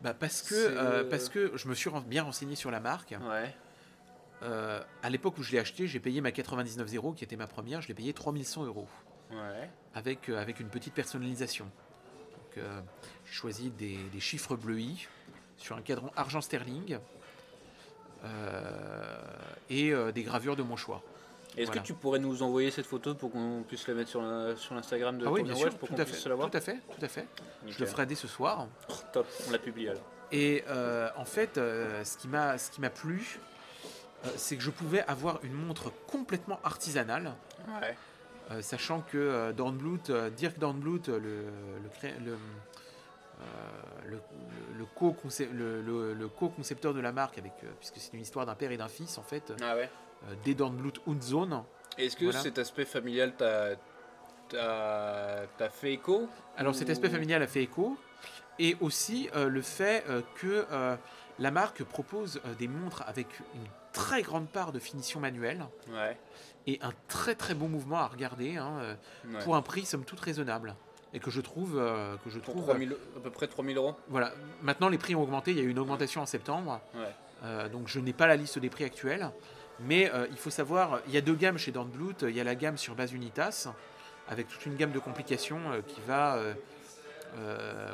Bah 0.01 0.15
parce 0.15 0.41
que 0.41 0.55
euh, 0.55 1.01
euh, 1.03 1.09
parce 1.09 1.29
que 1.29 1.55
je 1.55 1.67
me 1.67 1.75
suis 1.75 1.91
bien 2.07 2.23
renseigné 2.23 2.55
sur 2.55 2.71
la 2.71 2.79
marque. 2.79 3.15
Ouais. 3.29 3.55
Euh, 4.41 4.81
à 5.03 5.09
l'époque 5.11 5.37
où 5.37 5.43
je 5.43 5.51
l'ai 5.51 5.59
acheté, 5.59 5.87
j'ai 5.87 5.99
payé 5.99 6.19
ma 6.19 6.31
99.0 6.31 7.13
qui 7.15 7.23
était 7.23 7.35
ma 7.35 7.45
première, 7.47 7.81
je 7.81 7.87
l'ai 7.89 7.93
payé 7.93 8.11
3100 8.11 8.65
euros 8.65 8.87
Ouais. 9.31 9.69
avec 9.93 10.29
euh, 10.29 10.41
avec 10.41 10.59
une 10.59 10.69
petite 10.69 10.93
personnalisation. 10.95 11.65
Donc 11.65 12.57
euh, 12.57 12.81
j'ai 13.25 13.33
choisi 13.33 13.69
des, 13.69 13.97
des 14.11 14.19
chiffres 14.19 14.55
bleuis 14.55 15.07
sur 15.57 15.77
un 15.77 15.81
cadran 15.81 16.11
argent 16.15 16.41
sterling 16.41 16.95
euh, 16.95 16.97
et 19.69 19.91
euh, 19.93 20.11
des 20.11 20.23
gravures 20.23 20.55
de 20.55 20.63
mon 20.63 20.75
choix. 20.75 21.01
Est-ce 21.55 21.67
Voilà. 21.67 21.81
que 21.81 21.85
tu 21.87 21.93
pourrais 21.93 22.19
nous 22.19 22.41
envoyer 22.41 22.71
cette 22.71 22.85
photo 22.87 23.13
pour 23.13 23.31
qu'on 23.31 23.63
puisse 23.67 23.87
la 23.87 23.93
mettre 23.93 24.09
sur 24.09 24.21
la- 24.23 24.55
sur 24.55 24.73
l'Instagram 24.73 25.19
de 25.19 25.27
Ah 25.27 25.31
oui, 25.31 25.43
bien 25.43 25.53
sûr, 25.55 25.69
pour 25.77 25.87
tout 25.87 25.93
qu'on 25.95 26.01
à 26.01 26.05
puisse 26.05 26.23
fait, 26.23 26.29
la 26.29 26.35
voir 26.35 26.49
tout 26.49 26.57
à 26.57 26.61
fait, 26.61 26.79
tout 26.97 27.05
à 27.05 27.07
fait. 27.07 27.27
Je 27.67 27.79
le 27.79 27.85
ferai 27.85 28.05
dès 28.07 28.15
ce 28.15 28.27
soir. 28.27 28.67
Oh, 28.89 28.93
top, 29.11 29.27
on 29.47 29.51
la 29.51 29.59
publie 29.59 29.87
alors. 29.89 30.01
Et 30.31 30.63
euh, 30.67 31.09
en 31.15 31.25
fait, 31.25 31.57
euh, 31.59 32.03
ce 32.03 32.17
qui 32.17 32.27
m'a 32.27 32.57
ce 32.57 32.71
qui 32.71 32.81
m'a 32.81 32.89
plu, 32.89 33.39
euh, 34.25 34.29
c'est 34.35 34.55
que 34.57 34.63
je 34.63 34.71
pouvais 34.71 35.01
avoir 35.03 35.39
une 35.43 35.53
montre 35.53 35.91
complètement 36.07 36.59
artisanale, 36.63 37.33
Ouais. 37.67 37.95
euh, 38.49 38.61
sachant 38.63 39.01
que 39.01 39.17
euh, 39.19 39.53
Dornblut, 39.53 39.99
euh, 40.09 40.31
Dirk 40.31 40.57
Dornblut, 40.57 41.01
euh, 41.09 41.19
le 41.19 41.45
le, 42.01 42.25
le, 42.25 42.31
euh, 42.31 42.35
le, 44.05 44.19
le 44.77 44.85
co-concep- 44.95 45.51
le- 45.51 45.81
le- 45.81 46.13
le 46.13 46.27
co-concepteur 46.27 46.93
de 46.93 46.99
la 46.99 47.11
marque, 47.11 47.37
avec, 47.37 47.53
euh, 47.63 47.67
puisque 47.79 47.97
c'est 47.97 48.13
une 48.13 48.21
histoire 48.21 48.45
d'un 48.45 48.55
père 48.55 48.71
et 48.71 48.77
d'un 48.77 48.87
fils, 48.87 49.17
en 49.17 49.23
fait, 49.23 49.53
Ah 49.61 49.75
ouais. 49.75 49.89
euh, 50.29 50.33
des 50.43 50.53
Dornblut 50.55 50.93
Unzone. 51.07 51.63
Est-ce 51.97 52.15
que 52.17 52.25
Voilà. 52.25 52.39
cet 52.41 52.57
aspect 52.57 52.85
familial 52.85 53.33
t'a 53.35 53.75
fait 55.69 55.93
écho 55.93 56.27
Alors 56.57 56.75
cet 56.75 56.89
aspect 56.89 57.09
familial 57.09 57.41
a 57.43 57.47
fait 57.47 57.63
écho, 57.63 57.97
et 58.59 58.75
aussi 58.81 59.29
euh, 59.35 59.47
le 59.49 59.61
fait 59.61 60.03
euh, 60.09 60.21
que 60.35 60.65
euh, 60.71 60.95
la 61.39 61.51
marque 61.51 61.83
propose 61.83 62.39
euh, 62.45 62.53
des 62.55 62.67
montres 62.67 63.03
avec 63.07 63.27
une 63.55 63.65
très 63.91 64.21
grande 64.21 64.47
part 64.47 64.71
de 64.71 64.79
finition 64.79 65.19
manuelle 65.19 65.65
Ouais. 65.91 66.17
et 66.67 66.79
un 66.81 66.91
très 67.07 67.35
très 67.35 67.53
bon 67.55 67.67
mouvement 67.67 67.97
à 67.97 68.07
regarder 68.07 68.57
hein, 68.57 68.77
euh, 68.81 68.95
ouais. 69.27 69.39
pour 69.43 69.55
un 69.55 69.61
prix 69.61 69.85
somme 69.85 70.03
toute 70.05 70.19
raisonnable 70.19 70.75
et 71.13 71.19
que 71.19 71.29
je 71.31 71.41
trouve 71.41 71.77
euh, 71.77 72.15
que 72.23 72.29
je 72.29 72.39
Pour 72.39 72.53
trouve 72.55 72.65
3000 72.65 72.95
à 73.15 73.19
peu 73.19 73.29
près 73.29 73.47
3000 73.47 73.77
euros. 73.77 73.95
Voilà. 74.09 74.33
Maintenant 74.61 74.89
les 74.89 74.97
prix 74.97 75.15
ont 75.15 75.21
augmenté. 75.21 75.51
Il 75.51 75.57
y 75.57 75.61
a 75.61 75.63
eu 75.63 75.69
une 75.69 75.79
augmentation 75.79 76.21
en 76.21 76.25
septembre. 76.25 76.81
Ouais. 76.95 77.01
euh, 77.43 77.69
donc 77.69 77.87
je 77.87 77.99
n'ai 77.99 78.13
pas 78.13 78.27
la 78.27 78.35
liste 78.35 78.59
des 78.59 78.69
prix 78.69 78.83
actuels. 78.83 79.29
Mais 79.79 80.11
euh, 80.13 80.27
il 80.31 80.37
faut 80.37 80.49
savoir 80.49 81.01
il 81.07 81.13
y 81.13 81.17
a 81.17 81.21
deux 81.21 81.35
gammes 81.35 81.57
chez 81.57 81.71
Dornblut 81.71 82.15
il 82.23 82.35
y 82.35 82.39
a 82.39 82.43
la 82.43 82.55
gamme 82.55 82.77
sur 82.77 82.93
base 82.95 83.11
Unitas 83.13 83.69
avec 84.27 84.47
toute 84.47 84.65
une 84.65 84.75
gamme 84.75 84.91
de 84.91 84.99
complications 84.99 85.59
qui 85.87 85.99
va 86.07 86.39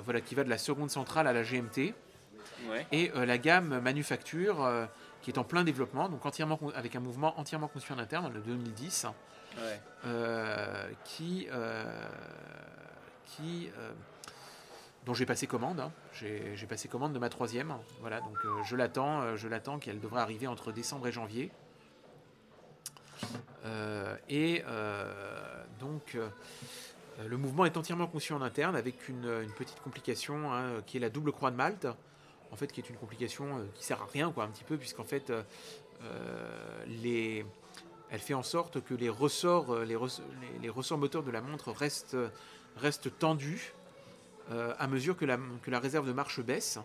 voilà 0.03 0.19
qui 0.21 0.35
va 0.35 0.43
de 0.43 0.49
la 0.49 0.57
seconde 0.57 0.91
centrale 0.91 1.25
à 1.27 1.33
la 1.33 1.43
GMT 1.43 1.93
Ouais. 2.69 2.85
et 2.91 3.09
la 3.15 3.37
gamme 3.37 3.79
manufacture 3.79 4.69
qui 5.21 5.31
est 5.31 5.37
en 5.37 5.45
plein 5.45 5.63
développement 5.63 6.09
donc 6.09 6.25
entièrement 6.25 6.59
avec 6.75 6.93
un 6.97 6.99
mouvement 6.99 7.39
entièrement 7.39 7.69
conçu 7.69 7.93
en 7.93 7.99
interne 7.99 8.29
le 8.33 8.41
2010 8.41 9.05
Ouais. 9.57 9.81
euh, 10.05 10.87
qui, 11.05 11.47
euh, 11.51 11.83
euh, 13.41 13.91
dont 15.05 15.13
j'ai 15.13 15.25
passé 15.25 15.47
commande. 15.47 15.79
hein. 15.79 15.91
J'ai 16.13 16.65
passé 16.67 16.87
commande 16.87 17.13
de 17.13 17.19
ma 17.19 17.29
troisième. 17.29 17.73
Voilà, 18.01 18.19
donc 18.21 18.37
euh, 18.45 18.63
je 18.65 18.75
l'attends, 18.75 19.21
euh, 19.21 19.35
je 19.37 19.47
l'attends 19.47 19.79
qu'elle 19.79 19.99
devrait 19.99 20.21
arriver 20.21 20.47
entre 20.47 20.71
décembre 20.71 21.07
et 21.07 21.11
janvier. 21.11 21.51
Et 24.29 24.63
donc 25.79 26.17
le 27.23 27.37
mouvement 27.37 27.65
est 27.65 27.77
entièrement 27.77 28.07
conçu 28.07 28.33
en 28.33 28.41
interne 28.41 28.75
avec 28.75 29.09
une, 29.09 29.45
petite 29.57 29.79
complication 29.81 30.51
hein, 30.53 30.81
qui 30.85 30.97
est 30.97 30.99
la 30.99 31.09
double 31.09 31.31
croix 31.31 31.51
de 31.51 31.55
Malte. 31.55 31.87
En 32.51 32.55
fait, 32.55 32.71
qui 32.71 32.79
est 32.81 32.89
une 32.89 32.95
complication 32.95 33.63
qui 33.75 33.83
sert 33.83 34.01
à 34.01 34.07
rien, 34.11 34.31
quoi, 34.31 34.45
un 34.45 34.47
petit 34.47 34.63
peu, 34.63 34.77
puisqu'en 34.77 35.03
fait, 35.03 35.31
les, 36.87 37.45
elle 38.09 38.19
fait 38.19 38.33
en 38.33 38.41
sorte 38.43 38.81
que 38.83 38.93
les 38.95 39.09
ressorts, 39.09 39.75
les, 39.81 39.95
res- 39.95 40.21
les- 40.41 40.59
les 40.63 40.69
ressorts 40.69 40.97
moteurs 40.97 41.21
de 41.23 41.29
la 41.31 41.41
montre 41.41 41.71
restent, 41.71 42.17
restent 42.79 43.17
tendus 43.19 43.73
euh, 44.51 44.73
à 44.79 44.87
mesure 44.87 45.15
que 45.15 45.25
la, 45.25 45.37
que 45.61 45.69
la 45.71 45.79
réserve 45.79 46.07
de 46.07 46.13
marche 46.13 46.39
baisse, 46.41 46.79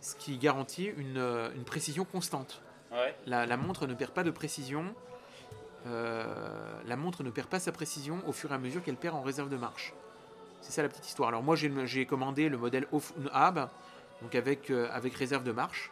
ce 0.00 0.16
qui 0.16 0.36
garantit 0.38 0.86
une, 0.96 1.18
euh, 1.18 1.50
une 1.54 1.64
précision 1.64 2.04
constante. 2.04 2.60
Ouais. 2.92 3.14
La, 3.26 3.46
la 3.46 3.56
montre 3.56 3.86
ne 3.86 3.94
perd 3.94 4.12
pas 4.12 4.24
de 4.24 4.30
précision. 4.30 4.94
euh, 5.86 6.80
la 6.86 6.96
montre 6.96 7.22
ne 7.22 7.30
perd 7.30 7.48
pas 7.48 7.60
sa 7.60 7.70
précision 7.72 8.22
au 8.26 8.32
fur 8.32 8.50
et 8.50 8.54
à 8.54 8.58
mesure 8.58 8.82
qu'elle 8.82 8.96
perd 8.96 9.14
en 9.16 9.22
réserve 9.22 9.48
de 9.48 9.56
marche. 9.56 9.92
C'est 10.60 10.72
ça 10.72 10.82
la 10.82 10.88
petite 10.88 11.06
histoire. 11.06 11.28
Alors 11.28 11.42
moi 11.42 11.56
j'ai 11.56 12.06
commandé 12.06 12.48
le 12.48 12.56
modèle 12.56 12.86
Off 12.92 13.12
Hab, 13.32 13.68
donc 14.22 14.34
avec, 14.34 14.70
euh, 14.70 14.88
avec 14.92 15.14
réserve 15.14 15.44
de 15.44 15.52
marche. 15.52 15.90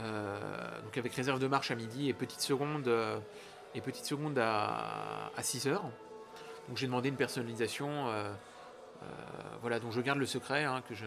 Euh, 0.00 0.80
donc 0.82 0.98
avec 0.98 1.14
réserve 1.14 1.38
de 1.38 1.46
marche 1.46 1.70
à 1.70 1.76
midi 1.76 2.08
et 2.08 2.12
petite 2.12 2.40
seconde, 2.40 2.90
et 3.74 3.80
petite 3.80 4.04
seconde 4.04 4.38
à, 4.38 5.30
à 5.36 5.42
6 5.42 5.66
heures. 5.68 5.84
Donc 6.68 6.76
j'ai 6.78 6.86
demandé 6.86 7.08
une 7.08 7.16
personnalisation. 7.16 8.08
euh, 8.08 8.32
euh, 9.02 9.06
voilà, 9.60 9.80
donc 9.80 9.92
je 9.92 10.00
garde 10.00 10.18
le 10.18 10.26
secret 10.26 10.64
hein, 10.64 10.82
que 10.88 10.94
je, 10.94 11.04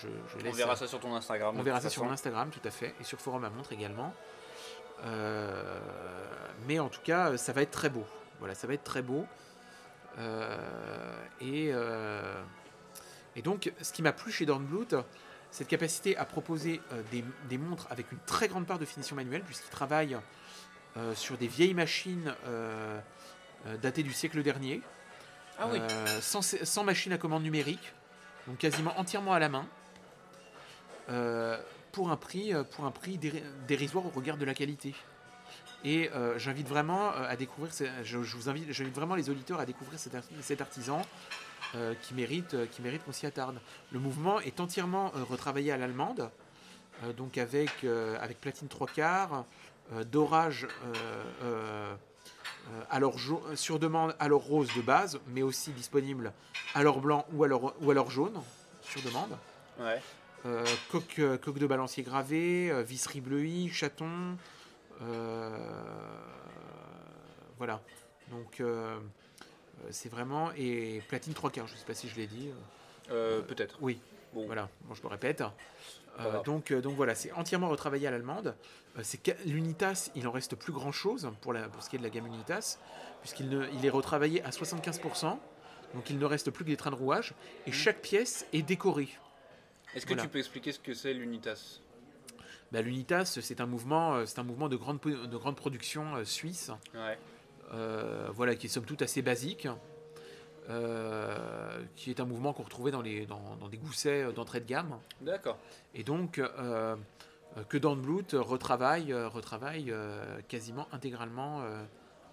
je, 0.00 0.08
je 0.08 0.38
On 0.40 0.42
laisse. 0.44 0.56
verra 0.56 0.76
ça 0.76 0.86
sur 0.86 1.00
ton 1.00 1.14
Instagram. 1.16 1.56
On 1.58 1.62
verra 1.62 1.80
ça 1.80 1.90
sur 1.90 2.04
mon 2.04 2.12
Instagram, 2.12 2.50
tout 2.50 2.66
à 2.66 2.70
fait, 2.70 2.94
et 3.00 3.04
sur 3.04 3.18
Forum 3.20 3.44
à 3.44 3.50
montre 3.50 3.72
également. 3.72 4.14
Euh, 5.04 5.80
mais 6.66 6.78
en 6.78 6.88
tout 6.88 7.00
cas, 7.02 7.36
ça 7.36 7.52
va 7.52 7.62
être 7.62 7.70
très 7.72 7.88
beau. 7.90 8.04
Voilà, 8.38 8.54
ça 8.54 8.66
va 8.66 8.74
être 8.74 8.84
très 8.84 9.02
beau. 9.02 9.26
Euh, 10.18 10.56
et, 11.40 11.70
euh, 11.72 12.40
et 13.36 13.42
donc, 13.42 13.72
ce 13.80 13.92
qui 13.92 14.02
m'a 14.02 14.12
plu 14.12 14.30
chez 14.30 14.46
Dornblut, 14.46 14.94
cette 15.50 15.68
capacité 15.68 16.16
à 16.16 16.24
proposer 16.24 16.80
euh, 16.92 17.02
des, 17.10 17.24
des 17.48 17.58
montres 17.58 17.86
avec 17.90 18.10
une 18.12 18.18
très 18.26 18.48
grande 18.48 18.66
part 18.66 18.78
de 18.78 18.84
finition 18.84 19.16
manuelle, 19.16 19.42
puisqu'ils 19.42 19.70
travaillent 19.70 20.18
euh, 20.96 21.14
sur 21.14 21.36
des 21.36 21.48
vieilles 21.48 21.74
machines 21.74 22.34
euh, 22.46 23.00
euh, 23.66 23.76
datées 23.78 24.02
du 24.02 24.12
siècle 24.12 24.42
dernier, 24.42 24.80
Ah 25.58 25.66
oui. 25.70 25.78
euh, 25.80 26.20
sans, 26.20 26.42
sans 26.42 26.84
machine 26.84 27.12
à 27.12 27.18
commande 27.18 27.42
numérique, 27.42 27.92
donc 28.46 28.58
quasiment 28.58 28.98
entièrement 28.98 29.32
à 29.32 29.38
la 29.38 29.48
main, 29.48 29.66
euh, 31.10 31.60
pour 31.92 32.10
un 32.10 32.16
prix, 32.16 32.52
pour 32.72 32.84
un 32.86 32.90
prix 32.90 33.18
déri- 33.18 33.42
dérisoire 33.68 34.04
au 34.06 34.10
regard 34.10 34.36
de 34.36 34.44
la 34.44 34.54
qualité. 34.54 34.94
Et 35.84 36.10
euh, 36.14 36.38
j'invite 36.38 36.66
vraiment 36.66 37.10
à 37.10 37.36
découvrir, 37.36 37.72
ce- 37.74 37.84
je, 38.02 38.22
je 38.22 38.36
vous 38.36 38.48
invite, 38.48 38.72
j'invite 38.72 38.94
vraiment 38.94 39.14
les 39.14 39.28
auditeurs 39.28 39.60
à 39.60 39.66
découvrir 39.66 39.98
cet, 39.98 40.14
ar- 40.14 40.22
cet 40.40 40.60
artisan 40.62 41.02
euh, 41.74 41.94
qui 42.02 42.14
mérite, 42.14 42.70
qui 42.70 42.80
mérite 42.82 43.04
qu'on 43.04 43.12
s'y 43.12 43.26
attarde. 43.26 43.60
Le 43.92 43.98
mouvement 43.98 44.40
est 44.40 44.60
entièrement 44.60 45.12
euh, 45.14 45.22
retravaillé 45.24 45.72
à 45.72 45.76
l'allemande, 45.76 46.30
donc 47.16 47.38
avec, 47.38 47.84
avec 48.20 48.40
platine 48.40 48.68
3 48.68 48.86
quarts, 48.86 49.44
dorage 50.12 50.68
alors 52.90 53.18
jau- 53.18 53.42
sur 53.54 53.78
demande 53.78 54.14
alors 54.18 54.42
rose 54.42 54.68
de 54.76 54.80
base, 54.82 55.18
mais 55.28 55.42
aussi 55.42 55.70
disponible 55.72 56.32
alors 56.74 57.00
blanc 57.00 57.26
ou 57.32 57.44
alors, 57.44 57.74
ou 57.80 57.90
alors 57.90 58.10
jaune 58.10 58.40
sur 58.82 59.00
demande. 59.02 59.36
Ouais. 59.78 60.00
Euh, 60.46 60.64
coque, 60.90 61.18
euh, 61.20 61.38
coque 61.38 61.58
de 61.58 61.66
balancier 61.66 62.02
gravé, 62.02 62.70
euh, 62.70 62.82
visserie 62.82 63.20
bleuie, 63.22 63.68
chaton. 63.72 64.36
euh, 65.02 65.56
voilà. 67.58 67.80
Donc 68.30 68.60
euh, 68.60 68.96
euh, 69.84 69.88
c'est 69.90 70.08
vraiment. 70.10 70.50
Et 70.56 71.02
platine 71.08 71.34
3 71.34 71.50
quarts, 71.50 71.66
je 71.66 71.74
ne 71.74 71.78
sais 71.78 71.84
pas 71.84 71.94
si 71.94 72.08
je 72.08 72.16
l'ai 72.16 72.26
dit. 72.26 72.50
Euh, 73.10 73.40
Peut-être. 73.42 73.76
Oui, 73.80 74.00
Bon. 74.34 74.46
voilà, 74.46 74.68
bon, 74.82 74.94
je 74.94 75.02
me 75.02 75.08
répète. 75.08 75.42
Euh, 76.20 76.42
donc, 76.42 76.70
euh, 76.70 76.80
donc 76.80 76.94
voilà, 76.96 77.14
c'est 77.14 77.32
entièrement 77.32 77.68
retravaillé 77.68 78.06
à 78.06 78.10
l'allemande. 78.10 78.54
Euh, 78.98 79.02
L'Unitas, 79.46 80.10
il 80.14 80.26
en 80.28 80.32
reste 80.32 80.54
plus 80.56 80.72
grand 80.72 80.92
chose 80.92 81.30
pour, 81.40 81.52
la, 81.52 81.68
pour 81.68 81.82
ce 81.82 81.90
qui 81.90 81.96
est 81.96 81.98
de 81.98 82.04
la 82.04 82.10
gamme 82.10 82.26
Unitas, 82.26 82.78
puisqu'il 83.20 83.68
il 83.74 83.84
est 83.86 83.90
retravaillé 83.90 84.42
à 84.44 84.50
75%. 84.50 85.38
Donc 85.94 86.10
il 86.10 86.18
ne 86.18 86.24
reste 86.24 86.50
plus 86.50 86.64
que 86.64 86.70
des 86.70 86.76
trains 86.76 86.90
de 86.90 86.96
rouage. 86.96 87.34
Et 87.66 87.72
chaque 87.72 88.00
pièce 88.02 88.46
est 88.52 88.62
décorée. 88.62 89.08
Est-ce 89.94 90.04
que 90.06 90.10
Voilà. 90.14 90.22
tu 90.24 90.28
peux 90.28 90.38
expliquer 90.38 90.72
ce 90.72 90.78
que 90.80 90.94
c'est 90.94 91.12
l'Unitas? 91.14 91.80
Bah, 92.72 92.80
L'Unitas, 92.82 93.38
c'est 93.40 93.60
un 93.60 93.66
mouvement, 93.66 94.24
c'est 94.26 94.38
un 94.40 94.42
mouvement 94.44 94.68
de 94.68 94.76
grande, 94.76 95.00
po- 95.00 95.10
de 95.26 95.36
grande 95.36 95.54
production 95.56 96.16
euh, 96.16 96.24
suisse, 96.24 96.70
Ouais. 96.94 97.16
euh, 97.72 98.28
voilà, 98.32 98.56
qui 98.56 98.66
est 98.66 98.70
somme 98.70 98.84
toute 98.84 99.02
assez 99.02 99.22
basique, 99.22 99.68
euh, 100.70 101.82
qui 101.96 102.10
est 102.10 102.20
un 102.20 102.24
mouvement 102.24 102.52
qu'on 102.52 102.62
retrouvait 102.62 102.90
dans, 102.90 103.02
les, 103.02 103.26
dans, 103.26 103.56
dans 103.60 103.68
des 103.68 103.76
goussets 103.76 104.24
euh, 104.24 104.32
d'entrée 104.32 104.60
de 104.60 104.66
gamme, 104.66 104.98
D'accord. 105.20 105.58
et 105.94 106.02
donc 106.04 106.38
euh, 106.38 106.96
que 107.68 107.76
Dornblut 107.78 108.26
retravaille, 108.34 109.12
retravaille 109.14 109.90
euh, 109.90 110.40
quasiment 110.48 110.86
intégralement 110.92 111.62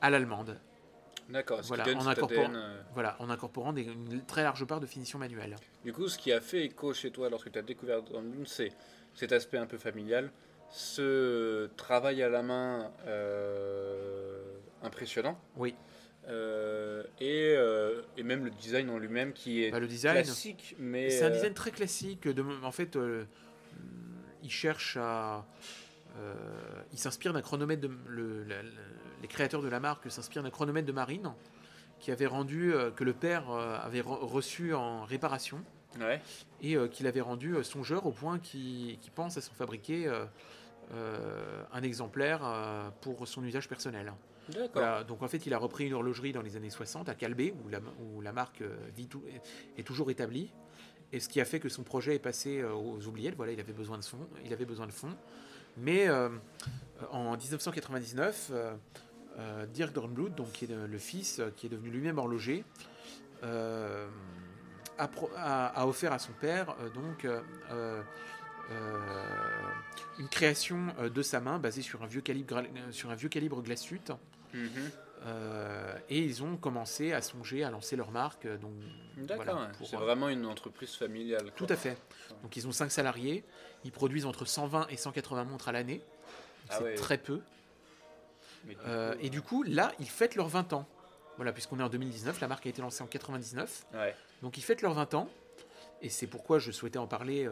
à 0.02 0.10
l'allemande, 0.10 0.58
D'accord. 1.30 1.62
Voilà, 1.64 1.84
en 1.96 2.08
incorporant- 2.08 2.46
ADN, 2.50 2.84
voilà, 2.94 3.16
en 3.20 3.30
incorporant 3.30 3.72
des- 3.74 3.84
une 3.84 4.26
très 4.26 4.44
large 4.44 4.66
part 4.66 4.80
de 4.80 4.86
finition 4.88 5.18
manuelle. 5.20 5.56
Du 5.86 5.94
coup, 5.94 6.08
ce 6.10 6.18
qui 6.18 6.32
a 6.34 6.42
fait 6.42 6.66
écho 6.66 6.94
chez 6.94 7.12
toi 7.12 7.30
lorsque 7.30 7.52
tu 7.52 7.60
as 7.60 7.62
découvert 7.62 8.02
Dornblut, 8.02 8.46
c'est 8.48 8.72
cet 9.14 9.32
aspect 9.32 9.58
un 9.58 9.66
peu 9.68 9.78
familial, 9.78 10.32
ce 10.70 11.68
travail 11.78 12.24
à 12.24 12.30
la 12.30 12.42
main 12.42 12.92
impressionnant. 14.84 15.38
Oui. 15.58 15.76
Euh, 16.28 17.04
et, 17.20 17.54
euh, 17.58 18.02
et 18.16 18.24
même 18.24 18.46
le 18.46 18.52
design 18.52 18.90
en 18.90 18.98
lui-même 19.00 19.34
qui 19.34 19.64
est 19.64 19.72
Bah, 19.72 19.80
le 19.80 19.88
design, 19.88 20.22
classique, 20.24 20.76
mais 20.78 21.10
C'est 21.10 21.24
un 21.24 21.28
euh, 21.32 21.34
design 21.36 21.54
très 21.54 21.72
classique. 21.72 22.28
De, 22.28 22.46
en 22.64 22.72
fait, 22.72 22.96
euh, 22.96 23.26
il 24.44 24.52
cherche 24.52 24.98
à. 24.98 25.46
il 26.94 27.00
s'inspire 27.00 27.34
d'un 27.34 27.42
chronomètre. 27.42 27.82
De, 27.82 27.90
le- 28.08 28.44
la- 28.44 28.62
la- 28.62 28.70
les 29.22 29.28
créateurs 29.28 29.62
de 29.62 29.68
la 29.70 29.80
marque 29.80 30.10
s'inspirent 30.12 30.42
d'un 30.44 30.50
chronomètre 30.50 30.88
de 30.88 30.92
marine 30.92 31.32
qui 32.00 32.12
avait 32.12 32.26
rendu 32.26 32.74
que 32.96 33.04
le 33.04 33.14
père 33.14 33.52
avait 33.52 34.02
re- 34.02 34.26
reçu 34.26 34.74
en 34.74 35.04
réparation 35.06 35.64
ouais. 36.00 36.20
et 36.64 36.76
qu'il 36.90 37.06
avait 37.06 37.22
rendu 37.22 37.54
songeur 37.64 38.08
au 38.08 38.12
point 38.12 38.40
qu'il 38.40 38.98
qu'il 38.98 39.12
pense 39.12 39.38
à 39.38 39.42
s'en 39.42 39.54
fabriquer 39.54 40.12
euh, 40.94 41.64
un 41.72 41.84
exemplaire 41.84 42.42
euh, 42.44 42.90
pour 43.02 43.28
son 43.28 43.44
usage 43.44 43.68
personnel. 43.70 44.14
Voilà, 44.74 45.04
donc 45.04 45.22
en 45.22 45.28
fait, 45.28 45.46
il 45.46 45.54
a 45.54 45.58
repris 45.58 45.88
une 45.88 45.94
horlogerie 45.94 46.34
dans 46.34 46.42
les 46.42 46.58
années 46.58 46.70
60 46.70 47.08
à 47.10 47.16
Calbé, 47.16 47.54
où 47.64 47.70
la, 47.70 47.80
où 48.00 48.22
la 48.22 48.34
marque 48.34 48.62
euh, 48.62 48.76
vit 48.96 49.08
tout- 49.08 49.24
est 49.78 49.84
toujours 49.84 50.12
établie. 50.12 50.52
Et 51.14 51.20
ce 51.20 51.30
qui 51.30 51.40
a 51.42 51.46
fait 51.46 51.60
que 51.60 51.70
son 51.70 51.84
projet 51.84 52.16
est 52.16 52.20
passé 52.20 52.64
aux 52.64 53.06
oubliettes. 53.08 53.36
Voilà, 53.36 53.52
il 53.52 53.60
avait 53.60 53.74
besoin 53.74 53.98
de 53.98 54.04
fonds. 54.04 54.28
Il 54.46 54.54
avait 54.54 54.66
besoin 54.66 54.88
de 54.88 54.92
fonds. 54.94 55.14
Mais 55.78 56.08
euh, 56.08 56.30
en 57.12 57.36
1999, 57.38 58.50
euh, 58.54 58.74
euh, 59.40 59.66
Dirk 59.68 59.94
Dornblut, 59.94 60.30
donc 60.32 60.52
qui 60.54 60.66
est 60.66 60.70
le, 60.88 60.98
fils, 60.98 61.42
qui 61.58 61.66
est 61.68 61.70
devenu 61.70 61.90
lui-même 61.90 62.18
horloger, 62.18 62.64
euh, 63.44 64.08
a, 64.98 65.10
a- 65.68 65.88
offert 65.88 66.14
à 66.14 66.20
son 66.20 66.32
père 66.34 66.76
donc 66.94 67.26
une 70.20 70.28
création 70.30 70.88
euh, 71.00 71.10
de 71.10 71.22
sa 71.22 71.40
main 71.40 71.60
basée 71.60 71.82
sur 71.82 72.04
un 72.04 72.08
vieux 72.08 72.22
calibre, 72.22 72.58
euh, 72.58 72.92
sur 72.92 73.10
un 73.10 73.16
vieux 73.16 73.30
calibre. 73.30 73.62
Mhm. 74.54 74.70
Euh, 75.24 75.96
et 76.10 76.18
ils 76.20 76.42
ont 76.44 76.58
commencé 76.58 77.14
à 77.14 77.22
songer 77.22 77.64
à 77.64 77.70
lancer 77.70 77.96
leur 77.96 78.12
marque. 78.12 78.46
euh, 78.46 78.58
Donc, 78.58 78.72
D'accord. 79.18 79.46
voilà, 79.46 79.62
ouais. 79.62 79.68
c'est 79.86 79.96
euh, 79.96 80.00
vraiment 80.00 80.30
une 80.30 80.46
entreprise 80.48 80.96
familiale. 80.96 81.52
tout 81.56 81.68
à 81.70 81.76
fait. 81.76 81.96
Donc 82.42 82.56
ils 82.58 82.68
ont 82.68 82.72
5 82.72 82.92
salariés. 82.92 83.44
Ils 83.84 83.92
produisent 83.92 84.26
entre 84.26 84.46
120 84.46 84.88
et 84.90 84.98
180 84.98 85.44
montres 85.44 85.70
à 85.70 85.72
l'année. 85.72 86.02
Ah 86.70 86.76
C'est 86.78 86.84
ouais. 86.84 86.96
très 86.96 87.18
peu. 87.18 87.42
Euh, 88.86 89.16
et 89.22 89.30
du 89.30 89.42
coup, 89.42 89.64
là, 89.64 89.92
ils 90.00 90.10
fêtent 90.10 90.36
leurs 90.36 90.48
20 90.50 90.74
ans. 90.74 90.88
Voilà, 91.38 91.52
puisqu'on 91.52 91.80
est 91.80 91.84
en 91.84 91.90
2019, 91.90 92.40
la 92.42 92.48
marque 92.48 92.66
a 92.66 92.70
été 92.70 92.82
lancée 92.82 93.04
en 93.04 93.08
99. 93.08 93.86
ouais. 93.94 94.16
Donc 94.42 94.58
ils 94.58 94.62
fêtent 94.62 94.82
leurs 94.82 94.94
20 94.94 95.14
ans. 95.14 95.30
Et 96.02 96.10
c'est 96.10 96.28
pourquoi 96.28 96.58
je 96.60 96.72
souhaitais 96.72 96.98
en 96.98 97.08
parler. 97.08 97.46
euh, 97.46 97.52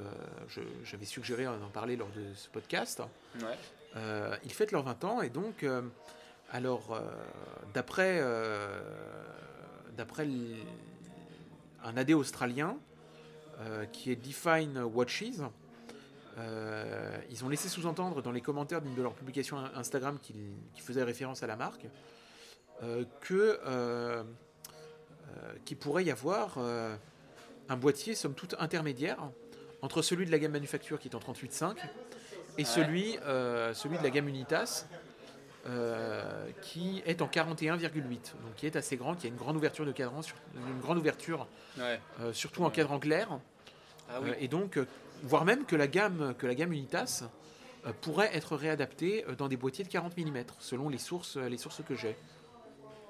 J'avais 0.84 1.06
suggéré 1.06 1.46
d'en 1.46 1.70
parler 1.72 1.96
lors 1.96 2.10
de 2.10 2.34
ce 2.34 2.50
podcast. 2.50 3.02
Ouais. 3.36 3.58
Euh, 3.96 4.36
ils 4.44 4.52
fêtent 4.52 4.72
leurs 4.72 4.84
20 4.84 5.04
ans 5.04 5.22
et 5.22 5.30
donc, 5.30 5.64
euh, 5.64 5.82
alors, 6.52 7.00
d'après 7.76 8.20
un 11.84 11.98
AD 11.98 12.12
australien 12.12 12.78
qui 13.92 14.12
est 14.12 14.16
Define 14.16 14.80
Watches, 14.80 15.22
ils 17.30 17.46
ont 17.46 17.50
laissé 17.50 17.70
sous-entendre 17.70 18.24
dans 18.24 18.32
les 18.32 18.42
commentaires 18.42 18.82
d'une 18.82 18.96
de 18.96 19.02
leurs 19.04 19.14
publications 19.14 19.58
Instagram 19.76 20.18
qui, 20.20 20.34
qui 20.74 20.82
faisait 20.82 21.04
référence 21.04 21.44
à 21.44 21.48
la 21.48 21.56
marque 21.56 21.86
que 23.22 24.26
qu'il 25.66 25.78
pourrait 25.78 26.06
y 26.06 26.10
avoir 26.10 26.58
un 27.70 27.78
boîtier 27.78 28.16
somme 28.16 28.34
toute 28.34 28.56
intermédiaire 28.60 29.18
entre 29.82 30.02
celui 30.02 30.26
de 30.26 30.32
la 30.32 30.40
gamme 30.40 30.52
manufacture 30.54 31.00
qui 31.00 31.08
est 31.08 31.16
en 31.16 31.20
38.5 31.20 31.76
et 32.58 32.66
celui, 32.66 33.18
euh, 33.26 33.74
celui 33.74 33.98
de 33.98 34.04
la 34.04 34.10
gamme 34.10 34.28
Unitas 34.28 34.86
euh, 35.68 36.48
qui 36.62 37.02
est 37.06 37.22
en 37.22 37.28
41,8 37.28 37.92
donc 38.02 38.56
qui 38.56 38.66
est 38.66 38.76
assez 38.76 38.98
grand, 38.98 39.16
qui 39.16 39.28
a 39.28 39.30
une 39.30 39.36
grande 39.36 39.56
ouverture 39.58 39.86
de 39.86 39.92
cadran, 39.92 40.22
sur- 40.22 40.36
une 40.56 40.80
grande 40.82 40.98
ouverture 40.98 41.48
Ouais. 41.78 42.00
euh, 42.22 42.34
surtout 42.34 42.64
en 42.64 42.70
cadran 42.70 43.00
clair 43.00 43.30
Ah 44.10 44.20
oui. 44.22 44.32
et 44.40 44.48
donc 44.48 44.80
voire 45.24 45.46
même 45.46 45.66
que 45.66 45.76
la 45.76 45.88
gamme, 45.88 46.34
que 46.38 46.48
la 46.48 46.56
gamme 46.56 46.74
Unitas 46.74 47.24
pourrait 48.02 48.30
être 48.36 48.56
réadaptée 48.58 49.26
dans 49.38 49.48
des 49.48 49.56
boîtiers 49.58 49.86
de 49.86 49.90
40 49.90 50.18
mm 50.18 50.44
selon 50.60 50.90
les 50.90 50.98
sources, 50.98 51.38
les 51.38 51.58
sources 51.58 51.82
que 51.88 51.96
j'ai. 51.96 52.16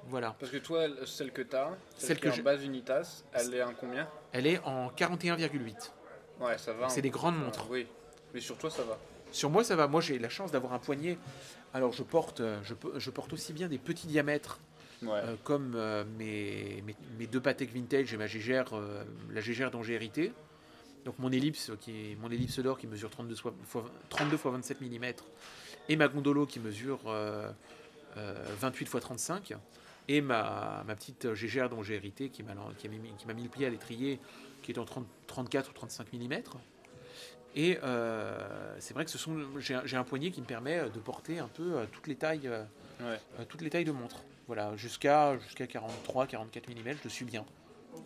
Voilà. 0.08 0.36
Parce 0.40 0.52
que 0.52 0.58
toi, 0.58 0.88
celle 1.06 1.32
que 1.32 1.42
tu 1.42 1.56
as, 1.56 1.70
celle, 1.96 2.08
Celle 2.08 2.18
qui 2.18 2.24
que 2.24 2.28
est 2.30 2.40
en 2.40 2.44
base 2.44 2.64
Unitas, 2.64 3.24
elle 3.34 3.54
est 3.54 3.64
en 3.64 3.74
combien? 3.74 4.08
Elle 4.32 4.48
est 4.48 4.60
en 4.64 4.90
41,8. 4.90 5.92
Ouais, 6.40 6.58
ça 6.58 6.74
va. 6.74 6.90
C'est 6.90 7.00
hein. 7.00 7.02
des 7.04 7.10
grandes 7.10 7.38
montres. 7.38 7.68
Oui. 7.70 7.86
Mais 8.34 8.40
sur 8.40 8.58
toi, 8.58 8.70
ça 8.70 8.84
va. 8.84 8.98
Sur 9.32 9.50
moi, 9.50 9.64
ça 9.64 9.76
va. 9.76 9.88
Moi, 9.88 10.02
j'ai 10.02 10.18
la 10.20 10.30
chance 10.30 10.52
d'avoir 10.52 10.74
un 10.74 10.80
poignet. 10.80 11.18
Alors, 11.74 11.92
je 11.92 12.02
porte, 12.04 12.40
euh, 12.40 12.60
je, 12.64 12.74
je 12.98 13.10
porte 13.12 13.34
aussi 13.34 13.54
bien 13.54 13.68
des 13.68 13.78
petits 13.78 14.08
diamètres 14.08 14.60
Ouais. 15.02 15.12
euh, 15.14 15.36
comme 15.46 15.76
euh, 15.76 16.04
mes, 16.18 16.84
mes, 16.86 16.94
mes 17.18 17.26
deux 17.28 17.40
Patek 17.40 17.72
Vintage 17.74 18.14
et 18.14 18.18
ma 18.18 18.28
Gégère, 18.28 18.74
euh, 18.74 19.04
la 19.32 19.40
Gégère 19.40 19.72
dont 19.72 19.82
j'ai 19.82 19.94
hérité. 19.94 20.34
Donc, 21.06 21.18
mon 21.20 21.32
ellipse, 21.32 21.72
qui 21.80 22.12
est, 22.12 22.16
mon 22.16 22.30
ellipse 22.30 22.60
d'or 22.60 22.78
qui 22.78 22.86
mesure 22.88 23.10
32 23.10 23.36
fois, 23.36 23.54
fois- 23.66 23.86
32 24.10 24.36
x 24.36 24.44
27 24.46 24.82
mm 24.82 25.06
et 25.88 25.96
ma 25.96 26.08
Gondolo 26.10 26.46
qui 26.46 26.60
mesure 26.60 27.00
euh, 27.08 27.50
euh, 28.18 28.34
28 28.60 28.84
x 28.86 28.92
35 29.00 29.54
et 30.10 30.22
ma, 30.22 30.84
ma 30.88 30.96
petite 30.96 31.34
Gégère 31.36 31.70
dont 31.70 31.84
j'ai 31.84 31.96
hérité 31.96 32.30
qui 32.30 32.44
m'a 32.44 32.54
mis, 32.56 33.14
qui 33.18 33.28
m'a 33.28 33.34
mis 33.34 33.44
le 33.44 33.50
pied 33.50 33.66
à 33.66 33.70
l'étrier 33.70 34.20
qui 34.64 34.72
est 34.72 34.80
en 34.80 34.84
30 34.84 35.06
34 35.28 35.70
ou 35.70 35.74
35 35.74 36.12
mm. 36.12 36.34
Et 37.56 37.80
euh, 37.84 38.76
c'est 38.80 38.94
vrai 38.94 39.06
que 39.06 39.12
ce 39.12 39.18
sont, 39.18 39.38
j'ai 39.60 39.98
un, 39.98 40.04
poignet 40.04 40.32
qui 40.32 40.42
me 40.42 40.46
permet 40.46 40.90
de 40.90 41.00
porter 41.00 41.40
un 41.40 41.48
peu 41.48 41.78
euh, 41.78 41.86
toutes 41.92 42.08
les 42.08 42.16
tailles, 42.16 42.48
euh, 42.48 42.64
Ouais. 43.00 43.18
euh, 43.40 43.46
toutes 43.48 43.62
les 43.62 43.70
tailles 43.70 43.86
de 43.86 43.92
montre. 43.92 44.24
Voilà, 44.48 44.76
jusqu'à 44.76 45.38
jusqu'à 45.40 45.68
43, 45.68 46.28
44 46.28 46.68
mm, 46.68 46.74
je 46.86 47.04
le 47.06 47.10
suis 47.10 47.26
bien. 47.26 47.46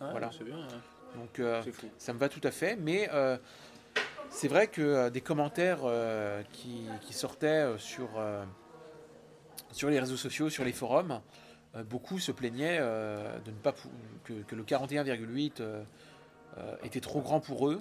Ah, 0.00 0.10
Voilà. 0.12 0.30
C'est 0.36 0.44
bien. 0.44 0.56
ouais. 0.56 1.18
Donc 1.18 1.38
euh, 1.40 1.62
ça 1.98 2.12
me 2.12 2.18
va 2.18 2.28
tout 2.28 2.40
à 2.44 2.50
fait, 2.50 2.76
mais 2.76 3.08
euh, 3.12 3.36
c'est 4.30 4.48
vrai 4.48 4.66
que 4.68 4.82
euh, 4.82 5.10
des 5.10 5.20
commentaires 5.20 5.80
euh, 5.84 6.42
qui, 6.52 6.86
qui 7.02 7.12
sortaient 7.12 7.46
euh, 7.46 7.78
sur, 7.78 8.08
euh, 8.18 8.44
sur 9.72 9.90
les 9.90 10.00
réseaux 10.00 10.16
sociaux, 10.16 10.48
sur 10.50 10.64
les 10.64 10.72
forums, 10.72 11.12
euh, 11.12 11.18
beaucoup 11.82 12.20
se 12.20 12.30
plaignaient 12.30 12.78
euh, 12.80 13.38
de 13.40 13.50
ne 13.50 13.56
pas 13.56 13.74
que, 14.24 14.32
que 14.46 14.54
le 14.54 14.62
41,8 14.62 15.54
euh, 15.60 15.82
euh, 16.58 16.76
était 16.84 17.00
trop 17.00 17.20
grand 17.20 17.40
pour 17.40 17.68
eux 17.68 17.80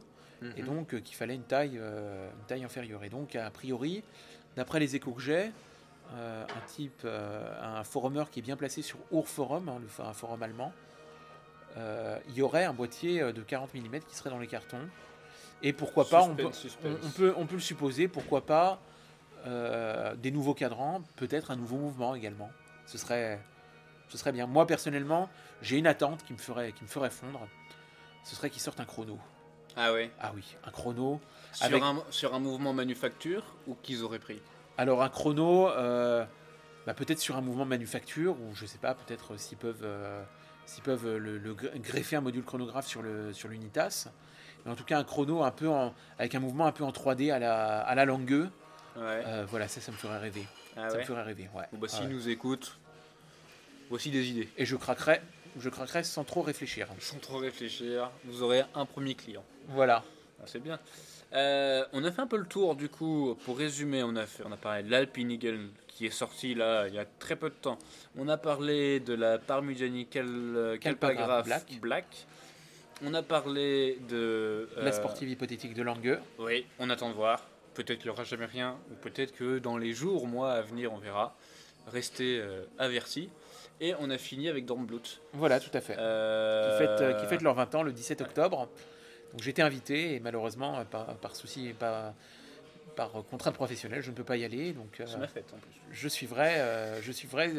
et 0.57 0.61
Mhm. 0.61 0.65
donc 0.65 0.93
euh, 0.93 0.99
qu'il 0.99 1.15
fallait 1.15 1.35
une 1.35 1.43
taille, 1.43 1.77
euh, 1.77 2.27
une 2.39 2.45
taille 2.47 2.63
inférieure. 2.65 3.03
Et 3.03 3.09
donc 3.09 3.35
a 3.35 3.49
priori, 3.51 4.03
d'après 4.57 4.79
les 4.79 4.95
échos 4.95 5.11
que 5.11 5.21
j'ai, 5.21 5.51
euh, 6.15 6.43
un 6.43 6.67
type, 6.67 7.01
euh, 7.05 7.77
un 7.79 7.83
forumeur 7.85 8.29
qui 8.29 8.39
est 8.39 8.41
bien 8.41 8.57
placé 8.57 8.81
sur 8.81 8.97
Our 9.11 9.27
Forum, 9.27 9.69
hein, 9.69 9.79
le, 9.79 10.03
un 10.05 10.11
forum 10.13 10.43
allemand, 10.43 10.73
euh, 11.77 12.17
il 12.29 12.35
y 12.35 12.41
aurait 12.41 12.65
un 12.65 12.73
boîtier 12.73 13.21
euh, 13.21 13.31
de 13.31 13.41
40 13.41 13.73
mm 13.73 13.99
qui 14.07 14.15
serait 14.15 14.29
dans 14.29 14.39
les 14.39 14.47
cartons. 14.47 14.87
Et 15.61 15.71
pourquoi 15.71 16.09
pas, 16.09 16.23
on 16.23 16.35
peut, 16.35 16.51
Suspense, 16.51 16.57
suspense. 16.57 16.97
on, 17.03 17.07
on 17.07 17.11
peut, 17.11 17.33
on 17.37 17.45
peut 17.45 17.55
le 17.55 17.61
supposer, 17.61 18.07
pourquoi 18.09 18.45
pas 18.45 18.81
euh, 19.45 20.13
des 20.15 20.31
nouveaux 20.31 20.53
cadrans, 20.53 21.01
peut-être 21.15 21.51
un 21.51 21.55
nouveau 21.55 21.77
mouvement 21.77 22.15
également. 22.15 22.49
Ce 22.85 22.97
serait, 22.97 23.39
ce 24.13 24.19
serait 24.19 24.31
bien. 24.31 24.45
Moi 24.45 24.67
personnellement, 24.67 25.27
j'ai 25.63 25.77
une 25.77 25.87
attente 25.87 26.23
qui 26.23 26.33
me 26.33 26.37
ferait, 26.37 26.71
qui 26.71 26.83
me 26.83 26.87
ferait 26.87 27.09
fondre. 27.09 27.47
Ce 28.23 28.35
serait 28.35 28.51
qu'ils 28.51 28.61
sortent 28.61 28.79
un 28.79 28.85
chrono. 28.85 29.17
Ah 29.75 29.91
ouais. 29.91 30.11
Ah 30.21 30.31
oui, 30.35 30.55
un 30.63 30.69
chrono. 30.69 31.19
Sur, 31.51 31.65
Avec- 31.65 31.81
un, 31.81 31.97
sur 32.11 32.35
un 32.35 32.39
mouvement 32.39 32.73
manufacture 32.73 33.43
ou 33.65 33.73
qu'ils 33.81 34.03
auraient 34.03 34.19
pris? 34.19 34.39
Alors 34.77 35.01
un 35.01 35.09
chrono, 35.09 35.67
euh, 35.69 36.23
bah, 36.85 36.93
peut-être 36.93 37.17
sur 37.19 37.35
un 37.37 37.41
mouvement 37.41 37.65
manufacture, 37.65 38.39
ou 38.39 38.53
je 38.53 38.67
sais 38.67 38.77
pas, 38.77 38.93
peut-être 38.93 39.35
s'ils 39.37 39.57
peuvent, 39.57 39.81
euh, 39.83 40.23
s'ils 40.67 40.83
peuvent 40.83 41.07
euh, 41.07 41.17
le, 41.17 41.39
le 41.39 41.55
gre- 41.55 41.75
greffer 41.81 42.15
un 42.17 42.21
module 42.21 42.43
chronographe 42.43 42.85
sur 42.85 43.01
le 43.01 43.33
sur 43.33 43.49
l'Unitas. 43.49 44.09
Mais 44.63 44.71
en 44.71 44.75
tout 44.75 44.83
cas 44.85 44.99
un 44.99 45.03
chrono 45.03 45.43
un 45.43 45.51
peu 45.51 45.67
en- 45.69 45.93
avec 46.19 46.35
un 46.35 46.39
mouvement 46.39 46.67
un 46.67 46.71
peu 46.71 46.83
en 46.83 46.91
3D 46.91 47.31
à 47.31 47.39
la, 47.39 47.79
à 47.81 47.95
la 47.95 48.05
Langueux. 48.05 48.49
Ouais. 48.95 49.01
Euh, 49.25 49.45
voilà, 49.49 49.67
ça, 49.67 49.81
ça 49.81 49.91
me 49.91 49.97
ferait 49.97 50.19
rêver. 50.19 50.45
ah 50.77 50.87
ça 50.87 50.93
ouais. 50.97 51.01
me 51.01 51.05
ferait 51.05 51.23
rêver, 51.23 51.49
ouais. 51.55 51.65
Bon, 51.71 51.79
bah, 51.79 51.87
Ah 51.91 51.95
s'ils 51.95 52.05
ouais. 52.07 52.13
nous 52.13 52.29
écoutent, 52.29 52.77
voici 53.93 54.09
des 54.09 54.27
idées. 54.31 54.49
Et 54.57 54.65
je 54.65 54.75
craquerais, 54.75 55.21
je 55.59 55.69
craquerais 55.69 56.03
sans 56.03 56.23
trop 56.23 56.41
réfléchir. 56.41 56.87
Sans 56.99 57.19
trop 57.19 57.37
réfléchir, 57.37 58.09
vous 58.25 58.41
aurez 58.41 58.63
un 58.73 58.85
premier 58.85 59.13
client. 59.13 59.43
Voilà. 59.67 60.03
Ah, 60.41 60.45
c'est 60.47 60.61
bien. 60.61 60.79
Euh, 61.33 61.85
on 61.93 62.03
a 62.03 62.11
fait 62.11 62.21
un 62.21 62.27
peu 62.27 62.37
le 62.37 62.45
tour 62.47 62.75
du 62.75 62.89
coup. 62.89 63.37
Pour 63.45 63.57
résumer, 63.57 64.01
on 64.03 64.15
a 64.15 64.25
fait, 64.25 64.43
on 64.45 64.51
a 64.51 64.57
parlé 64.57 64.81
de 64.83 64.89
l'Alpine 64.89 65.29
Eagle 65.31 65.69
qui 65.87 66.07
est 66.07 66.11
sorti 66.23 66.55
là 66.55 66.87
il 66.87 66.95
y 66.95 66.99
a 66.99 67.05
très 67.05 67.35
peu 67.35 67.49
de 67.49 67.55
temps. 67.55 67.77
On 68.17 68.27
a 68.29 68.37
parlé 68.37 68.99
de 68.99 69.13
la 69.13 69.37
Parmigiani 69.37 70.07
Cal- 70.07 70.77
Calpagraph 70.81 71.47
Black. 71.79 72.07
On 73.03 73.13
a 73.13 73.21
parlé 73.21 73.99
de 74.09 74.69
La 74.77 74.85
euh, 74.85 74.91
sportive 74.91 75.29
hypothétique 75.29 75.73
de 75.75 75.83
Langueux. 75.83 76.19
Oui, 76.39 76.65
on 76.79 76.89
attend 76.89 77.09
de 77.09 77.15
voir. 77.15 77.43
Peut-être 77.75 77.99
qu'il 77.99 78.07
n'y 78.07 78.11
aura 78.15 78.23
jamais 78.23 78.45
rien, 78.45 78.77
ou 78.91 78.95
peut-être 78.95 79.33
que 79.35 79.59
dans 79.59 79.77
les 79.77 79.93
jours, 79.93 80.27
mois 80.27 80.51
à 80.53 80.61
venir, 80.61 80.93
on 80.93 80.97
verra. 80.97 81.35
Restez 81.87 82.39
euh, 82.39 82.63
avertis. 82.79 83.29
Et 83.81 83.93
on 83.99 84.09
a 84.09 84.17
fini 84.17 84.49
avec 84.49 84.65
Dornblut. 84.65 85.19
Voilà, 85.33 85.59
tout 85.59 85.71
à 85.73 85.81
fait. 85.81 85.95
Euh, 85.97 86.71
qui 86.71 86.77
fêtent, 86.85 87.01
euh, 87.01 87.13
qui 87.21 87.25
fêtent 87.27 87.41
leurs 87.41 87.55
20 87.55 87.75
ans 87.75 87.83
le 87.83 87.91
17 87.91 88.21
octobre. 88.21 88.69
Donc 89.31 89.41
j'étais 89.41 89.61
invité 89.61 90.13
et 90.15 90.19
malheureusement, 90.19 90.79
euh, 90.79 90.83
par, 90.85 91.15
par 91.17 91.35
souci, 91.35 91.73
pas, 91.77 92.13
par 92.95 93.11
contrainte 93.29 93.55
professionnelle, 93.55 94.01
je 94.01 94.11
ne 94.11 94.15
peux 94.15 94.23
pas 94.23 94.37
y 94.37 94.45
aller. 94.45 94.73
Donc, 94.73 95.01
C'est 95.05 95.17
ma 95.17 95.27
fête 95.27 95.51
en 95.53 95.57
plus. 95.57 95.71
je 95.91 96.07
suivrai, 96.07 96.59
euh, 96.61 97.01
je 97.01 97.11
suivrai, 97.11 97.51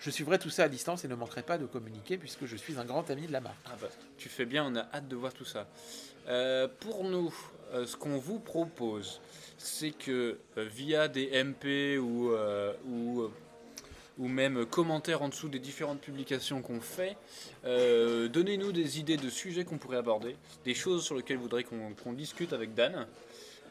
je 0.00 0.10
suivrai 0.10 0.38
tout 0.38 0.50
ça 0.50 0.64
à 0.64 0.68
distance 0.68 1.04
et 1.04 1.08
ne 1.08 1.14
manquerai 1.14 1.42
pas 1.42 1.56
de 1.58 1.64
communiquer 1.66 2.18
puisque 2.18 2.44
je 2.44 2.56
suis 2.56 2.78
un 2.78 2.84
grand 2.84 3.08
ami 3.10 3.26
de 3.26 3.32
la 3.32 3.40
marque. 3.40 3.56
Ah 3.66 3.70
bah, 3.80 3.88
tu 4.18 4.28
fais 4.28 4.44
bien, 4.44 4.64
on 4.66 4.76
a 4.76 4.86
hâte 4.92 5.08
de 5.08 5.16
voir 5.16 5.32
tout 5.32 5.46
ça. 5.46 5.66
Euh, 6.28 6.68
pour 6.80 7.04
nous, 7.04 7.34
euh, 7.72 7.86
ce 7.86 7.96
qu'on 7.96 8.18
vous 8.18 8.38
propose, 8.38 9.20
c'est 9.58 9.90
que 9.92 10.38
euh, 10.58 10.64
via 10.64 11.08
des 11.08 11.30
MP 11.42 11.98
ou, 11.98 12.30
euh, 12.32 12.72
ou, 12.86 13.22
euh, 13.22 13.30
ou 14.18 14.28
même 14.28 14.64
commentaires 14.66 15.22
en 15.22 15.28
dessous 15.28 15.48
des 15.48 15.58
différentes 15.58 16.00
publications 16.00 16.62
qu'on 16.62 16.80
fait, 16.80 17.16
euh, 17.64 18.28
donnez-nous 18.28 18.72
des 18.72 19.00
idées 19.00 19.16
de 19.16 19.28
sujets 19.28 19.64
qu'on 19.64 19.78
pourrait 19.78 19.96
aborder, 19.96 20.36
des 20.64 20.74
choses 20.74 21.04
sur 21.04 21.16
lesquelles 21.16 21.36
vous 21.36 21.44
voudrez 21.44 21.64
qu'on 21.64 22.12
discute 22.12 22.52
avec 22.52 22.74
Dan. 22.74 23.06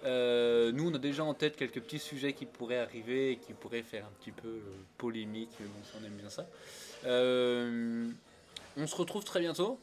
Euh, 0.06 0.74
nous, 0.74 0.90
on 0.90 0.94
a 0.94 0.98
déjà 0.98 1.24
en 1.24 1.34
tête 1.34 1.56
quelques 1.56 1.80
petits 1.80 2.00
sujets 2.00 2.34
qui 2.34 2.46
pourraient 2.46 2.80
arriver 2.80 3.32
et 3.32 3.38
qui 3.38 3.54
pourraient 3.54 3.84
faire 3.84 4.06
un 4.06 4.12
petit 4.20 4.32
peu 4.32 4.50
euh, 4.50 4.62
polémique, 4.98 5.52
bon, 5.60 6.00
on 6.02 6.06
aime 6.06 6.14
bien 6.14 6.30
ça. 6.30 6.46
On 8.76 8.88
se 8.88 8.96
retrouve 8.96 9.24
très 9.24 9.40
bientôt. 9.40 9.80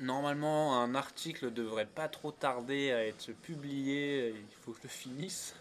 Normalement, 0.00 0.82
un 0.82 0.94
article 0.94 1.52
devrait 1.52 1.86
pas 1.86 2.08
trop 2.08 2.32
tarder 2.32 2.90
à 2.90 3.06
être 3.06 3.30
publié. 3.30 4.30
Il 4.30 4.56
faut 4.60 4.72
que 4.72 4.78
je 4.78 4.82
le 4.82 4.88
finisse. 4.88 5.54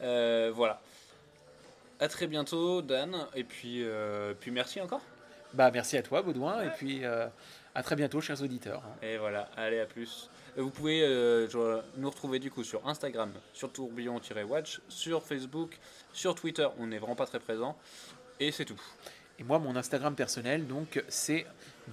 Voilà. 0.00 0.80
À 1.98 2.08
très 2.08 2.26
bientôt, 2.26 2.82
Dan. 2.82 3.16
Et 3.34 3.44
puis, 3.44 3.82
euh, 3.82 4.34
puis 4.38 4.50
merci 4.50 4.80
encore. 4.80 5.00
Bah, 5.54 5.70
merci 5.70 5.96
à 5.96 6.02
toi, 6.02 6.20
Baudouin, 6.22 6.62
et 6.62 6.70
puis 6.70 7.04
euh, 7.04 7.26
à 7.74 7.82
très 7.82 7.96
bientôt, 7.96 8.20
chers 8.20 8.42
auditeurs. 8.42 8.82
Et 9.02 9.16
voilà, 9.16 9.48
allez, 9.56 9.80
à 9.80 9.86
plus. 9.86 10.28
Vous 10.56 10.70
pouvez 10.70 11.02
euh, 11.02 11.46
nous 11.96 12.10
retrouver 12.10 12.38
du 12.38 12.50
coup 12.50 12.64
sur 12.64 12.86
Instagram, 12.86 13.32
sur 13.54 13.72
tourbillon-watch, 13.72 14.80
sur 14.88 15.22
Facebook, 15.22 15.78
sur 16.12 16.34
Twitter, 16.34 16.66
on 16.78 16.88
n'est 16.88 16.98
vraiment 16.98 17.14
pas 17.14 17.26
très 17.26 17.40
présent. 17.40 17.76
Et 18.40 18.52
c'est 18.52 18.64
tout. 18.64 18.80
Et 19.38 19.44
moi, 19.44 19.58
mon 19.58 19.76
Instagram 19.76 20.14
personnel, 20.14 20.66
donc, 20.66 21.02
c'est 21.08 21.46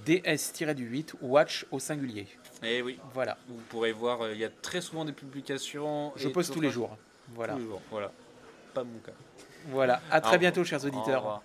ds-du-8 0.06 1.16
watch 1.22 1.66
au 1.72 1.80
singulier. 1.80 2.28
Et 2.64 2.82
oui, 2.82 3.00
Voilà, 3.14 3.38
vous 3.48 3.62
pourrez 3.70 3.92
voir, 3.92 4.32
il 4.32 4.38
y 4.38 4.46
a 4.46 4.50
très 4.50 4.82
souvent 4.82 5.06
des 5.06 5.12
publications. 5.12 6.14
je 6.16 6.30
poste 6.30 6.54
tous 6.54 6.62
les 6.62 6.72
jours. 6.72 6.98
Voilà, 7.30 7.54
Tous 7.54 7.60
les 7.60 7.66
jours, 7.66 7.82
voilà. 7.90 8.12
Pas 8.74 8.84
mon 8.84 9.00
cas. 9.00 9.12
Voilà. 9.70 10.02
À 10.12 10.22
très 10.22 10.38
bientôt, 10.38 10.64
chers 10.64 10.84
Au 10.84 10.88
auditeurs. 10.88 11.42